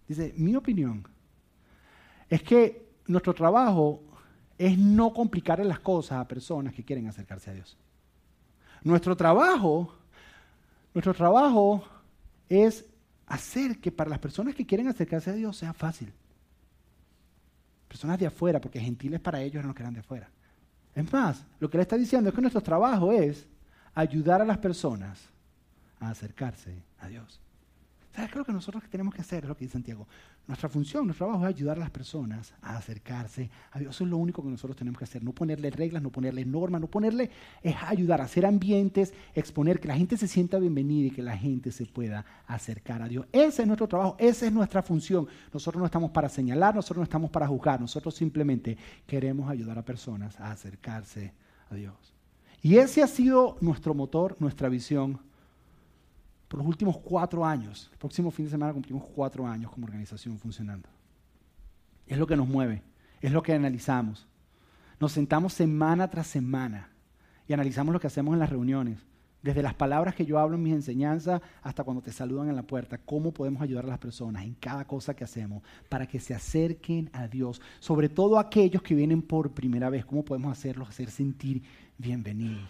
Dice, 0.08 0.32
mi 0.36 0.56
opinión 0.56 1.06
es 2.28 2.42
que 2.42 2.88
nuestro 3.06 3.34
trabajo 3.34 4.02
es 4.56 4.76
no 4.76 5.12
complicarle 5.12 5.64
las 5.64 5.80
cosas 5.80 6.18
a 6.18 6.26
personas 6.26 6.74
que 6.74 6.84
quieren 6.84 7.06
acercarse 7.06 7.50
a 7.50 7.54
Dios. 7.54 7.76
Nuestro 8.82 9.16
trabajo, 9.16 9.94
nuestro 10.94 11.14
trabajo 11.14 11.84
es 12.48 12.86
hacer 13.26 13.78
que 13.78 13.92
para 13.92 14.10
las 14.10 14.18
personas 14.18 14.54
que 14.54 14.66
quieren 14.66 14.88
acercarse 14.88 15.30
a 15.30 15.34
Dios 15.34 15.56
sea 15.56 15.72
fácil. 15.72 16.12
Personas 17.86 18.18
de 18.18 18.26
afuera, 18.26 18.60
porque 18.60 18.80
gentiles 18.80 19.20
para 19.20 19.40
ellos 19.42 19.62
no 19.62 19.68
los 19.68 19.76
que 19.76 19.82
eran 19.82 19.94
de 19.94 20.00
afuera. 20.00 20.28
Es 20.94 21.12
más, 21.12 21.44
lo 21.60 21.68
que 21.70 21.78
le 21.78 21.82
está 21.82 21.96
diciendo 21.96 22.28
es 22.28 22.34
que 22.34 22.40
nuestro 22.40 22.62
trabajo 22.62 23.12
es 23.12 23.46
ayudar 23.94 24.40
a 24.40 24.44
las 24.44 24.58
personas 24.58 25.28
a 26.00 26.10
acercarse 26.10 26.82
a 26.98 27.08
Dios. 27.08 27.40
¿Sabes 28.18 28.32
qué 28.32 28.38
lo 28.40 28.44
que 28.44 28.52
nosotros 28.52 28.82
tenemos 28.90 29.14
que 29.14 29.20
hacer? 29.20 29.44
Es 29.44 29.48
lo 29.48 29.56
que 29.56 29.64
dice 29.64 29.74
Santiago. 29.74 30.08
Nuestra 30.48 30.68
función, 30.68 31.06
nuestro 31.06 31.26
trabajo 31.26 31.46
es 31.46 31.54
ayudar 31.54 31.76
a 31.76 31.80
las 31.82 31.90
personas 31.90 32.52
a 32.60 32.76
acercarse 32.76 33.48
a 33.70 33.78
Dios. 33.78 33.94
Eso 33.94 34.02
es 34.02 34.10
lo 34.10 34.16
único 34.16 34.42
que 34.42 34.48
nosotros 34.48 34.76
tenemos 34.76 34.98
que 34.98 35.04
hacer. 35.04 35.22
No 35.22 35.32
ponerle 35.32 35.70
reglas, 35.70 36.02
no 36.02 36.10
ponerle 36.10 36.44
normas, 36.44 36.80
no 36.80 36.88
ponerle, 36.88 37.30
es 37.62 37.76
ayudar 37.80 38.20
a 38.20 38.24
hacer 38.24 38.44
ambientes, 38.44 39.14
exponer 39.36 39.78
que 39.78 39.86
la 39.86 39.96
gente 39.96 40.16
se 40.16 40.26
sienta 40.26 40.58
bienvenida 40.58 41.06
y 41.06 41.10
que 41.12 41.22
la 41.22 41.36
gente 41.36 41.70
se 41.70 41.86
pueda 41.86 42.26
acercar 42.48 43.02
a 43.02 43.08
Dios. 43.08 43.24
Ese 43.30 43.62
es 43.62 43.68
nuestro 43.68 43.86
trabajo, 43.86 44.16
esa 44.18 44.46
es 44.46 44.52
nuestra 44.52 44.82
función. 44.82 45.28
Nosotros 45.54 45.78
no 45.78 45.86
estamos 45.86 46.10
para 46.10 46.28
señalar, 46.28 46.74
nosotros 46.74 46.96
no 46.96 47.04
estamos 47.04 47.30
para 47.30 47.46
juzgar, 47.46 47.80
nosotros 47.80 48.16
simplemente 48.16 48.76
queremos 49.06 49.48
ayudar 49.48 49.78
a 49.78 49.84
personas 49.84 50.40
a 50.40 50.50
acercarse 50.50 51.32
a 51.70 51.76
Dios. 51.76 51.94
Y 52.62 52.78
ese 52.78 53.00
ha 53.00 53.06
sido 53.06 53.58
nuestro 53.60 53.94
motor, 53.94 54.34
nuestra 54.40 54.68
visión 54.68 55.20
por 56.48 56.58
los 56.58 56.66
últimos 56.66 56.98
cuatro 56.98 57.44
años. 57.44 57.88
El 57.92 57.98
próximo 57.98 58.30
fin 58.30 58.46
de 58.46 58.50
semana 58.50 58.72
cumplimos 58.72 59.04
cuatro 59.14 59.46
años 59.46 59.70
como 59.70 59.86
organización 59.86 60.38
funcionando. 60.38 60.88
Es 62.06 62.18
lo 62.18 62.26
que 62.26 62.36
nos 62.36 62.48
mueve, 62.48 62.82
es 63.20 63.32
lo 63.32 63.42
que 63.42 63.52
analizamos. 63.52 64.26
Nos 64.98 65.12
sentamos 65.12 65.52
semana 65.52 66.08
tras 66.08 66.26
semana 66.26 66.90
y 67.46 67.52
analizamos 67.52 67.92
lo 67.92 68.00
que 68.00 68.06
hacemos 68.06 68.32
en 68.32 68.40
las 68.40 68.50
reuniones. 68.50 68.98
Desde 69.42 69.62
las 69.62 69.74
palabras 69.74 70.16
que 70.16 70.26
yo 70.26 70.38
hablo 70.38 70.56
en 70.56 70.64
mis 70.64 70.74
enseñanzas 70.74 71.40
hasta 71.62 71.84
cuando 71.84 72.02
te 72.02 72.10
saludan 72.10 72.48
en 72.48 72.56
la 72.56 72.64
puerta, 72.64 72.98
cómo 72.98 73.32
podemos 73.32 73.62
ayudar 73.62 73.84
a 73.84 73.88
las 73.88 73.98
personas 73.98 74.42
en 74.42 74.54
cada 74.54 74.84
cosa 74.84 75.14
que 75.14 75.22
hacemos 75.22 75.62
para 75.88 76.08
que 76.08 76.18
se 76.18 76.34
acerquen 76.34 77.08
a 77.12 77.28
Dios. 77.28 77.60
Sobre 77.78 78.08
todo 78.08 78.38
aquellos 78.38 78.82
que 78.82 78.96
vienen 78.96 79.22
por 79.22 79.52
primera 79.52 79.90
vez, 79.90 80.04
cómo 80.04 80.24
podemos 80.24 80.50
hacerlos 80.50 80.88
hacer 80.88 81.10
sentir 81.10 81.62
bienvenidos. 81.98 82.68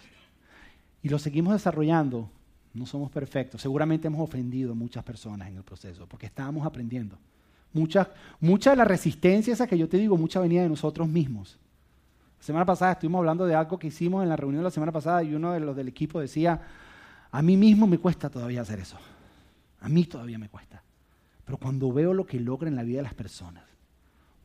Y 1.01 1.09
lo 1.09 1.17
seguimos 1.17 1.53
desarrollando. 1.53 2.29
No 2.73 2.85
somos 2.85 3.09
perfectos. 3.11 3.61
Seguramente 3.61 4.07
hemos 4.07 4.21
ofendido 4.21 4.71
a 4.71 4.75
muchas 4.75 5.03
personas 5.03 5.47
en 5.47 5.57
el 5.57 5.63
proceso 5.63 6.07
porque 6.07 6.27
estábamos 6.27 6.65
aprendiendo. 6.65 7.17
Mucha, 7.73 8.09
mucha 8.39 8.71
de 8.71 8.75
la 8.75 8.85
resistencia 8.85 9.53
esa 9.53 9.67
que 9.67 9.77
yo 9.77 9.87
te 9.87 9.97
digo, 9.97 10.17
mucha 10.17 10.39
venía 10.39 10.61
de 10.61 10.69
nosotros 10.69 11.07
mismos. 11.07 11.57
La 12.39 12.45
semana 12.45 12.65
pasada 12.65 12.93
estuvimos 12.93 13.19
hablando 13.19 13.45
de 13.45 13.55
algo 13.55 13.77
que 13.77 13.87
hicimos 13.87 14.23
en 14.23 14.29
la 14.29 14.35
reunión 14.35 14.61
de 14.61 14.65
la 14.65 14.71
semana 14.71 14.91
pasada 14.91 15.23
y 15.23 15.33
uno 15.33 15.51
de 15.51 15.59
los 15.59 15.75
del 15.75 15.87
equipo 15.87 16.19
decía, 16.19 16.61
a 17.31 17.41
mí 17.41 17.57
mismo 17.57 17.85
me 17.85 17.97
cuesta 17.97 18.29
todavía 18.29 18.61
hacer 18.61 18.79
eso. 18.79 18.97
A 19.81 19.89
mí 19.89 20.05
todavía 20.05 20.39
me 20.39 20.49
cuesta. 20.49 20.81
Pero 21.45 21.57
cuando 21.57 21.91
veo 21.91 22.13
lo 22.13 22.25
que 22.25 22.39
logra 22.39 22.69
en 22.69 22.75
la 22.75 22.83
vida 22.83 22.97
de 22.97 23.03
las 23.03 23.13
personas, 23.13 23.63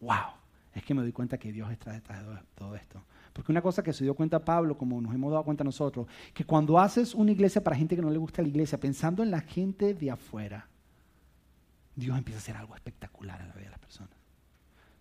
wow, 0.00 0.34
es 0.74 0.82
que 0.82 0.94
me 0.94 1.02
doy 1.02 1.12
cuenta 1.12 1.38
que 1.38 1.52
Dios 1.52 1.70
está 1.70 1.92
detrás 1.92 2.26
de 2.26 2.36
todo 2.54 2.74
esto. 2.76 3.02
Porque 3.34 3.50
una 3.50 3.60
cosa 3.60 3.82
que 3.82 3.92
se 3.92 4.04
dio 4.04 4.14
cuenta 4.14 4.42
Pablo, 4.42 4.78
como 4.78 5.00
nos 5.00 5.12
hemos 5.12 5.32
dado 5.32 5.44
cuenta 5.44 5.64
nosotros, 5.64 6.06
que 6.32 6.44
cuando 6.44 6.78
haces 6.78 7.14
una 7.14 7.32
iglesia 7.32 7.62
para 7.62 7.76
gente 7.76 7.96
que 7.96 8.00
no 8.00 8.08
le 8.08 8.16
gusta 8.16 8.40
la 8.40 8.48
iglesia, 8.48 8.78
pensando 8.78 9.24
en 9.24 9.32
la 9.32 9.40
gente 9.40 9.92
de 9.92 10.12
afuera, 10.12 10.68
Dios 11.96 12.16
empieza 12.16 12.38
a 12.38 12.42
hacer 12.42 12.56
algo 12.56 12.76
espectacular 12.76 13.40
en 13.40 13.48
la 13.48 13.54
vida 13.54 13.64
de 13.64 13.70
las 13.70 13.80
personas. 13.80 14.16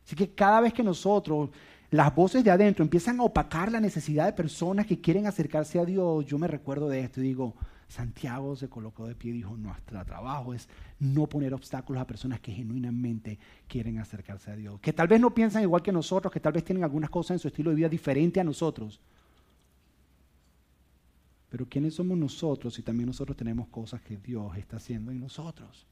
Así 0.04 0.16
que 0.16 0.34
cada 0.34 0.62
vez 0.62 0.74
que 0.74 0.84
nosotros 0.84 1.52
las 1.92 2.14
voces 2.14 2.44
de 2.44 2.50
adentro 2.50 2.84
empiezan 2.84 3.20
a 3.20 3.24
opacar 3.24 3.72
la 3.72 3.80
necesidad 3.80 4.26
de 4.26 4.34
personas 4.34 4.88
que 4.88 5.00
quieren 5.00 5.28
acercarse 5.28 5.80
a 5.80 5.86
Dios, 5.86 6.26
yo 6.26 6.40
me 6.40 6.48
recuerdo 6.48 6.90
de 6.90 7.02
esto 7.02 7.22
y 7.22 7.24
digo, 7.24 7.54
Santiago 7.88 8.56
se 8.56 8.70
colocó 8.70 9.08
de 9.08 9.16
pie 9.16 9.32
y 9.32 9.34
dijo, 9.36 9.56
nuestro 9.56 10.04
trabajo 10.06 10.54
es 10.54 10.68
no 11.00 11.28
poner 11.28 11.54
obstáculos 11.54 12.02
a 12.02 12.08
personas 12.08 12.40
que 12.40 12.52
genuinamente 12.52 13.38
quieren 13.68 14.00
acercarse 14.00 14.52
a 14.52 14.56
Dios, 14.56 14.80
que 14.80 14.94
tal 14.94 15.08
vez 15.08 15.20
no 15.22 15.34
piensan 15.34 15.64
igual 15.64 15.82
que 15.82 15.92
nosotros, 15.92 16.32
que 16.32 16.40
tal 16.40 16.54
vez 16.54 16.64
tienen 16.64 16.84
algunas 16.84 17.10
cosas 17.10 17.36
en 17.36 17.40
su 17.40 17.48
estilo 17.48 17.70
de 17.70 17.76
vida 17.76 17.90
diferente 17.90 18.40
a 18.40 18.44
nosotros. 18.44 19.00
Pero 21.50 21.68
¿quiénes 21.70 21.94
somos 21.94 22.18
nosotros 22.18 22.74
si 22.74 22.82
también 22.82 23.06
nosotros 23.06 23.38
tenemos 23.38 23.68
cosas 23.68 24.02
que 24.02 24.18
Dios 24.18 24.58
está 24.58 24.78
haciendo 24.78 25.12
en 25.12 25.20
nosotros? 25.20 25.86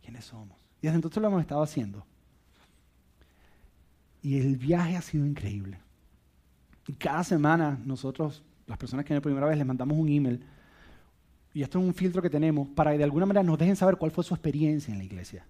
¿Quiénes 0.00 0.26
somos? 0.26 0.56
Y 0.80 0.86
desde 0.86 0.94
entonces 0.94 1.20
lo 1.20 1.26
hemos 1.26 1.40
estado 1.40 1.60
haciendo. 1.60 2.06
Y 4.22 4.38
el 4.38 4.56
viaje 4.56 4.96
ha 4.96 5.02
sido 5.02 5.26
increíble. 5.26 5.80
Y 6.86 6.92
cada 6.92 7.24
semana 7.24 7.78
nosotros, 7.84 8.42
las 8.66 8.78
personas 8.78 9.04
que 9.04 9.08
vienen 9.08 9.22
por 9.22 9.30
primera 9.30 9.48
vez, 9.48 9.58
les 9.58 9.66
mandamos 9.66 9.98
un 9.98 10.08
email. 10.08 10.44
Y 11.58 11.62
esto 11.64 11.80
es 11.80 11.84
un 11.84 11.92
filtro 11.92 12.22
que 12.22 12.30
tenemos 12.30 12.68
para 12.68 12.92
que 12.92 12.98
de 12.98 13.02
alguna 13.02 13.26
manera 13.26 13.42
nos 13.42 13.58
dejen 13.58 13.74
saber 13.74 13.96
cuál 13.96 14.12
fue 14.12 14.22
su 14.22 14.32
experiencia 14.32 14.92
en 14.92 14.98
la 14.98 15.04
iglesia. 15.04 15.44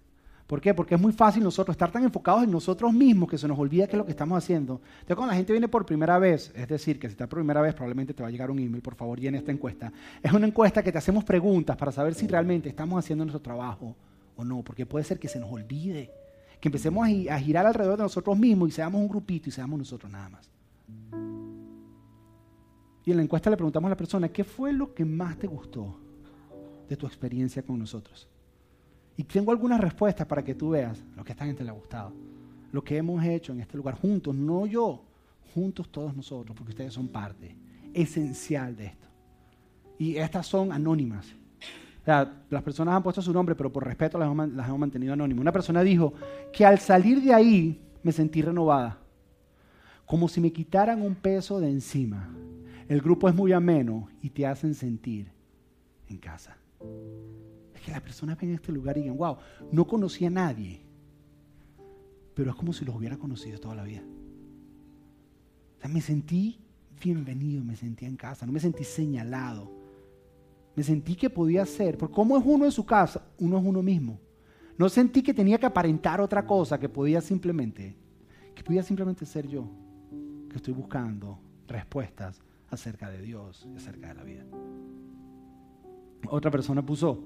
¿Por 0.47 0.59
qué? 0.59 0.73
Porque 0.73 0.95
es 0.95 0.99
muy 0.99 1.11
fácil 1.13 1.43
nosotros 1.43 1.75
estar 1.75 1.91
tan 1.91 2.03
enfocados 2.03 2.43
en 2.43 2.49
nosotros 2.49 2.91
mismos 2.91 3.29
que 3.29 3.37
se 3.37 3.47
nos 3.47 3.59
olvida 3.59 3.85
qué 3.85 3.91
es 3.91 3.99
lo 3.99 4.05
que 4.05 4.11
estamos 4.13 4.35
haciendo. 4.35 4.81
Entonces, 5.01 5.15
cuando 5.15 5.33
la 5.33 5.37
gente 5.37 5.53
viene 5.53 5.67
por 5.67 5.85
primera 5.85 6.17
vez, 6.17 6.51
es 6.55 6.67
decir, 6.67 6.97
que 6.97 7.07
si 7.07 7.11
está 7.11 7.27
por 7.27 7.37
primera 7.37 7.61
vez, 7.61 7.75
probablemente 7.75 8.15
te 8.15 8.23
va 8.23 8.29
a 8.29 8.31
llegar 8.31 8.49
un 8.49 8.57
email, 8.57 8.81
por 8.81 8.95
favor, 8.95 9.19
llena 9.19 9.37
esta 9.37 9.51
encuesta. 9.51 9.93
Es 10.23 10.33
una 10.33 10.47
encuesta 10.47 10.81
que 10.81 10.91
te 10.91 10.97
hacemos 10.97 11.23
preguntas 11.23 11.77
para 11.77 11.91
saber 11.91 12.15
si 12.15 12.25
realmente 12.25 12.69
estamos 12.69 12.97
haciendo 12.97 13.23
nuestro 13.23 13.43
trabajo 13.43 13.95
o 14.35 14.43
no, 14.43 14.63
porque 14.63 14.87
puede 14.87 15.05
ser 15.05 15.19
que 15.19 15.27
se 15.27 15.39
nos 15.39 15.51
olvide 15.51 16.09
que 16.59 16.69
empecemos 16.69 17.07
a 17.29 17.39
girar 17.39 17.67
alrededor 17.67 17.97
de 17.97 18.03
nosotros 18.05 18.35
mismos 18.35 18.69
y 18.69 18.71
seamos 18.71 18.99
un 18.99 19.09
grupito 19.09 19.49
y 19.49 19.51
seamos 19.51 19.77
nosotros 19.77 20.11
nada 20.11 20.29
más. 20.29 20.49
Y 23.09 23.11
en 23.11 23.17
la 23.17 23.23
encuesta 23.23 23.49
le 23.49 23.57
preguntamos 23.57 23.87
a 23.87 23.89
la 23.89 23.97
persona, 23.97 24.29
¿qué 24.29 24.43
fue 24.43 24.71
lo 24.71 24.93
que 24.93 25.03
más 25.03 25.35
te 25.35 25.47
gustó 25.47 25.99
de 26.87 26.95
tu 26.95 27.07
experiencia 27.07 27.63
con 27.63 27.79
nosotros? 27.79 28.29
Y 29.17 29.23
tengo 29.23 29.51
algunas 29.51 29.81
respuestas 29.81 30.27
para 30.27 30.43
que 30.43 30.53
tú 30.53 30.69
veas 30.69 31.03
lo 31.17 31.23
que 31.23 31.31
a 31.31 31.33
esta 31.33 31.45
gente 31.47 31.63
le 31.63 31.71
ha 31.71 31.73
gustado. 31.73 32.13
Lo 32.71 32.83
que 32.83 32.97
hemos 32.97 33.23
hecho 33.23 33.51
en 33.51 33.61
este 33.61 33.77
lugar 33.77 33.95
juntos, 33.95 34.35
no 34.35 34.67
yo, 34.67 35.01
juntos 35.55 35.89
todos 35.89 36.15
nosotros, 36.15 36.55
porque 36.55 36.69
ustedes 36.69 36.93
son 36.93 37.07
parte 37.07 37.55
esencial 37.95 38.75
de 38.75 38.85
esto. 38.85 39.07
Y 39.97 40.17
estas 40.17 40.45
son 40.45 40.71
anónimas 40.71 41.33
las 42.05 42.63
personas 42.63 42.95
han 42.95 43.01
puesto 43.01 43.23
su 43.23 43.33
nombre, 43.33 43.55
pero 43.55 43.71
por 43.71 43.85
respeto 43.85 44.19
las 44.19 44.29
hemos, 44.29 44.79
mantenido 44.79 45.13
anónimas. 45.13 45.41
Una 45.41 45.51
persona 45.51 45.81
dijo 45.81 46.13
que 46.53 46.63
al 46.63 46.77
salir 46.77 47.23
de 47.23 47.33
ahí 47.33 47.81
me 48.03 48.11
sentí 48.11 48.43
renovada, 48.43 48.99
como 50.05 50.27
si 50.27 50.41
me 50.41 50.51
quitaran 50.51 51.01
un 51.01 51.15
peso 51.15 51.59
de 51.59 51.69
encima. 51.71 52.29
El 52.89 53.01
grupo 53.01 53.29
es 53.29 53.35
muy 53.35 53.53
ameno 53.53 54.09
y 54.21 54.29
te 54.31 54.45
hacen 54.45 54.73
sentir 54.73 55.31
en 56.09 56.17
casa. 56.17 56.57
Es 57.73 57.81
que 57.81 57.91
las 57.91 58.01
personas 58.01 58.37
ven 58.37 58.53
este 58.53 58.73
lugar 58.73 58.97
y 58.97 59.03
digan, 59.03 59.17
wow, 59.17 59.37
no 59.71 59.87
conocí 59.87 60.25
a 60.25 60.29
nadie, 60.29 60.81
pero 62.33 62.49
es 62.49 62.55
como 62.57 62.73
si 62.73 62.83
los 62.83 62.93
hubiera 62.93 63.15
conocido 63.17 63.57
toda 63.59 63.75
la 63.75 63.83
vida. 63.83 64.03
O 65.77 65.81
sea, 65.81 65.89
me 65.89 66.01
sentí 66.01 66.59
bienvenido, 67.01 67.63
me 67.63 67.77
sentí 67.77 68.05
en 68.05 68.17
casa, 68.17 68.45
no 68.45 68.51
me 68.51 68.59
sentí 68.59 68.83
señalado 68.83 69.79
me 70.79 70.83
sentí 70.83 71.15
que 71.15 71.29
podía 71.29 71.65
ser, 71.65 71.97
porque 71.97 72.15
como 72.15 72.37
es 72.37 72.43
uno 72.45 72.63
en 72.63 72.71
su 72.71 72.85
casa, 72.85 73.21
uno 73.37 73.57
es 73.57 73.65
uno 73.65 73.83
mismo. 73.83 74.17
No 74.77 74.87
sentí 74.87 75.21
que 75.21 75.33
tenía 75.33 75.57
que 75.57 75.65
aparentar 75.65 76.21
otra 76.21 76.45
cosa, 76.45 76.79
que 76.79 76.87
podía 76.87 77.19
simplemente, 77.19 77.97
que 78.55 78.63
podía 78.63 78.81
simplemente 78.81 79.25
ser 79.25 79.45
yo, 79.45 79.69
que 80.49 80.55
estoy 80.55 80.73
buscando 80.73 81.37
respuestas 81.67 82.39
acerca 82.71 83.09
de 83.09 83.21
Dios 83.21 83.67
y 83.71 83.77
acerca 83.77 84.09
de 84.09 84.13
la 84.13 84.23
vida. 84.23 84.43
Otra 86.27 86.51
persona 86.51 86.85
puso, 86.85 87.23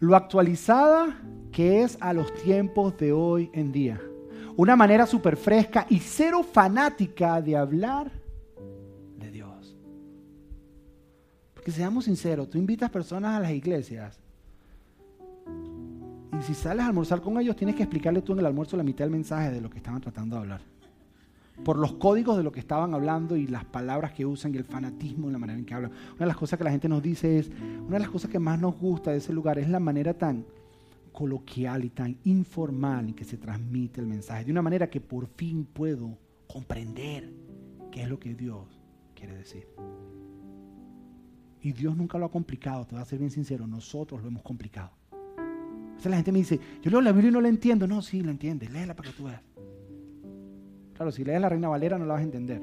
lo 0.00 0.16
actualizada 0.16 1.20
que 1.52 1.82
es 1.82 1.98
a 2.00 2.12
los 2.12 2.32
tiempos 2.42 2.96
de 2.96 3.12
hoy 3.12 3.50
en 3.52 3.72
día. 3.72 4.00
Una 4.56 4.76
manera 4.76 5.06
súper 5.06 5.36
fresca 5.36 5.86
y 5.88 5.98
cero 5.98 6.42
fanática 6.42 7.40
de 7.40 7.56
hablar 7.56 8.10
Que 11.64 11.70
seamos 11.70 12.06
sinceros, 12.06 12.50
tú 12.50 12.58
invitas 12.58 12.90
personas 12.90 13.36
a 13.36 13.40
las 13.40 13.52
iglesias 13.52 14.18
y 16.38 16.42
si 16.42 16.54
sales 16.54 16.82
a 16.82 16.88
almorzar 16.88 17.20
con 17.20 17.38
ellos 17.38 17.54
tienes 17.54 17.76
que 17.76 17.84
explicarle 17.84 18.22
tú 18.22 18.32
en 18.32 18.40
el 18.40 18.46
almuerzo 18.46 18.76
la 18.76 18.82
mitad 18.82 19.04
del 19.04 19.12
mensaje 19.12 19.50
de 19.50 19.60
lo 19.60 19.70
que 19.70 19.78
estaban 19.78 20.00
tratando 20.00 20.36
de 20.36 20.42
hablar. 20.42 20.71
Por 21.64 21.78
los 21.78 21.92
códigos 21.94 22.36
de 22.36 22.42
lo 22.42 22.50
que 22.50 22.60
estaban 22.60 22.94
hablando 22.94 23.36
y 23.36 23.46
las 23.46 23.64
palabras 23.64 24.12
que 24.12 24.26
usan 24.26 24.54
y 24.54 24.58
el 24.58 24.64
fanatismo 24.64 25.26
en 25.28 25.32
la 25.32 25.38
manera 25.38 25.58
en 25.58 25.64
que 25.64 25.74
hablan. 25.74 25.90
Una 25.90 26.20
de 26.20 26.26
las 26.26 26.36
cosas 26.36 26.58
que 26.58 26.64
la 26.64 26.70
gente 26.70 26.88
nos 26.88 27.02
dice 27.02 27.38
es, 27.38 27.50
una 27.86 27.96
de 27.96 28.00
las 28.00 28.10
cosas 28.10 28.30
que 28.30 28.38
más 28.38 28.58
nos 28.58 28.76
gusta 28.78 29.10
de 29.10 29.18
ese 29.18 29.32
lugar 29.32 29.58
es 29.58 29.68
la 29.68 29.78
manera 29.78 30.14
tan 30.14 30.44
coloquial 31.12 31.84
y 31.84 31.90
tan 31.90 32.16
informal 32.24 33.08
en 33.08 33.14
que 33.14 33.24
se 33.24 33.36
transmite 33.36 34.00
el 34.00 34.06
mensaje. 34.06 34.44
De 34.44 34.50
una 34.50 34.62
manera 34.62 34.88
que 34.88 35.00
por 35.00 35.26
fin 35.26 35.64
puedo 35.64 36.18
comprender 36.48 37.32
qué 37.90 38.02
es 38.02 38.08
lo 38.08 38.18
que 38.18 38.34
Dios 38.34 38.80
quiere 39.14 39.36
decir. 39.36 39.68
Y 41.60 41.72
Dios 41.72 41.96
nunca 41.96 42.18
lo 42.18 42.26
ha 42.26 42.30
complicado, 42.30 42.84
te 42.86 42.96
voy 42.96 43.02
a 43.02 43.04
ser 43.04 43.20
bien 43.20 43.30
sincero, 43.30 43.66
nosotros 43.68 44.20
lo 44.20 44.28
hemos 44.28 44.42
complicado. 44.42 44.90
Entonces 45.12 46.10
la 46.10 46.16
gente 46.16 46.32
me 46.32 46.38
dice, 46.38 46.58
yo 46.82 46.90
leo 46.90 47.00
la 47.00 47.12
Biblia 47.12 47.28
y 47.28 47.32
no 47.32 47.40
la 47.40 47.48
entiendo. 47.48 47.86
No, 47.86 48.02
sí, 48.02 48.22
la 48.22 48.32
entiendes, 48.32 48.72
léela 48.72 48.96
para 48.96 49.10
que 49.10 49.16
tú 49.16 49.24
veas. 49.24 49.40
Claro, 51.02 51.10
si 51.10 51.24
lees 51.24 51.40
la 51.40 51.48
Reina 51.48 51.68
Valera 51.68 51.98
no 51.98 52.06
la 52.06 52.12
vas 52.12 52.20
a 52.20 52.24
entender. 52.24 52.62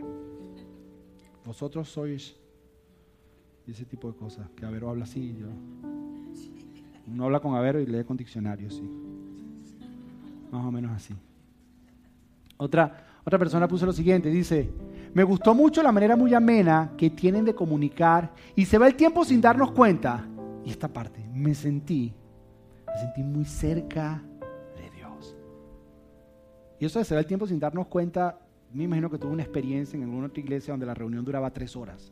Vosotros 1.44 1.90
sois 1.90 2.38
ese 3.68 3.84
tipo 3.84 4.10
de 4.10 4.18
cosas, 4.18 4.50
que 4.56 4.66
Avero 4.66 4.90
habla 4.90 5.04
así, 5.04 5.36
yo. 5.38 5.48
Uno 7.06 7.26
habla 7.26 7.42
con 7.42 7.56
Avero 7.56 7.82
y 7.82 7.86
lee 7.86 8.06
con 8.06 8.16
diccionario, 8.16 8.72
sí. 8.72 8.90
Más 10.54 10.66
o 10.66 10.72
menos 10.72 10.94
así. 10.94 11.14
Otra, 12.56 13.20
otra 13.26 13.38
persona 13.38 13.68
puso 13.68 13.86
lo 13.86 13.92
siguiente, 13.92 14.30
dice, 14.30 14.72
me 15.14 15.26
gustó 15.26 15.54
mucho 15.54 15.84
la 15.84 15.92
manera 15.92 16.16
muy 16.16 16.34
amena 16.34 16.94
que 16.96 17.10
tienen 17.10 17.44
de 17.44 17.54
comunicar 17.54 18.32
y 18.56 18.64
se 18.64 18.78
va 18.78 18.88
el 18.88 18.96
tiempo 18.96 19.26
sin 19.26 19.42
darnos 19.42 19.74
cuenta. 19.74 20.26
Y 20.64 20.70
esta 20.70 20.88
parte, 20.88 21.28
me 21.34 21.54
sentí, 21.54 22.14
me 22.88 23.02
sentí 23.02 23.22
muy 23.22 23.44
cerca. 23.44 24.24
Y 26.80 26.86
eso 26.86 27.00
de 27.00 27.06
se 27.06 27.14
va 27.14 27.22
el 27.22 27.28
tiempo 27.28 27.46
sin 27.46 27.60
darnos 27.60 27.88
cuenta, 27.88 28.40
me 28.74 28.84
imagino 28.84 29.10
que 29.10 29.18
tuve 29.18 29.32
una 29.32 29.44
experiencia 29.44 29.98
en 29.98 30.04
alguna 30.04 30.28
otra 30.28 30.40
iglesia 30.40 30.74
donde 30.74 30.86
la 30.86 30.94
reunión 30.94 31.26
duraba 31.26 31.52
tres 31.52 31.76
horas. 31.76 32.12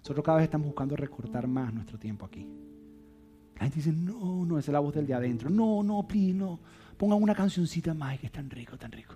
Nosotros 0.00 0.24
cada 0.24 0.38
vez 0.38 0.44
estamos 0.44 0.66
buscando 0.66 0.96
recortar 0.96 1.46
más 1.46 1.74
nuestro 1.74 1.98
tiempo 1.98 2.24
aquí. 2.24 2.46
La 3.56 3.62
gente 3.62 3.76
dice, 3.76 3.92
no, 3.92 4.46
no, 4.46 4.58
esa 4.58 4.70
es 4.70 4.72
la 4.72 4.80
voz 4.80 4.94
del 4.94 5.06
de 5.06 5.14
adentro. 5.14 5.50
No, 5.50 5.82
no, 5.82 6.06
please, 6.06 6.32
no. 6.32 6.58
Pongan 6.96 7.22
una 7.22 7.34
cancioncita 7.34 7.92
más 7.92 8.18
que 8.18 8.26
es 8.26 8.32
tan 8.32 8.48
rico, 8.48 8.78
tan 8.78 8.92
rico. 8.92 9.14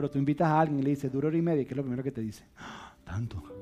pero 0.00 0.08
tú 0.08 0.18
invitas 0.18 0.48
a 0.48 0.58
alguien 0.58 0.78
y 0.80 0.82
le 0.82 0.90
dices, 0.90 1.12
dura 1.12 1.28
hora 1.28 1.36
y 1.36 1.42
media, 1.42 1.62
¿qué 1.62 1.72
es 1.72 1.76
lo 1.76 1.82
primero 1.82 2.02
que 2.02 2.10
te 2.10 2.22
dice? 2.22 2.42
¡Ah, 2.56 2.94
tanto. 3.04 3.59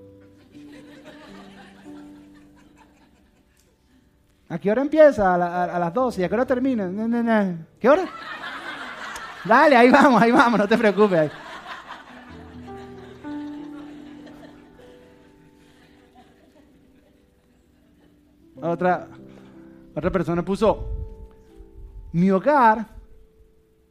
¿A 4.51 4.59
qué 4.59 4.71
hora 4.71 4.81
empieza? 4.81 5.35
A, 5.35 5.79
las 5.79 5.93
12. 5.93 6.21
¿Y 6.21 6.25
a 6.25 6.29
qué 6.29 6.35
hora 6.35 6.47
termina? 6.47 6.91
¿Qué 7.79 7.89
hora? 7.89 8.05
Dale, 9.45 9.77
ahí 9.77 9.91
vamos, 9.91 10.23
ahí 10.23 10.33
vamos, 10.33 10.59
no 10.59 10.67
te 10.69 10.79
preocupes. 10.79 11.31
Otra, 18.61 19.07
otra 19.95 20.11
persona 20.11 20.45
puso, 20.45 20.89
mi 22.13 22.31
hogar 22.31 22.87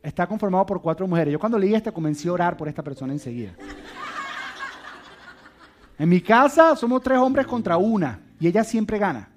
está 0.03 0.27
conformado 0.27 0.65
por 0.65 0.81
cuatro 0.81 1.07
mujeres. 1.07 1.31
Yo 1.31 1.39
cuando 1.39 1.57
leí 1.57 1.73
esto 1.73 1.93
comencé 1.93 2.27
a 2.27 2.33
orar 2.33 2.57
por 2.57 2.67
esta 2.67 2.83
persona 2.83 3.13
enseguida. 3.13 3.53
En 5.97 6.09
mi 6.09 6.19
casa 6.19 6.75
somos 6.75 7.01
tres 7.01 7.17
hombres 7.17 7.47
contra 7.47 7.77
una 7.77 8.19
y 8.39 8.47
ella 8.47 8.63
siempre 8.63 8.97
gana. 8.97 9.36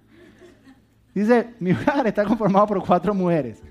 Dice, 1.14 1.54
mi 1.58 1.72
hogar 1.72 2.06
está 2.06 2.24
conformado 2.24 2.66
por 2.66 2.84
cuatro 2.84 3.14
mujeres. 3.14 3.62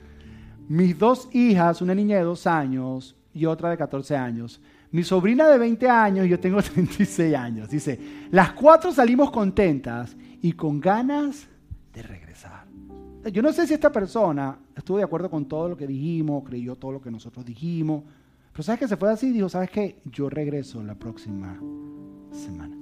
Mis 0.67 0.97
dos 0.97 1.27
hijas, 1.31 1.81
una 1.81 1.95
niña 1.95 2.17
de 2.17 2.23
dos 2.23 2.45
años 2.45 3.15
y 3.33 3.45
otra 3.45 3.69
de 3.69 3.77
14 3.77 4.15
años. 4.15 4.61
Mi 4.91 5.03
sobrina 5.03 5.47
de 5.47 5.57
20 5.57 5.89
años 5.89 6.25
y 6.25 6.29
yo 6.29 6.39
tengo 6.39 6.61
36 6.63 7.35
años. 7.35 7.69
Dice, 7.69 7.99
las 8.31 8.51
cuatro 8.53 8.91
salimos 8.91 9.31
contentas 9.31 10.15
y 10.41 10.53
con 10.53 10.79
ganas 10.79 11.47
de 11.93 12.01
regresar. 12.03 12.65
Yo 13.31 13.41
no 13.41 13.51
sé 13.51 13.67
si 13.67 13.73
esta 13.73 13.91
persona 13.91 14.57
estuvo 14.75 14.97
de 14.97 15.03
acuerdo 15.03 15.29
con 15.29 15.45
todo 15.45 15.69
lo 15.69 15.77
que 15.77 15.85
dijimos, 15.85 16.43
creyó 16.45 16.75
todo 16.75 16.93
lo 16.93 17.01
que 17.01 17.11
nosotros 17.11 17.45
dijimos, 17.45 18.03
pero 18.51 18.63
¿sabes 18.63 18.79
que 18.79 18.87
se 18.87 18.97
fue 18.97 19.11
así? 19.11 19.31
Dijo, 19.31 19.49
¿sabes 19.49 19.69
qué? 19.69 19.99
Yo 20.05 20.29
regreso 20.29 20.83
la 20.83 20.95
próxima 20.95 21.59
semana. 22.31 22.75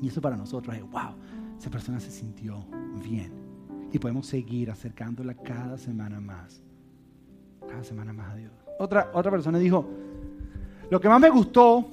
Y 0.00 0.08
eso 0.08 0.20
para 0.20 0.36
nosotros 0.36 0.74
es, 0.76 0.82
wow, 0.82 1.14
esa 1.62 1.70
persona 1.70 2.00
se 2.00 2.10
sintió 2.10 2.66
bien. 3.04 3.32
Y 3.92 3.98
podemos 4.00 4.26
seguir 4.26 4.68
acercándola 4.68 5.34
cada 5.34 5.78
semana 5.78 6.18
más. 6.20 6.60
Cada 7.68 7.84
semana 7.84 8.12
más 8.12 8.32
a 8.32 8.34
Dios. 8.34 8.52
Otra, 8.80 9.12
otra 9.14 9.30
persona 9.30 9.60
dijo, 9.60 9.88
lo 10.90 11.00
que 11.00 11.08
más 11.08 11.20
me 11.20 11.30
gustó 11.30 11.88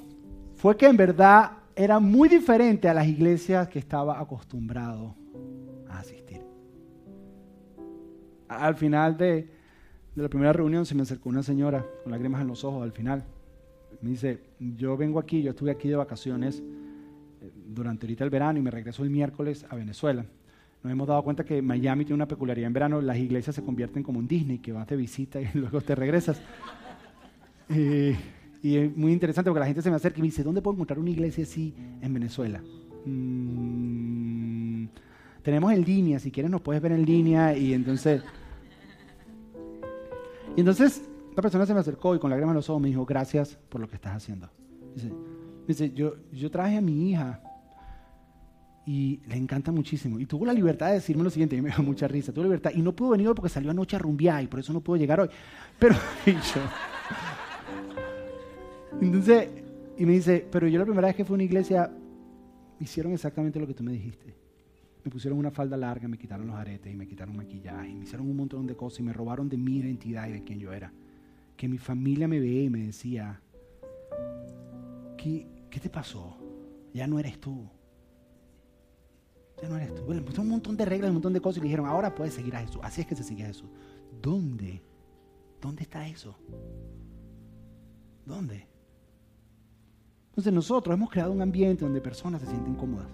fue 0.55 0.76
que 0.76 0.88
en 0.88 0.97
verdad 0.97 1.51
era 1.76 1.99
muy 1.99 2.28
diferente 2.28 2.89
a 2.89 2.95
las 2.95 3.07
iglesias 3.07 3.67
que 3.67 3.78
estaba 3.78 4.20
acostumbrado 4.20 5.13
a 5.88 5.99
asistir. 5.99 6.41
Al 8.47 8.74
final 8.74 9.17
de, 9.17 9.51
de 10.15 10.24
la 10.24 10.30
primera 10.30 10.51
reunión 10.51 10.84
se 10.88 10.95
me 10.95 11.03
acercó 11.03 11.30
una 11.30 11.43
señora 11.43 11.86
con 12.01 12.11
lágrimas 12.11 12.41
en 12.41 12.47
los 12.47 12.63
ojos 12.63 12.82
al 12.82 12.91
final. 12.91 13.24
Me 14.01 14.09
dice, 14.09 14.41
yo 14.59 14.97
vengo 14.97 15.20
aquí, 15.20 15.43
yo 15.43 15.51
estuve 15.51 15.70
aquí 15.70 15.89
de 15.89 15.95
vacaciones 15.95 16.63
durante 17.68 18.06
ahorita 18.06 18.24
el 18.24 18.30
verano 18.30 18.60
y 18.60 18.62
me 18.62 18.72
regreso 18.72 19.04
el 19.04 19.10
miércoles 19.10 19.66
a 19.70 19.76
Venezuela. 19.76 20.26
Nos 20.84 20.92
hemos 20.92 21.08
dado 21.08 21.22
cuenta 21.24 21.44
que 21.44 21.62
Miami 21.62 22.06
tiene 22.06 22.16
una 22.16 22.28
peculiaridad 22.28 22.68
en 22.68 22.74
verano, 22.74 23.02
las 23.02 23.18
iglesias 23.18 23.56
se 23.56 23.64
convierten 23.64 24.02
como 24.02 24.20
un 24.20 24.28
Disney, 24.28 24.60
que 24.60 24.72
vas 24.72 24.88
de 24.88 24.96
visita 24.96 25.42
y 25.42 25.50
luego 25.54 25.82
te 25.82 25.96
regresas. 25.96 26.42
Y 28.62 28.76
es 28.76 28.96
muy 28.96 29.12
interesante 29.12 29.50
porque 29.50 29.60
la 29.62 29.66
gente 29.66 29.82
se 29.82 29.90
me 29.90 29.96
acerca 29.96 30.20
y 30.20 30.22
me 30.22 30.28
dice, 30.28 30.44
¿dónde 30.44 30.62
puedo 30.62 30.76
encontrar 30.76 31.00
una 31.00 31.10
iglesia 31.10 31.44
así 31.44 31.74
en 32.02 32.14
Venezuela? 32.14 32.62
Mm, 33.06 34.86
tenemos 35.44 35.72
en 35.72 35.84
línea, 35.84 36.20
si 36.20 36.32
quieres 36.32 36.52
nos 36.52 36.62
puedes 36.62 36.82
ver 36.82 36.92
en 36.92 37.06
línea 37.06 37.58
y 37.58 37.74
entonces... 37.74 38.22
Y 40.56 40.62
entonces 40.62 41.08
la 41.36 41.42
persona 41.42 41.66
se 41.66 41.74
me 41.74 41.80
acercó 41.80 42.16
y 42.16 42.20
con 42.20 42.30
lágrimas 42.30 42.52
en 42.52 42.56
los 42.58 42.70
ojos 42.70 42.82
me 42.82 42.90
dijo, 42.90 43.06
gracias 43.06 43.58
por 43.70 43.80
lo 43.80 43.88
que 43.88 43.96
estás 43.96 44.16
haciendo. 44.16 44.50
Dice, 44.94 45.14
dice 45.74 45.91
yo, 45.91 46.15
yo 46.32 46.49
traje 46.49 46.78
a 46.78 46.82
mi 46.82 47.11
hija 47.11 47.41
y 48.86 49.22
le 49.28 49.36
encanta 49.36 49.72
muchísimo. 49.72 50.20
Y 50.20 50.26
tuvo 50.26 50.45
la 50.47 50.53
libertad 50.53 50.88
de 50.88 50.93
decirme 50.95 51.24
lo 51.24 51.30
siguiente, 51.30 51.55
y 51.55 51.61
me 51.61 51.70
dio 51.70 51.84
mucha 51.84 52.07
risa, 52.07 52.34
tuvo 52.34 52.45
libertad, 52.45 52.72
y 52.74 52.82
no 52.82 52.95
pudo 52.95 53.11
venir 53.11 53.28
porque 53.36 53.49
salió 53.49 53.70
anoche 53.70 53.95
a 53.95 53.99
rumbear 53.99 54.43
y 54.43 54.47
por 54.47 54.59
eso 54.59 54.74
no 54.74 54.82
pudo 54.82 54.97
llegar 54.97 55.20
hoy. 55.20 55.30
Pero, 55.78 55.95
y 58.99 59.05
entonces, 59.05 59.47
y 59.95 60.05
me 60.05 60.13
dice, 60.13 60.43
pero 60.51 60.67
yo 60.67 60.80
la 60.80 60.86
primera 60.86 61.07
vez 61.07 61.15
que 61.15 61.24
fui 61.24 61.36
a 61.36 61.36
una 61.36 61.43
iglesia, 61.43 61.91
hicieron 62.80 63.13
exactamente 63.13 63.59
lo 63.59 63.67
que 63.67 63.76
tú 63.76 63.84
me 63.84 63.91
dijiste. 63.91 64.34
Me 65.05 65.11
pusieron 65.11 65.38
una 65.38 65.51
falda 65.51 65.78
larga, 65.78 66.07
me 66.07 66.17
quitaron 66.17 66.47
los 66.47 66.55
aretes 66.55 66.91
y 66.91 66.95
me 66.95 67.07
quitaron 67.07 67.38
maquillaje, 67.38 67.89
y 67.89 67.93
me 67.93 68.05
hicieron 68.05 68.28
un 68.28 68.38
montón 68.38 68.65
de 68.65 68.76
cosas 68.76 69.01
y 69.01 69.03
me 69.03 69.13
robaron 69.13 69.47
de 69.49 69.57
mi 69.57 69.78
identidad 69.78 70.28
y 70.28 70.32
de 70.32 70.43
quién 70.43 70.59
yo 70.59 70.74
era. 70.74 70.91
Que 71.55 71.67
mi 71.67 71.78
familia 71.78 72.28
me 72.28 72.39
veía 72.39 72.63
y 72.63 72.70
me 72.72 72.80
decía, 72.80 73.39
¿qué, 75.15 75.45
qué 75.70 75.80
te 75.80 75.89
pasó? 75.89 76.38
Ya 76.93 77.07
no 77.07 77.20
eres 77.20 77.39
tú 77.39 77.70
ya 79.61 79.70
no 79.70 79.78
eres 79.78 79.93
tú. 79.95 80.13
Le 80.13 80.22
pusieron 80.22 80.47
un 80.47 80.51
montón 80.53 80.78
de 80.78 80.86
reglas, 80.86 81.09
un 81.09 81.15
montón 81.15 81.34
de 81.34 81.41
cosas 81.41 81.57
y 81.57 81.61
le 81.61 81.65
dijeron, 81.65 81.86
ahora 81.86 82.13
puedes 82.13 82.34
seguir 82.34 82.55
a 82.55 82.59
Jesús. 82.59 82.80
Así 82.84 83.01
es 83.01 83.07
que 83.07 83.15
se 83.15 83.24
sigue 83.24 83.43
a 83.43 83.47
Jesús. 83.47 83.70
¿Dónde? 84.22 84.82
¿Dónde 85.61 85.84
está 85.84 86.07
eso? 86.07 86.36
¿Dónde? 88.26 88.67
Entonces 90.30 90.53
nosotros 90.53 90.93
hemos 90.93 91.09
creado 91.09 91.32
un 91.32 91.41
ambiente 91.41 91.84
donde 91.84 91.99
personas 91.99 92.41
se 92.41 92.47
sienten 92.47 92.76
cómodas, 92.76 93.07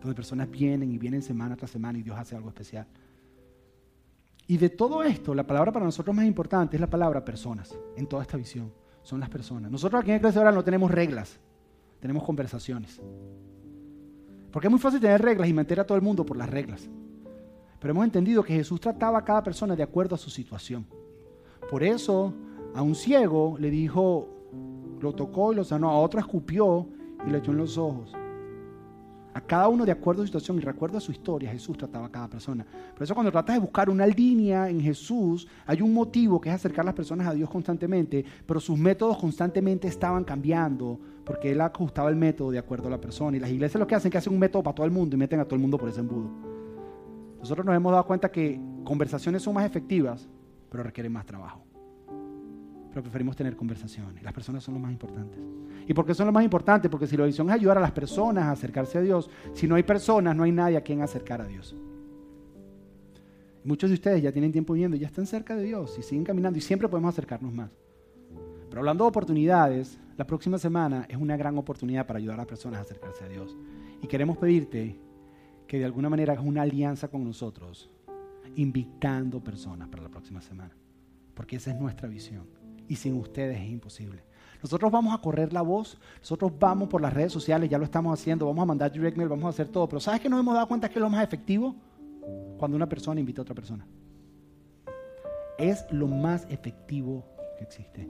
donde 0.00 0.14
personas 0.14 0.48
vienen 0.50 0.92
y 0.92 0.98
vienen 0.98 1.22
semana 1.22 1.56
tras 1.56 1.70
semana 1.70 1.98
y 1.98 2.02
Dios 2.02 2.16
hace 2.16 2.36
algo 2.36 2.48
especial. 2.48 2.86
Y 4.46 4.56
de 4.56 4.70
todo 4.70 5.02
esto, 5.02 5.34
la 5.34 5.46
palabra 5.46 5.72
para 5.72 5.84
nosotros 5.84 6.14
más 6.14 6.24
importante 6.24 6.76
es 6.76 6.80
la 6.80 6.88
palabra 6.88 7.24
personas, 7.24 7.76
en 7.96 8.06
toda 8.06 8.22
esta 8.22 8.36
visión. 8.36 8.72
Son 9.02 9.20
las 9.20 9.28
personas. 9.28 9.70
Nosotros 9.70 10.00
aquí 10.00 10.10
en 10.10 10.18
Iglesia 10.18 10.40
Oral 10.40 10.54
no 10.54 10.64
tenemos 10.64 10.90
reglas, 10.90 11.40
tenemos 12.00 12.24
conversaciones. 12.24 13.00
Porque 14.50 14.68
es 14.68 14.70
muy 14.70 14.80
fácil 14.80 15.00
tener 15.00 15.20
reglas 15.20 15.48
y 15.48 15.52
meter 15.52 15.80
a 15.80 15.84
todo 15.84 15.96
el 15.96 16.02
mundo 16.02 16.24
por 16.24 16.36
las 16.36 16.48
reglas. 16.48 16.88
Pero 17.80 17.92
hemos 17.92 18.04
entendido 18.04 18.42
que 18.42 18.54
Jesús 18.54 18.80
trataba 18.80 19.18
a 19.18 19.24
cada 19.24 19.42
persona 19.42 19.76
de 19.76 19.82
acuerdo 19.82 20.14
a 20.14 20.18
su 20.18 20.30
situación. 20.30 20.86
Por 21.70 21.82
eso 21.82 22.32
a 22.74 22.82
un 22.82 22.94
ciego 22.94 23.56
le 23.58 23.70
dijo, 23.70 24.28
lo 25.00 25.12
tocó 25.12 25.52
y 25.52 25.56
lo 25.56 25.64
sanó, 25.64 25.90
a 25.90 25.98
otro 25.98 26.20
escupió 26.20 26.88
y 27.26 27.30
le 27.30 27.38
echó 27.38 27.52
en 27.52 27.58
los 27.58 27.78
ojos. 27.78 28.12
A 29.34 29.40
cada 29.40 29.68
uno 29.68 29.84
de 29.84 29.92
acuerdo 29.92 30.22
a 30.22 30.24
su 30.24 30.28
situación 30.28 30.58
y 30.58 30.60
recuerdo 30.60 30.98
a 30.98 31.00
su 31.00 31.12
historia, 31.12 31.50
Jesús 31.50 31.76
trataba 31.76 32.06
a 32.06 32.10
cada 32.10 32.28
persona. 32.28 32.66
Por 32.94 33.02
eso 33.02 33.14
cuando 33.14 33.30
tratas 33.30 33.56
de 33.56 33.60
buscar 33.60 33.90
una 33.90 34.06
línea 34.06 34.68
en 34.68 34.80
Jesús, 34.80 35.46
hay 35.66 35.82
un 35.82 35.92
motivo 35.92 36.40
que 36.40 36.48
es 36.48 36.54
acercar 36.54 36.82
a 36.82 36.86
las 36.86 36.94
personas 36.94 37.26
a 37.26 37.34
Dios 37.34 37.48
constantemente, 37.48 38.24
pero 38.46 38.58
sus 38.58 38.78
métodos 38.78 39.18
constantemente 39.18 39.86
estaban 39.86 40.24
cambiando 40.24 40.98
porque 41.24 41.52
Él 41.52 41.60
ajustaba 41.60 42.08
el 42.08 42.16
método 42.16 42.50
de 42.50 42.58
acuerdo 42.58 42.88
a 42.88 42.90
la 42.90 43.00
persona. 43.00 43.36
Y 43.36 43.40
las 43.40 43.50
iglesias 43.50 43.78
lo 43.78 43.86
que 43.86 43.94
hacen 43.94 44.08
es 44.08 44.12
que 44.12 44.18
hacen 44.18 44.32
un 44.32 44.38
método 44.38 44.62
para 44.62 44.74
todo 44.74 44.86
el 44.86 44.92
mundo 44.92 45.14
y 45.14 45.18
meten 45.18 45.40
a 45.40 45.44
todo 45.44 45.56
el 45.56 45.60
mundo 45.60 45.76
por 45.78 45.88
ese 45.88 46.00
embudo. 46.00 46.30
Nosotros 47.38 47.64
nos 47.64 47.76
hemos 47.76 47.92
dado 47.92 48.06
cuenta 48.06 48.30
que 48.30 48.60
conversaciones 48.82 49.42
son 49.42 49.54
más 49.54 49.66
efectivas, 49.66 50.28
pero 50.70 50.82
requieren 50.82 51.12
más 51.12 51.26
trabajo 51.26 51.67
pero 52.90 53.02
preferimos 53.02 53.36
tener 53.36 53.56
conversaciones. 53.56 54.22
Las 54.22 54.32
personas 54.32 54.64
son 54.64 54.74
lo 54.74 54.80
más 54.80 54.90
importantes. 54.90 55.38
¿Y 55.86 55.94
por 55.94 56.04
qué 56.06 56.14
son 56.14 56.26
lo 56.26 56.32
más 56.32 56.44
importantes? 56.44 56.90
Porque 56.90 57.06
si 57.06 57.16
la 57.16 57.24
visión 57.24 57.48
es 57.48 57.54
ayudar 57.54 57.78
a 57.78 57.80
las 57.80 57.92
personas 57.92 58.44
a 58.44 58.50
acercarse 58.52 58.98
a 58.98 59.00
Dios, 59.00 59.30
si 59.52 59.66
no 59.66 59.74
hay 59.74 59.82
personas, 59.82 60.34
no 60.34 60.42
hay 60.42 60.52
nadie 60.52 60.76
a 60.76 60.82
quien 60.82 61.02
acercar 61.02 61.40
a 61.40 61.46
Dios. 61.46 61.76
Muchos 63.64 63.90
de 63.90 63.94
ustedes 63.94 64.22
ya 64.22 64.32
tienen 64.32 64.52
tiempo 64.52 64.72
viviendo 64.72 64.96
y 64.96 65.00
ya 65.00 65.06
están 65.08 65.26
cerca 65.26 65.54
de 65.54 65.64
Dios 65.64 65.96
y 65.98 66.02
siguen 66.02 66.24
caminando 66.24 66.58
y 66.58 66.62
siempre 66.62 66.88
podemos 66.88 67.10
acercarnos 67.14 67.52
más. 67.52 67.70
Pero 68.68 68.80
hablando 68.80 69.04
de 69.04 69.08
oportunidades, 69.08 69.98
la 70.16 70.26
próxima 70.26 70.58
semana 70.58 71.06
es 71.08 71.16
una 71.16 71.36
gran 71.36 71.56
oportunidad 71.58 72.06
para 72.06 72.18
ayudar 72.18 72.34
a 72.34 72.38
las 72.38 72.46
personas 72.46 72.78
a 72.78 72.82
acercarse 72.82 73.24
a 73.24 73.28
Dios. 73.28 73.56
Y 74.02 74.06
queremos 74.06 74.36
pedirte 74.38 74.98
que 75.66 75.78
de 75.78 75.84
alguna 75.84 76.08
manera 76.08 76.32
hagas 76.32 76.44
una 76.44 76.62
alianza 76.62 77.08
con 77.08 77.24
nosotros, 77.24 77.90
invitando 78.56 79.42
personas 79.42 79.88
para 79.88 80.02
la 80.02 80.08
próxima 80.08 80.40
semana. 80.40 80.74
Porque 81.34 81.56
esa 81.56 81.70
es 81.70 81.78
nuestra 81.78 82.08
visión 82.08 82.57
y 82.88 82.96
sin 82.96 83.14
ustedes 83.14 83.60
es 83.60 83.68
imposible. 83.68 84.22
Nosotros 84.62 84.90
vamos 84.90 85.14
a 85.14 85.18
correr 85.18 85.52
la 85.52 85.62
voz, 85.62 85.98
nosotros 86.18 86.52
vamos 86.58 86.88
por 86.88 87.00
las 87.00 87.12
redes 87.12 87.32
sociales, 87.32 87.70
ya 87.70 87.78
lo 87.78 87.84
estamos 87.84 88.18
haciendo, 88.18 88.46
vamos 88.46 88.62
a 88.62 88.66
mandar 88.66 88.90
direct 88.90 89.16
mail, 89.16 89.28
vamos 89.28 89.44
a 89.44 89.50
hacer 89.50 89.68
todo, 89.68 89.88
pero 89.88 90.00
¿sabes 90.00 90.20
que 90.20 90.28
nos 90.28 90.40
hemos 90.40 90.54
dado 90.54 90.66
cuenta 90.66 90.88
que 90.88 90.98
es 90.98 91.00
lo 91.00 91.08
más 91.08 91.22
efectivo? 91.22 91.76
Cuando 92.58 92.76
una 92.76 92.88
persona 92.88 93.20
invita 93.20 93.40
a 93.40 93.42
otra 93.42 93.54
persona. 93.54 93.86
Es 95.56 95.86
lo 95.90 96.08
más 96.08 96.46
efectivo 96.50 97.24
que 97.56 97.64
existe. 97.64 98.08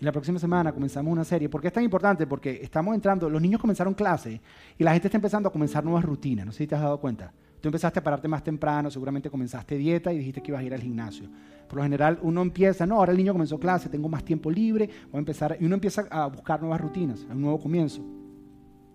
Y 0.00 0.04
la 0.04 0.12
próxima 0.12 0.38
semana 0.38 0.72
comenzamos 0.72 1.12
una 1.12 1.24
serie. 1.24 1.48
¿Por 1.48 1.60
qué 1.60 1.68
es 1.68 1.72
tan 1.72 1.82
importante? 1.82 2.26
Porque 2.26 2.60
estamos 2.62 2.94
entrando, 2.94 3.28
los 3.28 3.42
niños 3.42 3.60
comenzaron 3.60 3.94
clase 3.94 4.40
y 4.78 4.84
la 4.84 4.92
gente 4.92 5.08
está 5.08 5.18
empezando 5.18 5.48
a 5.48 5.52
comenzar 5.52 5.84
nuevas 5.84 6.04
rutinas. 6.04 6.46
No 6.46 6.52
sé 6.52 6.58
si 6.58 6.66
te 6.66 6.76
has 6.76 6.82
dado 6.82 7.00
cuenta. 7.00 7.32
Tú 7.60 7.68
empezaste 7.68 7.98
a 7.98 8.04
pararte 8.04 8.28
más 8.28 8.44
temprano, 8.44 8.90
seguramente 8.90 9.30
comenzaste 9.30 9.76
dieta 9.76 10.12
y 10.12 10.18
dijiste 10.18 10.42
que 10.42 10.50
ibas 10.50 10.60
a 10.60 10.64
ir 10.64 10.74
al 10.74 10.80
gimnasio. 10.80 11.28
Por 11.68 11.76
lo 11.76 11.82
general 11.82 12.18
uno 12.22 12.42
empieza, 12.42 12.86
no, 12.86 12.96
ahora 12.96 13.12
el 13.12 13.18
niño 13.18 13.32
comenzó 13.32 13.58
clase, 13.58 13.88
tengo 13.88 14.08
más 14.08 14.24
tiempo 14.24 14.50
libre, 14.50 14.88
voy 15.10 15.16
a 15.16 15.18
empezar, 15.18 15.56
y 15.60 15.64
uno 15.64 15.74
empieza 15.74 16.06
a 16.10 16.26
buscar 16.26 16.60
nuevas 16.60 16.80
rutinas, 16.80 17.26
un 17.30 17.40
nuevo 17.40 17.58
comienzo. 17.58 18.02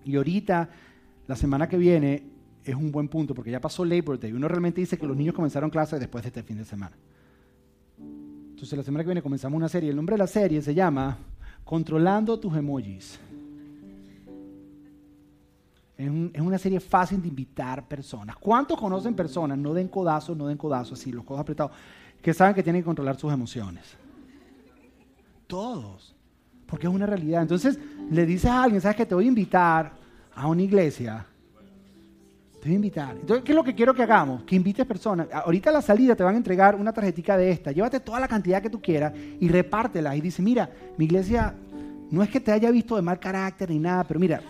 Y 0.06 0.16
ahorita, 0.16 0.70
la 1.28 1.36
semana 1.36 1.68
que 1.68 1.78
viene, 1.78 2.24
es 2.64 2.76
un 2.76 2.92
buen 2.92 3.10
punto, 3.10 3.36
porque 3.36 3.52
ya 3.52 3.60
pasó 3.60 3.84
Labor 3.84 4.20
Day, 4.20 4.32
uno 4.32 4.48
realmente 4.48 4.82
dice 4.82 4.98
que 4.98 5.06
los 5.06 5.18
niños 5.18 5.36
comenzaron 5.36 5.70
clase 5.70 6.00
después 6.00 6.24
de 6.24 6.30
este 6.30 6.44
fin 6.44 6.58
de 6.58 6.66
semana. 6.66 6.96
Entonces 8.64 8.78
la 8.78 8.84
semana 8.84 9.04
que 9.04 9.08
viene 9.08 9.22
comenzamos 9.22 9.58
una 9.58 9.68
serie. 9.68 9.90
El 9.90 9.98
nombre 9.98 10.14
de 10.14 10.20
la 10.20 10.28
serie 10.28 10.62
se 10.62 10.74
llama 10.74 11.18
Controlando 11.66 12.40
tus 12.40 12.56
emojis. 12.56 13.20
Es, 15.98 16.10
una 16.10 16.58
serie 16.58 16.80
fácil 16.80 17.22
de 17.22 17.28
invitar 17.28 17.88
personas. 17.88 18.36
¿Cuántos 18.38 18.80
conocen 18.80 19.14
personas, 19.16 19.58
no 19.58 19.74
den 19.74 19.88
codazos, 19.88 20.36
no 20.36 20.48
den 20.48 20.58
codazos, 20.58 21.00
así, 21.00 21.12
los 21.12 21.24
codos 21.24 21.42
apretados, 21.42 21.72
que 22.22 22.34
saben 22.34 22.56
que 22.56 22.64
tienen 22.64 22.82
que 22.82 22.86
controlar 22.86 23.18
sus 23.18 23.32
emociones? 23.32 23.96
Todos. 25.46 26.16
Porque 26.66 26.88
es 26.88 26.94
una 26.94 27.06
realidad. 27.06 27.44
Entonces 27.44 27.78
le 28.10 28.26
dices 28.26 28.50
a 28.50 28.64
alguien, 28.64 28.82
¿sabes 28.82 28.98
que 28.98 29.06
te 29.06 29.14
voy 29.14 29.26
a 29.26 29.28
invitar 29.28 29.94
a 30.34 30.48
una 30.48 30.64
iglesia? 30.64 31.26
Te 32.60 32.70
voy 32.70 32.72
a 32.72 32.76
invitar. 32.76 33.16
Entonces, 33.20 33.44
¿qué 33.44 33.52
es 33.52 33.56
lo 33.56 33.64
que 33.64 33.76
quiero 33.76 33.94
que 33.94 34.02
hagamos? 34.02 34.44
Que 34.44 34.56
invites 34.56 34.86
personas. 34.86 35.28
Ahorita 35.32 35.70
a 35.70 35.74
la 35.74 35.82
salida 35.82 36.16
te 36.16 36.24
van 36.24 36.34
a 36.34 36.38
entregar 36.38 36.76
una 36.76 36.92
tarjetita 36.92 37.38
de 37.38 37.52
esta. 37.52 37.72
Llévate 37.72 38.00
toda 38.00 38.20
la 38.20 38.28
cantidad 38.28 38.62
que 38.62 38.70
tú 38.70 38.82
quieras 38.82 39.14
y 39.40 39.48
repártela. 39.48 40.16
Y 40.16 40.22
dice, 40.22 40.42
mira, 40.42 40.72
mi 40.98 41.06
iglesia 41.06 41.54
no 42.10 42.24
es 42.24 42.30
que 42.30 42.40
te 42.40 42.52
haya 42.52 42.72
visto 42.72 42.96
de 42.96 43.02
mal 43.02 43.20
carácter 43.20 43.70
ni 43.70 43.80
nada, 43.80 44.04
pero 44.06 44.20
mira, 44.20 44.42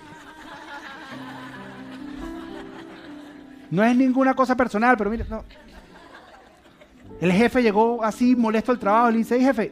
No 3.74 3.84
es 3.84 3.98
ninguna 3.98 4.36
cosa 4.36 4.56
personal, 4.56 4.96
pero 4.96 5.10
mire, 5.10 5.26
no. 5.28 5.44
El 7.20 7.32
jefe 7.32 7.64
llegó 7.64 8.04
así 8.04 8.36
molesto 8.36 8.72
al 8.72 8.78
trabajo 8.78 9.10
y 9.10 9.14
le 9.14 9.18
dice, 9.18 9.40
jefe, 9.40 9.72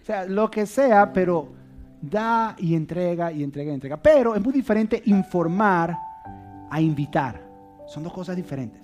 o 0.00 0.04
sea, 0.04 0.24
lo 0.24 0.50
que 0.50 0.66
sea, 0.66 1.12
pero 1.12 1.52
da 2.00 2.56
y 2.58 2.74
entrega 2.74 3.30
y 3.30 3.44
entrega 3.44 3.70
y 3.70 3.74
entrega. 3.74 3.96
Pero 3.96 4.34
es 4.34 4.42
muy 4.42 4.52
diferente 4.52 5.04
informar 5.06 5.96
a 6.68 6.80
invitar. 6.80 7.40
Son 7.86 8.02
dos 8.02 8.12
cosas 8.12 8.34
diferentes. 8.34 8.82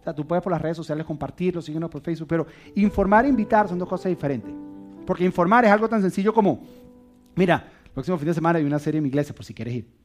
O 0.00 0.02
sea, 0.02 0.14
tú 0.14 0.26
puedes 0.26 0.42
por 0.42 0.52
las 0.52 0.62
redes 0.62 0.78
sociales 0.78 1.04
compartirlo, 1.04 1.60
síguenos 1.60 1.90
por 1.90 2.00
Facebook, 2.00 2.28
pero 2.28 2.46
informar 2.76 3.26
e 3.26 3.28
invitar 3.28 3.68
son 3.68 3.78
dos 3.78 3.88
cosas 3.90 4.08
diferentes. 4.08 4.54
Porque 5.06 5.26
informar 5.26 5.66
es 5.66 5.70
algo 5.70 5.86
tan 5.86 6.00
sencillo 6.00 6.32
como, 6.32 6.62
mira, 7.36 7.62
el 7.84 7.90
próximo 7.90 8.16
fin 8.16 8.28
de 8.28 8.34
semana 8.34 8.58
hay 8.58 8.64
una 8.64 8.78
serie 8.78 8.96
en 8.96 9.02
mi 9.02 9.10
iglesia 9.10 9.34
por 9.34 9.44
si 9.44 9.52
quieres 9.52 9.74
ir. 9.74 9.99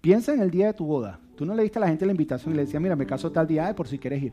Piensa 0.00 0.32
en 0.32 0.40
el 0.40 0.50
día 0.50 0.66
de 0.66 0.74
tu 0.74 0.86
boda. 0.86 1.20
Tú 1.36 1.44
no 1.44 1.54
le 1.54 1.62
diste 1.62 1.78
a 1.78 1.80
la 1.80 1.88
gente 1.88 2.06
la 2.06 2.12
invitación 2.12 2.52
y 2.52 2.56
le 2.56 2.64
decías, 2.64 2.82
mira, 2.82 2.96
me 2.96 3.06
caso 3.06 3.30
tal 3.30 3.46
día 3.46 3.74
por 3.74 3.88
si 3.88 3.98
quieres 3.98 4.22
ir. 4.22 4.32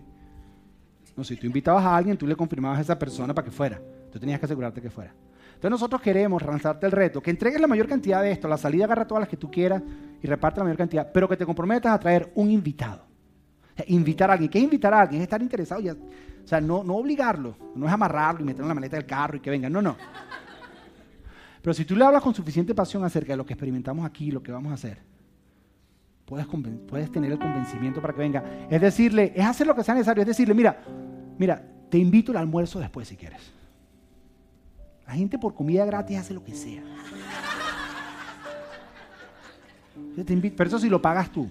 No, 1.15 1.23
si 1.23 1.35
tú 1.35 1.47
invitabas 1.47 1.83
a 1.83 1.95
alguien, 1.95 2.17
tú 2.17 2.27
le 2.27 2.35
confirmabas 2.35 2.77
a 2.79 2.81
esa 2.81 2.99
persona 2.99 3.33
para 3.33 3.45
que 3.45 3.51
fuera. 3.51 3.81
Tú 4.11 4.19
tenías 4.19 4.39
que 4.39 4.45
asegurarte 4.45 4.81
que 4.81 4.89
fuera. 4.89 5.13
Entonces 5.47 5.71
nosotros 5.71 6.01
queremos 6.01 6.43
lanzarte 6.43 6.85
el 6.85 6.91
reto, 6.91 7.19
que 7.19 7.31
entregues 7.31 7.59
la 7.59 7.65
mayor 7.65 7.87
cantidad 7.87 8.21
de 8.21 8.31
esto, 8.31 8.47
la 8.47 8.57
salida 8.57 8.85
agarra 8.85 9.07
todas 9.07 9.21
las 9.21 9.27
que 9.27 9.37
tú 9.37 9.49
quieras 9.49 9.81
y 10.21 10.27
reparte 10.27 10.59
la 10.59 10.65
mayor 10.65 10.77
cantidad, 10.77 11.11
pero 11.11 11.27
que 11.27 11.35
te 11.35 11.47
comprometas 11.47 11.91
a 11.91 11.99
traer 11.99 12.31
un 12.35 12.51
invitado. 12.51 13.07
invitar 13.87 14.29
a 14.29 14.33
alguien. 14.33 14.51
¿Qué 14.51 14.59
es 14.59 14.63
invitar 14.63 14.93
a 14.93 15.01
alguien? 15.01 15.21
Es 15.21 15.23
estar 15.25 15.41
interesado. 15.41 15.81
Ya, 15.81 15.93
o 15.93 16.47
sea, 16.47 16.61
no, 16.61 16.83
no 16.83 16.95
obligarlo, 16.95 17.55
no 17.73 17.87
es 17.87 17.91
amarrarlo 17.91 18.41
y 18.41 18.43
meterlo 18.43 18.65
en 18.65 18.69
la 18.69 18.75
maleta 18.75 18.97
del 18.97 19.07
carro 19.07 19.37
y 19.37 19.39
que 19.39 19.49
venga. 19.49 19.67
No, 19.67 19.81
no. 19.81 19.97
Pero 21.61 21.73
si 21.73 21.85
tú 21.85 21.95
le 21.95 22.05
hablas 22.05 22.21
con 22.21 22.35
suficiente 22.35 22.75
pasión 22.75 23.03
acerca 23.03 23.33
de 23.33 23.37
lo 23.37 23.45
que 23.45 23.53
experimentamos 23.53 24.05
aquí, 24.05 24.29
lo 24.29 24.43
que 24.43 24.51
vamos 24.51 24.71
a 24.71 24.75
hacer, 24.75 24.99
puedes, 26.27 27.09
tener 27.09 27.31
el 27.31 27.39
convencimiento 27.39 28.01
para 28.01 28.13
que 28.13 28.19
venga. 28.19 28.43
Es 28.69 28.81
decirle, 28.81 29.31
es 29.33 29.45
hacer 29.45 29.65
lo 29.65 29.73
que 29.73 29.83
sea 29.83 29.93
necesario, 29.95 30.21
es 30.21 30.27
decirle, 30.27 30.53
mira, 30.53 30.83
mira, 31.37 31.63
te 31.89 31.97
invito 31.97 32.31
al 32.31 32.37
almuerzo 32.39 32.79
después 32.79 33.07
si 33.07 33.15
quieres. 33.15 33.41
La 35.07 35.13
gente 35.13 35.39
por 35.39 35.55
comida 35.55 35.85
gratis 35.85 36.17
hace 36.17 36.33
lo 36.33 36.43
que 36.43 36.53
sea. 36.53 36.83
Yo 40.17 40.25
te 40.25 40.33
invito, 40.33 40.55
pero 40.57 40.67
eso 40.67 40.79
si 40.79 40.89
lo 40.89 41.01
pagas 41.01 41.31
tú. 41.31 41.49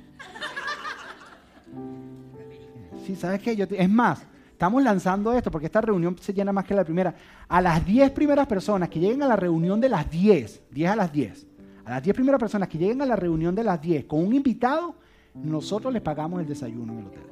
Sí, 3.07 3.17
¿sabes 3.17 3.41
qué? 3.41 3.57
Yo 3.57 3.65
es 3.71 3.89
más, 3.89 4.27
estamos 4.51 4.83
lanzando 4.83 5.33
esto 5.33 5.51
porque 5.51 5.67
esta 5.67 5.81
reunión 5.81 6.19
se 6.21 6.35
llena 6.35 6.53
más 6.53 6.67
que 6.67 6.75
la 6.75 6.85
primera. 6.85 7.15
A 7.49 7.63
las 7.63 7.85
10 7.87 8.11
primeras 8.11 8.47
personas 8.47 8.91
que 8.91 9.01
lleguen 9.01 9.23
a 9.23 9.29
la 9.29 9.37
reunión 9.37 9.81
de 9.81 9.89
las 9.89 10.11
10, 10.11 10.65
10 10.71 10.91
a 10.91 10.97
las 10.97 11.11
10, 11.13 11.46
a 11.87 11.91
las 11.91 12.03
10 12.03 12.17
primeras 12.17 12.41
personas 12.41 12.69
que 12.69 12.79
lleguen 12.79 13.01
a 13.01 13.07
la 13.07 13.15
reunión 13.15 13.55
de 13.55 13.63
las 13.63 13.81
10 13.81 14.07
con 14.07 14.27
un 14.27 14.35
invitado, 14.35 14.97
nosotros 15.35 15.93
les 15.93 16.03
pagamos 16.03 16.41
el 16.41 16.49
desayuno 16.49 16.93
en 16.93 16.99
el 16.99 17.07
hotel. 17.07 17.27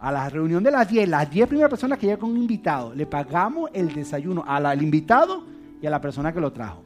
A 0.00 0.12
la 0.12 0.28
reunión 0.28 0.62
de 0.62 0.70
las 0.70 0.86
10, 0.86 1.08
las 1.08 1.30
10 1.30 1.48
primeras 1.48 1.70
personas 1.70 1.98
que 1.98 2.04
lleguen 2.04 2.20
con 2.20 2.30
un 2.30 2.36
invitado, 2.36 2.94
le 2.94 3.06
pagamos 3.06 3.70
el 3.72 3.94
desayuno 3.94 4.44
al 4.46 4.82
invitado 4.82 5.44
y 5.80 5.86
a 5.86 5.90
la 5.90 5.98
persona 5.98 6.30
que 6.30 6.40
lo 6.40 6.52
trajo. 6.52 6.84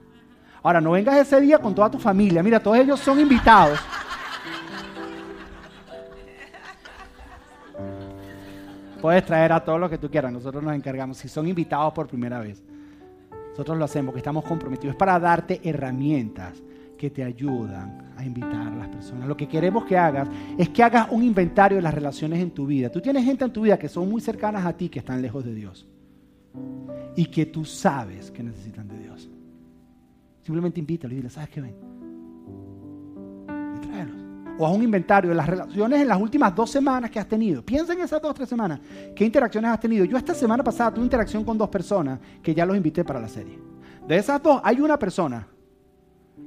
Ahora, 0.63 0.81
no 0.81 0.93
vengas 0.93 1.17
ese 1.17 1.41
día 1.41 1.59
con 1.59 1.75
toda 1.75 1.91
tu 1.91 1.99
familia. 1.99 2.41
Mira, 2.41 2.61
todos 2.61 2.79
ellos 2.79 3.01
son 3.01 3.19
invitados. 3.19 3.81
Puedes 9.01 9.25
traer 9.27 9.53
a 9.53 9.65
todos 9.65 9.81
los 9.81 9.91
que 9.91 9.99
tú 9.99 10.09
quieras. 10.09 10.33
Nosotros 10.33 10.63
nos 10.63 10.75
encargamos. 10.75 11.17
Si 11.17 11.29
son 11.29 11.49
invitados 11.49 11.93
por 11.93 12.07
primera 12.07 12.39
vez. 12.39 12.63
Nosotros 13.59 13.77
lo 13.77 13.87
hacemos, 13.87 14.15
que 14.15 14.19
estamos 14.19 14.45
comprometidos. 14.45 14.95
Es 14.95 14.97
para 14.97 15.19
darte 15.19 15.61
herramientas 15.69 16.63
que 16.97 17.11
te 17.11 17.25
ayudan 17.25 18.13
a 18.17 18.25
invitar 18.25 18.69
a 18.69 18.77
las 18.77 18.87
personas. 18.87 19.27
Lo 19.27 19.37
que 19.37 19.49
queremos 19.49 19.85
que 19.85 19.99
hagas 19.99 20.29
es 20.57 20.69
que 20.69 20.81
hagas 20.85 21.09
un 21.11 21.25
inventario 21.25 21.75
de 21.79 21.83
las 21.83 21.93
relaciones 21.93 22.41
en 22.41 22.53
tu 22.53 22.67
vida. 22.67 22.89
Tú 22.89 23.01
tienes 23.01 23.25
gente 23.25 23.45
en 23.45 23.53
tu 23.53 23.63
vida 23.63 23.77
que 23.77 23.89
son 23.89 24.09
muy 24.09 24.21
cercanas 24.21 24.65
a 24.65 24.75
ti, 24.75 24.89
que 24.89 25.01
están 25.01 25.21
lejos 25.21 25.45
de 25.45 25.57
Dios. 25.57 25.89
Y 27.17 27.27
que 27.27 27.47
tú 27.47 27.65
sabes 27.65 28.31
que 28.31 28.45
necesitan 28.45 28.87
de 28.87 28.97
Dios. 28.97 29.29
Simplemente 30.45 30.79
invítalo 30.79 31.13
y 31.15 31.17
dile, 31.17 31.29
¿sabes 31.29 31.51
qué 31.51 31.61
ven? 31.61 31.75
Y 33.75 33.81
tráelos. 33.89 34.28
O 34.59 34.67
haz 34.67 34.75
un 34.75 34.83
inventario 34.83 35.31
de 35.31 35.37
las 35.37 35.47
relaciones 35.47 36.01
en 36.01 36.09
las 36.09 36.21
últimas 36.21 36.55
dos 36.55 36.71
semanas 36.71 37.11
que 37.11 37.21
has 37.21 37.29
tenido. 37.29 37.65
Piensa 37.65 37.93
en 37.93 38.01
esas 38.01 38.21
dos 38.21 38.33
o 38.33 38.35
tres 38.35 38.49
semanas. 38.49 38.81
¿Qué 39.15 39.25
interacciones 39.25 39.71
has 39.71 39.81
tenido? 39.81 40.05
Yo 40.05 40.17
esta 40.17 40.35
semana 40.35 40.65
pasada 40.65 40.93
tuve 40.93 41.05
interacción 41.05 41.45
con 41.45 41.57
dos 41.57 41.69
personas 41.69 42.19
que 42.43 42.55
ya 42.55 42.67
los 42.67 42.77
invité 42.77 43.05
para 43.05 43.21
la 43.21 43.29
serie. 43.29 43.59
De 44.07 44.17
esas 44.17 44.43
dos, 44.43 44.61
hay 44.65 44.81
una 44.81 44.99
persona 44.99 45.47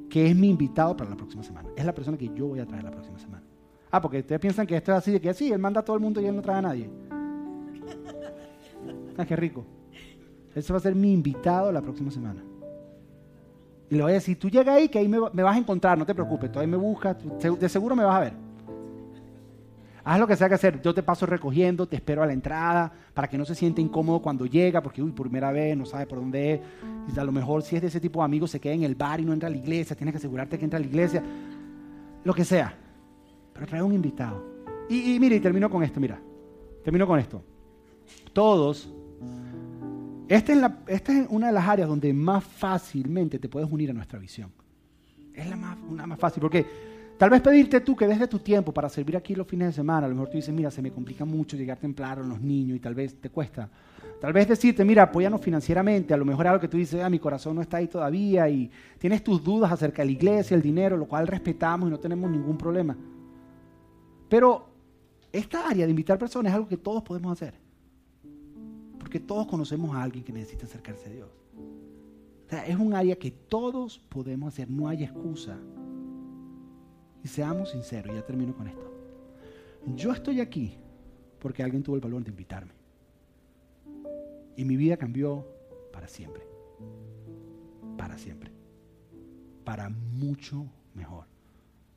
que 0.10 0.30
es 0.30 0.36
mi 0.36 0.50
invitado 0.50 0.96
para 0.98 1.10
la 1.10 1.16
próxima 1.16 1.42
semana. 1.42 1.70
Es 1.76 1.86
la 1.86 1.94
persona 1.94 2.18
que 2.18 2.30
yo 2.36 2.48
voy 2.48 2.60
a 2.60 2.66
traer 2.66 2.84
la 2.84 2.92
próxima 2.92 3.18
semana. 3.18 3.44
Ah, 3.90 4.02
porque 4.02 4.20
ustedes 4.20 4.42
piensan 4.42 4.68
que 4.68 4.76
esto 4.76 4.92
es 4.92 4.98
así, 4.98 5.12
de 5.12 5.22
que 5.22 5.30
así, 5.30 5.52
él 5.52 5.60
manda 5.60 5.80
a 5.80 5.86
todo 5.86 5.96
el 5.96 6.02
mundo 6.02 6.20
y 6.20 6.26
él 6.26 6.36
no 6.36 6.42
trae 6.42 6.58
a 6.58 6.62
nadie. 6.62 6.90
Ah, 9.18 9.26
qué 9.26 9.36
rico. 9.36 9.66
Ese 10.56 10.74
va 10.74 10.78
a 10.78 10.82
ser 10.82 10.96
mi 10.96 11.14
invitado 11.14 11.72
la 11.72 11.82
próxima 11.82 12.12
semana. 12.12 12.44
Y 13.92 13.96
le 13.96 14.04
voy 14.04 14.12
a 14.14 14.16
decir, 14.16 14.40
tú 14.40 14.50
llega 14.50 14.74
ahí 14.74 14.88
que 14.88 15.00
ahí 15.00 15.08
me, 15.10 15.20
vas 15.20 15.56
a 15.56 15.60
encontrar, 15.60 15.98
no 15.98 16.06
te 16.06 16.16
preocupes, 16.16 16.50
tú 16.50 16.60
ahí 16.60 16.66
me 16.66 16.78
buscas, 16.78 17.18
de 17.60 17.68
seguro 17.68 17.94
me 17.94 18.06
vas 18.06 18.16
a 18.16 18.20
ver. 18.22 18.34
Haz 20.02 20.18
lo 20.18 20.26
que 20.26 20.36
sea 20.38 20.48
que 20.48 20.56
hacer, 20.56 20.82
yo 20.82 20.94
te 20.94 21.04
paso 21.04 21.26
recogiendo, 21.26 21.86
te 21.86 21.98
espero 21.98 22.24
a 22.24 22.26
la 22.26 22.32
entrada, 22.32 22.90
para 23.14 23.28
que 23.28 23.38
no 23.38 23.44
se 23.44 23.54
siente 23.54 23.82
incómodo 23.82 24.22
cuando 24.22 24.46
llega, 24.46 24.82
porque, 24.82 25.04
uy, 25.04 25.12
primera 25.12 25.52
vez, 25.52 25.76
no 25.76 25.86
sabe 25.86 26.08
por 26.08 26.20
dónde 26.20 26.54
es. 26.54 26.62
Y 27.14 27.20
a 27.20 27.24
lo 27.26 27.34
mejor 27.34 27.64
si 27.64 27.76
es 27.76 27.82
de 27.82 27.90
ese 27.90 28.00
tipo 28.00 28.22
de 28.22 28.26
amigos, 28.26 28.50
se 28.50 28.62
queda 28.62 28.74
en 28.74 28.84
el 28.84 28.96
bar 28.96 29.20
y 29.20 29.26
no 29.26 29.34
entra 29.34 29.48
a 29.48 29.52
la 29.52 29.58
iglesia, 29.58 29.94
tienes 29.94 30.14
que 30.14 30.20
asegurarte 30.20 30.58
que 30.58 30.64
entra 30.64 30.78
a 30.78 30.80
la 30.80 30.88
iglesia, 30.88 31.22
lo 32.24 32.34
que 32.34 32.46
sea. 32.46 32.74
Pero 33.52 33.68
trae 33.68 33.84
un 33.84 33.94
invitado. 33.94 34.42
Y, 34.90 35.16
y 35.16 35.20
mire, 35.20 35.36
y 35.36 35.42
termino 35.42 35.70
con 35.70 35.84
esto, 35.84 36.00
mira, 36.00 36.18
termino 36.82 37.06
con 37.06 37.20
esto. 37.20 37.44
Todos 38.32 38.90
esta 40.32 40.54
es, 41.12 41.28
una 41.28 41.48
de 41.48 41.54
las 41.54 41.68
áreas 41.68 41.90
donde 41.90 42.14
más 42.14 42.42
fácilmente 42.42 43.38
te 43.38 43.50
puedes 43.50 43.70
unir 43.70 43.90
a 43.90 43.94
nuestra 43.94 44.18
visión. 44.18 44.50
Es 45.34 45.50
la 45.50 45.58
más, 45.58 45.78
una 45.90 46.08
más 46.08 46.18
fácil, 46.18 46.40
porque 46.40 46.66
tal 47.18 47.30
vez 47.30 47.42
pedirte 47.42 47.82
tú 47.82 47.98
que 47.98 48.08
desde 48.08 48.30
tu 48.30 48.40
tiempo 48.40 48.74
para 48.74 48.88
servir 48.88 49.18
aquí 49.18 49.36
los 49.36 49.46
fines 49.46 49.68
de 49.68 49.74
semana, 49.74 50.06
a 50.06 50.10
lo 50.10 50.16
mejor 50.16 50.30
tú 50.30 50.38
dices, 50.38 50.54
mira, 50.54 50.72
se 50.72 50.82
me 50.82 50.90
complica 50.90 51.26
mucho 51.26 51.58
llegar 51.58 51.78
temprano 51.80 52.24
los 52.24 52.40
niños 52.40 52.78
y 52.78 52.80
tal 52.80 52.96
vez 52.96 53.20
te 53.20 53.30
cuesta. 53.30 53.70
Tal 54.22 54.32
vez 54.32 54.48
decirte, 54.48 54.86
mira, 54.86 55.04
apóyanos 55.04 55.42
financieramente, 55.42 56.14
a 56.14 56.18
lo 56.18 56.24
mejor 56.24 56.48
algo 56.48 56.62
que 56.62 56.70
tú 56.70 56.78
dices, 56.78 57.04
ah, 57.04 57.10
mi 57.10 57.20
corazón 57.20 57.56
no 57.56 57.62
está 57.62 57.78
ahí 57.78 57.88
todavía 57.88 58.48
y 58.48 58.72
tienes 59.00 59.26
tus 59.26 59.44
dudas 59.44 59.70
acerca 59.70 60.02
de 60.02 60.06
la 60.06 60.12
iglesia, 60.14 60.56
el 60.56 60.62
dinero, 60.62 60.96
lo 60.96 61.08
cual 61.08 61.28
respetamos 61.28 61.90
y 61.90 61.92
no 61.92 62.00
tenemos 62.00 62.32
ningún 62.32 62.58
problema. 62.58 62.96
Pero 64.30 64.70
esta 65.34 65.68
área 65.68 65.86
de 65.86 65.90
invitar 65.90 66.18
personas 66.18 66.52
es 66.52 66.56
algo 66.56 66.70
que 66.70 66.78
todos 66.78 67.04
podemos 67.04 67.34
hacer. 67.34 67.61
Porque 69.12 69.28
todos 69.28 69.46
conocemos 69.46 69.94
a 69.94 70.04
alguien 70.04 70.24
que 70.24 70.32
necesita 70.32 70.66
acercarse 70.66 71.10
a 71.10 71.12
Dios. 71.12 71.30
O 72.46 72.50
sea, 72.50 72.66
es 72.66 72.78
un 72.78 72.94
área 72.94 73.18
que 73.18 73.30
todos 73.30 74.00
podemos 74.00 74.54
hacer, 74.54 74.70
no 74.70 74.88
hay 74.88 75.04
excusa. 75.04 75.60
Y 77.22 77.28
seamos 77.28 77.72
sinceros, 77.72 78.16
ya 78.16 78.26
termino 78.26 78.56
con 78.56 78.70
esto. 78.70 78.90
Yo 79.98 80.14
estoy 80.14 80.40
aquí 80.40 80.78
porque 81.40 81.62
alguien 81.62 81.84
tuvo 81.84 81.98
el 81.98 82.02
valor 82.02 82.24
de 82.24 82.30
invitarme. 82.30 82.72
Y 84.56 84.64
mi 84.64 84.78
vida 84.78 84.96
cambió 84.96 85.46
para 85.92 86.08
siempre. 86.08 86.44
Para 87.98 88.18
siempre. 88.18 88.50
Para 89.66 89.90
mucho 89.90 90.68
mejor. 90.94 91.26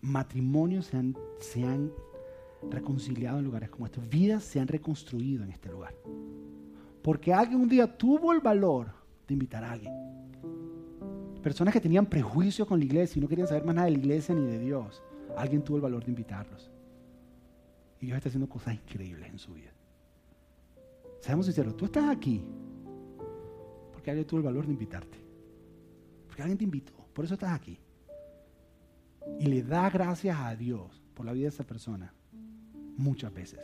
Matrimonios 0.01 0.87
se 0.87 0.97
han, 0.97 1.17
se 1.39 1.63
han 1.63 1.93
reconciliado 2.73 3.39
en 3.39 3.45
lugares 3.45 3.71
como 3.71 3.87
estos. 3.87 4.09
Vidas 4.09 4.43
se 4.43 4.59
han 4.59 4.67
reconstruido 4.67 5.45
en 5.45 5.53
este 5.53 5.71
lugar. 5.71 5.95
Porque 7.05 7.35
alguien 7.35 7.61
un 7.61 7.69
día 7.69 7.87
tuvo 7.87 8.33
el 8.33 8.41
valor 8.41 8.87
de 9.29 9.35
invitar 9.35 9.63
a 9.63 9.73
alguien. 9.73 9.93
Personas 11.43 11.75
que 11.75 11.81
tenían 11.83 12.07
prejuicios 12.07 12.67
con 12.67 12.79
la 12.79 12.87
iglesia 12.87 13.19
y 13.19 13.23
no 13.23 13.29
querían 13.29 13.47
saber 13.47 13.63
más 13.63 13.75
nada 13.75 13.85
de 13.85 13.93
la 13.93 13.99
iglesia 13.99 14.35
ni 14.35 14.47
de 14.47 14.59
Dios. 14.59 15.03
Alguien 15.37 15.63
tuvo 15.63 15.77
el 15.77 15.83
valor 15.83 16.03
de 16.03 16.11
invitarlos. 16.11 16.71
Y 18.01 18.07
Dios 18.07 18.17
está 18.17 18.31
haciendo 18.31 18.49
cosas 18.49 18.73
increíbles 18.73 19.29
en 19.29 19.39
su 19.39 19.53
vida. 19.53 19.71
Seamos 21.21 21.45
sinceros, 21.45 21.77
tú 21.77 21.85
estás 21.85 22.09
aquí 22.09 22.43
porque 23.93 24.11
alguien 24.11 24.27
tuvo 24.27 24.39
el 24.39 24.47
valor 24.47 24.65
de 24.65 24.73
invitarte. 24.73 25.19
Porque 26.27 26.41
alguien 26.41 26.57
te 26.57 26.65
invitó. 26.65 26.95
Por 27.13 27.27
eso 27.27 27.35
estás 27.35 27.53
aquí. 27.53 27.79
Y 29.39 29.45
le 29.45 29.63
da 29.63 29.91
gracias 29.91 30.39
a 30.39 30.57
Dios 30.57 31.03
por 31.13 31.27
la 31.27 31.33
vida 31.33 31.45
de 31.45 31.49
esa 31.51 31.65
persona. 31.65 32.15
Muchas 32.97 33.35
veces. 33.35 33.61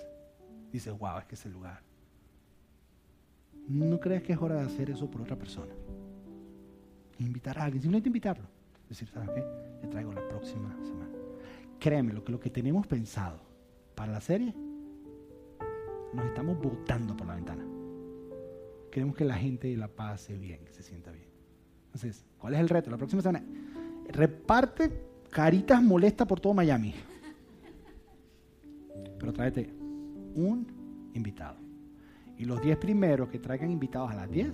Dices, 0.70 0.92
wow, 0.98 1.20
es 1.20 1.24
que 1.24 1.36
es 1.36 1.46
el 1.46 1.52
lugar. 1.52 1.89
¿No 3.70 4.00
crees 4.00 4.24
que 4.24 4.32
es 4.32 4.38
hora 4.42 4.56
de 4.56 4.62
hacer 4.62 4.90
eso 4.90 5.08
por 5.08 5.22
otra 5.22 5.36
persona? 5.36 5.72
Invitar 7.20 7.56
a 7.56 7.64
alguien, 7.64 7.80
simplemente 7.80 8.08
invitarlo. 8.08 8.48
Decir, 8.88 9.08
¿sabes 9.08 9.30
qué? 9.30 9.44
Le 9.80 9.88
traigo 9.88 10.12
la 10.12 10.26
próxima 10.26 10.76
semana. 10.82 11.12
Créeme, 11.78 12.12
lo 12.12 12.24
que, 12.24 12.32
lo 12.32 12.40
que 12.40 12.50
tenemos 12.50 12.84
pensado 12.88 13.40
para 13.94 14.10
la 14.10 14.20
serie, 14.20 14.52
nos 16.12 16.26
estamos 16.26 16.60
botando 16.60 17.16
por 17.16 17.28
la 17.28 17.36
ventana. 17.36 17.64
Queremos 18.90 19.14
que 19.14 19.24
la 19.24 19.36
gente 19.36 19.76
la 19.76 19.86
pase 19.86 20.36
bien, 20.36 20.64
que 20.64 20.72
se 20.72 20.82
sienta 20.82 21.12
bien. 21.12 21.28
Entonces, 21.86 22.24
¿cuál 22.38 22.54
es 22.54 22.60
el 22.60 22.68
reto? 22.68 22.90
La 22.90 22.96
próxima 22.96 23.22
semana, 23.22 23.44
reparte 24.08 24.90
caritas 25.30 25.80
molestas 25.80 26.26
por 26.26 26.40
todo 26.40 26.54
Miami. 26.54 26.92
Pero 29.16 29.32
tráete 29.32 29.72
un 30.34 30.66
invitado. 31.14 31.69
Y 32.40 32.46
los 32.46 32.58
10 32.62 32.78
primeros 32.78 33.28
que 33.28 33.38
traigan 33.38 33.70
invitados 33.70 34.10
a 34.10 34.14
las 34.14 34.30
10, 34.30 34.50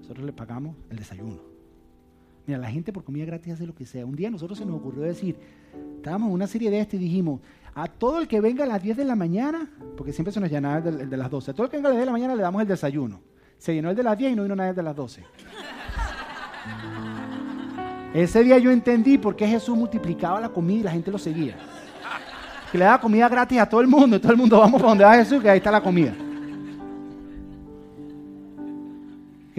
nosotros 0.00 0.26
le 0.26 0.32
pagamos 0.32 0.74
el 0.90 0.96
desayuno. 0.96 1.38
Mira, 2.44 2.58
la 2.58 2.68
gente 2.68 2.92
por 2.92 3.04
comida 3.04 3.24
gratis 3.24 3.52
hace 3.52 3.66
lo 3.68 3.72
que 3.72 3.86
sea. 3.86 4.04
Un 4.04 4.16
día 4.16 4.26
a 4.26 4.30
nosotros 4.32 4.58
se 4.58 4.66
nos 4.66 4.74
ocurrió 4.74 5.02
decir, 5.02 5.38
estábamos 5.94 6.26
en 6.26 6.34
una 6.34 6.48
serie 6.48 6.68
de 6.68 6.80
este 6.80 6.96
y 6.96 6.98
dijimos, 6.98 7.40
a 7.72 7.86
todo 7.86 8.20
el 8.20 8.26
que 8.26 8.40
venga 8.40 8.64
a 8.64 8.66
las 8.66 8.82
10 8.82 8.96
de 8.96 9.04
la 9.04 9.14
mañana, 9.14 9.70
porque 9.96 10.12
siempre 10.12 10.32
se 10.32 10.40
nos 10.40 10.50
llenaba 10.50 10.78
el 10.88 11.08
de, 11.08 11.16
las 11.16 11.30
12, 11.30 11.52
a 11.52 11.54
todo 11.54 11.66
el 11.66 11.70
que 11.70 11.76
venga 11.76 11.90
a 11.90 11.92
las 11.92 11.98
10 11.98 12.02
de 12.02 12.06
la 12.06 12.12
mañana 12.12 12.34
le 12.34 12.42
damos 12.42 12.60
el 12.62 12.66
desayuno. 12.66 13.20
Se 13.56 13.72
llenó 13.72 13.90
el 13.90 13.94
de 13.94 14.02
las 14.02 14.18
10 14.18 14.32
y 14.32 14.34
no 14.34 14.42
vino 14.42 14.56
nadie 14.56 14.72
de 14.72 14.82
las 14.82 14.96
12. 14.96 15.22
Ese 18.12 18.42
día 18.42 18.58
yo 18.58 18.72
entendí 18.72 19.18
por 19.18 19.36
qué 19.36 19.46
Jesús 19.46 19.78
multiplicaba 19.78 20.40
la 20.40 20.48
comida 20.48 20.80
y 20.80 20.82
la 20.82 20.90
gente 20.90 21.12
lo 21.12 21.18
seguía. 21.18 21.54
Que 22.72 22.78
le 22.78 22.86
daba 22.86 23.00
comida 23.00 23.28
gratis 23.28 23.60
a 23.60 23.68
todo 23.68 23.80
el 23.80 23.86
mundo 23.86 24.16
y 24.16 24.18
todo 24.18 24.32
el 24.32 24.38
mundo 24.38 24.58
vamos 24.58 24.80
para 24.80 24.88
donde 24.88 25.04
va 25.04 25.14
Jesús, 25.14 25.40
que 25.40 25.48
ahí 25.48 25.58
está 25.58 25.70
la 25.70 25.80
comida. 25.80 26.12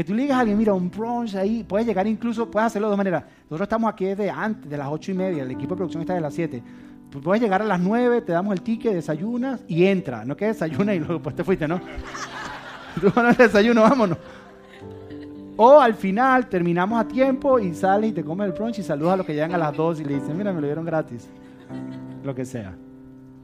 Que 0.02 0.06
tú 0.06 0.16
le 0.16 0.24
digas 0.24 0.38
a 0.38 0.39
alguien, 0.39 0.58
mira, 0.58 0.74
un 0.74 0.89
brunch 0.89 1.36
ahí, 1.36 1.64
puedes 1.64 1.86
llegar 1.86 2.08
incluso, 2.08 2.49
puedes 2.49 2.66
hacerlo 2.66 2.88
de 2.88 2.89
dos 2.93 2.97
maneras. 2.97 3.24
Nosotros 3.43 3.68
estamos 3.68 3.93
aquí 3.93 4.06
desde 4.06 4.32
antes, 4.32 4.68
de 4.68 4.76
las 4.76 4.88
ocho 4.89 5.12
y 5.12 5.14
media, 5.14 5.43
el 5.43 5.52
equipo 5.52 5.76
de 5.76 5.78
producción 5.78 6.02
está 6.02 6.16
de 6.16 6.22
las 6.22 6.34
siete. 6.34 6.64
Pues 7.12 7.24
puedes 7.24 7.39
llegar 7.39 7.62
a 7.62 7.66
las 7.66 7.80
nueve, 7.80 8.20
te 8.22 8.32
damos 8.32 8.52
el 8.54 8.64
ticket, 8.64 8.95
desayunas 8.95 9.64
y 9.68 9.86
entra. 9.86 10.26
No 10.26 10.36
que 10.36 10.47
desayuna 10.47 10.95
y 10.95 10.99
luego 11.02 11.22
te 11.32 11.43
fuiste, 11.43 11.68
¿no? 11.68 11.80
Tú 12.99 13.14
el 13.16 13.36
desayuno, 13.36 13.84
vámonos. 13.84 14.18
O 15.58 15.80
al 15.80 15.93
final 15.93 16.49
terminamos 16.49 16.99
a 16.99 17.08
tiempo 17.08 17.60
y 17.60 17.72
sales 17.76 18.10
y 18.10 18.14
te 18.14 18.24
comes 18.24 18.47
el 18.47 18.54
brunch 18.54 18.80
y 18.80 18.82
saludas 18.82 19.14
a 19.14 19.18
los 19.18 19.26
que 19.28 19.36
llegan 19.36 19.54
a 19.54 19.60
las 19.60 19.78
dos 19.78 19.99
y 19.99 20.04
le 20.04 20.16
dicen, 20.16 20.36
mira, 20.36 20.52
me 20.52 20.62
lo 20.62 20.66
dieron 20.66 20.84
gratis. 20.84 21.30
Lo 22.24 22.34
que 22.34 22.43
sea. 22.43 22.74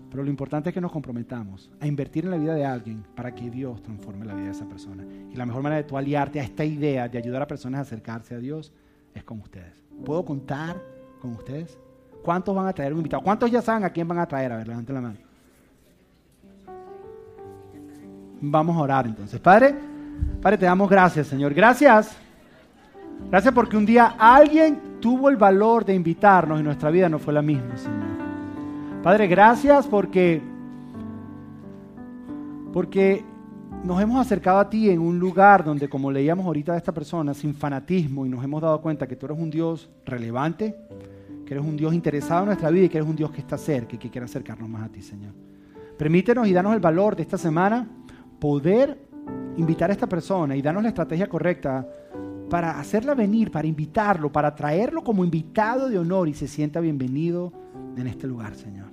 Pero 0.09 0.23
lo 0.23 0.29
importante 0.29 0.69
es 0.69 0.73
que 0.73 0.81
nos 0.81 0.91
comprometamos 0.91 1.69
a 1.79 1.87
invertir 1.87 2.25
en 2.25 2.31
la 2.31 2.37
vida 2.37 2.53
de 2.53 2.65
alguien 2.65 3.03
para 3.15 3.33
que 3.35 3.49
Dios 3.49 3.81
transforme 3.81 4.25
la 4.25 4.33
vida 4.33 4.45
de 4.45 4.51
esa 4.51 4.65
persona. 4.65 5.03
Y 5.31 5.35
la 5.35 5.45
mejor 5.45 5.61
manera 5.61 5.81
de 5.81 5.87
tú 5.87 5.97
aliarte 5.97 6.39
a 6.39 6.43
esta 6.43 6.63
idea 6.63 7.09
de 7.09 7.17
ayudar 7.17 7.41
a 7.41 7.47
personas 7.47 7.79
a 7.79 7.81
acercarse 7.81 8.35
a 8.35 8.39
Dios 8.39 8.71
es 9.13 9.23
con 9.23 9.39
ustedes. 9.39 9.73
¿Puedo 10.05 10.23
contar 10.23 10.81
con 11.21 11.31
ustedes? 11.31 11.77
¿Cuántos 12.23 12.55
van 12.55 12.67
a 12.67 12.73
traer 12.73 12.93
un 12.93 12.99
invitado? 12.99 13.21
¿Cuántos 13.23 13.51
ya 13.51 13.61
saben 13.61 13.83
a 13.83 13.89
quién 13.89 14.07
van 14.07 14.19
a 14.19 14.25
traer? 14.25 14.51
A 14.51 14.57
ver, 14.57 14.67
levanten 14.67 14.95
la 14.95 15.01
mano. 15.01 15.17
Vamos 18.39 18.77
a 18.77 18.79
orar 18.79 19.07
entonces. 19.07 19.39
Padre, 19.39 19.75
Padre, 20.41 20.57
te 20.57 20.65
damos 20.65 20.89
gracias, 20.89 21.27
Señor. 21.27 21.53
Gracias. 21.53 22.15
Gracias 23.29 23.53
porque 23.53 23.75
un 23.75 23.85
día 23.85 24.15
alguien 24.17 24.99
tuvo 25.01 25.29
el 25.29 25.37
valor 25.37 25.83
de 25.83 25.95
invitarnos 25.95 26.59
y 26.59 26.63
nuestra 26.63 26.91
vida 26.91 27.09
no 27.09 27.19
fue 27.19 27.33
la 27.33 27.41
misma, 27.41 27.75
Señor. 27.77 28.06
Padre, 29.03 29.27
gracias 29.27 29.87
porque, 29.87 30.41
porque 32.73 33.23
nos 33.83 34.01
hemos 34.01 34.19
acercado 34.19 34.59
a 34.59 34.69
ti 34.69 34.89
en 34.89 34.99
un 34.99 35.19
lugar 35.19 35.63
donde, 35.63 35.87
como 35.87 36.11
leíamos 36.11 36.45
ahorita 36.45 36.71
de 36.71 36.79
esta 36.79 36.91
persona, 36.91 37.33
sin 37.33 37.53
fanatismo, 37.53 38.25
y 38.25 38.29
nos 38.29 38.43
hemos 38.43 38.61
dado 38.61 38.81
cuenta 38.81 39.07
que 39.07 39.15
tú 39.15 39.27
eres 39.27 39.37
un 39.37 39.51
Dios 39.51 39.89
relevante, 40.03 40.75
que 41.45 41.53
eres 41.53 41.65
un 41.65 41.77
Dios 41.77 41.93
interesado 41.93 42.41
en 42.41 42.47
nuestra 42.47 42.69
vida 42.71 42.85
y 42.85 42.89
que 42.89 42.97
eres 42.97 43.09
un 43.09 43.15
Dios 43.15 43.31
que 43.31 43.39
está 43.39 43.57
cerca 43.57 43.95
y 43.95 43.99
que 43.99 44.09
quiere 44.09 44.25
acercarnos 44.25 44.67
más 44.67 44.83
a 44.83 44.89
ti, 44.89 45.01
Señor. 45.01 45.33
Permítenos 45.97 46.47
y 46.47 46.53
danos 46.53 46.73
el 46.73 46.79
valor 46.79 47.15
de 47.15 47.21
esta 47.21 47.37
semana 47.37 47.87
poder 48.39 48.99
invitar 49.57 49.89
a 49.89 49.93
esta 49.93 50.07
persona 50.07 50.55
y 50.55 50.61
darnos 50.61 50.83
la 50.83 50.89
estrategia 50.89 51.27
correcta 51.29 51.87
para 52.49 52.79
hacerla 52.79 53.13
venir, 53.13 53.51
para 53.51 53.67
invitarlo, 53.67 54.31
para 54.31 54.55
traerlo 54.55 55.03
como 55.03 55.23
invitado 55.23 55.87
de 55.87 55.99
honor 55.99 56.27
y 56.27 56.33
se 56.33 56.47
sienta 56.47 56.79
bienvenido 56.79 57.53
en 58.01 58.07
este 58.07 58.27
lugar, 58.27 58.55
Señor. 58.55 58.87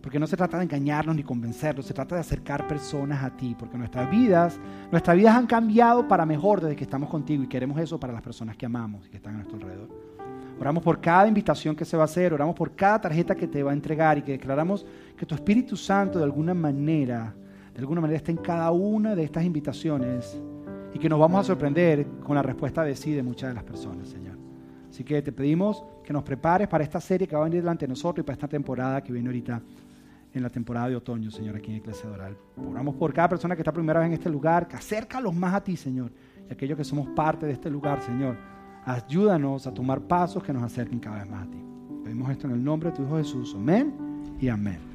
Porque 0.00 0.18
no 0.18 0.26
se 0.26 0.36
trata 0.36 0.58
de 0.58 0.64
engañarnos 0.64 1.16
ni 1.16 1.22
convencerlos, 1.22 1.84
se 1.84 1.92
trata 1.92 2.14
de 2.14 2.20
acercar 2.20 2.66
personas 2.66 3.22
a 3.22 3.36
ti, 3.36 3.56
porque 3.58 3.76
nuestras 3.76 4.10
vidas, 4.10 4.58
nuestras 4.90 5.16
vidas 5.16 5.34
han 5.36 5.46
cambiado 5.46 6.06
para 6.06 6.24
mejor 6.24 6.60
desde 6.60 6.76
que 6.76 6.84
estamos 6.84 7.10
contigo 7.10 7.42
y 7.42 7.48
queremos 7.48 7.80
eso 7.80 7.98
para 7.98 8.12
las 8.12 8.22
personas 8.22 8.56
que 8.56 8.66
amamos 8.66 9.06
y 9.06 9.10
que 9.10 9.16
están 9.16 9.34
a 9.34 9.36
nuestro 9.38 9.56
alrededor. 9.56 9.88
Oramos 10.60 10.82
por 10.82 11.00
cada 11.00 11.28
invitación 11.28 11.76
que 11.76 11.84
se 11.84 11.96
va 11.96 12.04
a 12.04 12.06
hacer, 12.06 12.32
oramos 12.32 12.54
por 12.54 12.74
cada 12.74 13.00
tarjeta 13.00 13.34
que 13.34 13.46
te 13.46 13.62
va 13.62 13.70
a 13.70 13.74
entregar 13.74 14.18
y 14.18 14.22
que 14.22 14.32
declaramos 14.32 14.84
que 15.16 15.26
tu 15.26 15.34
Espíritu 15.34 15.76
Santo 15.76 16.18
de 16.18 16.24
alguna 16.24 16.54
manera, 16.54 17.34
de 17.72 17.78
alguna 17.78 18.00
manera 18.00 18.16
está 18.16 18.32
en 18.32 18.38
cada 18.38 18.70
una 18.72 19.14
de 19.14 19.22
estas 19.24 19.44
invitaciones 19.44 20.40
y 20.92 20.98
que 20.98 21.08
nos 21.08 21.18
vamos 21.18 21.40
a 21.40 21.44
sorprender 21.44 22.06
con 22.24 22.34
la 22.34 22.42
respuesta 22.42 22.82
de 22.82 22.96
sí 22.96 23.12
de 23.12 23.22
muchas 23.22 23.50
de 23.50 23.54
las 23.54 23.64
personas, 23.64 24.08
Señor. 24.08 24.36
Así 24.90 25.04
que 25.04 25.22
te 25.22 25.32
pedimos 25.32 25.84
que 26.08 26.12
nos 26.14 26.22
prepares 26.22 26.66
para 26.68 26.82
esta 26.82 27.02
serie 27.02 27.28
que 27.28 27.36
va 27.36 27.42
a 27.42 27.44
venir 27.44 27.60
delante 27.60 27.84
de 27.84 27.90
nosotros 27.90 28.24
y 28.24 28.26
para 28.26 28.32
esta 28.32 28.48
temporada 28.48 29.02
que 29.02 29.12
viene 29.12 29.28
ahorita 29.28 29.60
en 30.32 30.42
la 30.42 30.48
temporada 30.48 30.88
de 30.88 30.96
otoño, 30.96 31.30
Señor, 31.30 31.56
aquí 31.56 31.70
en 31.70 31.76
Iglesia 31.76 32.08
Doral. 32.08 32.34
Oramos 32.56 32.94
por 32.94 33.12
cada 33.12 33.28
persona 33.28 33.54
que 33.54 33.60
está 33.60 33.72
primera 33.72 34.00
vez 34.00 34.06
en 34.06 34.14
este 34.14 34.30
lugar, 34.30 34.66
que 34.66 34.74
acércalos 34.74 35.34
más 35.34 35.52
a 35.52 35.62
ti, 35.62 35.76
Señor, 35.76 36.10
y 36.48 36.50
aquellos 36.50 36.78
que 36.78 36.84
somos 36.84 37.08
parte 37.08 37.44
de 37.44 37.52
este 37.52 37.68
lugar, 37.68 38.00
Señor. 38.00 38.38
Ayúdanos 38.86 39.66
a 39.66 39.74
tomar 39.74 40.00
pasos 40.00 40.42
que 40.42 40.50
nos 40.50 40.62
acerquen 40.62 40.98
cada 40.98 41.18
vez 41.18 41.30
más 41.30 41.46
a 41.46 41.50
ti. 41.50 41.62
Pedimos 42.02 42.30
esto 42.30 42.46
en 42.46 42.54
el 42.54 42.64
nombre 42.64 42.88
de 42.88 42.96
tu 42.96 43.02
Hijo 43.02 43.18
Jesús. 43.18 43.54
Amén 43.54 43.92
y 44.40 44.48
amén. 44.48 44.87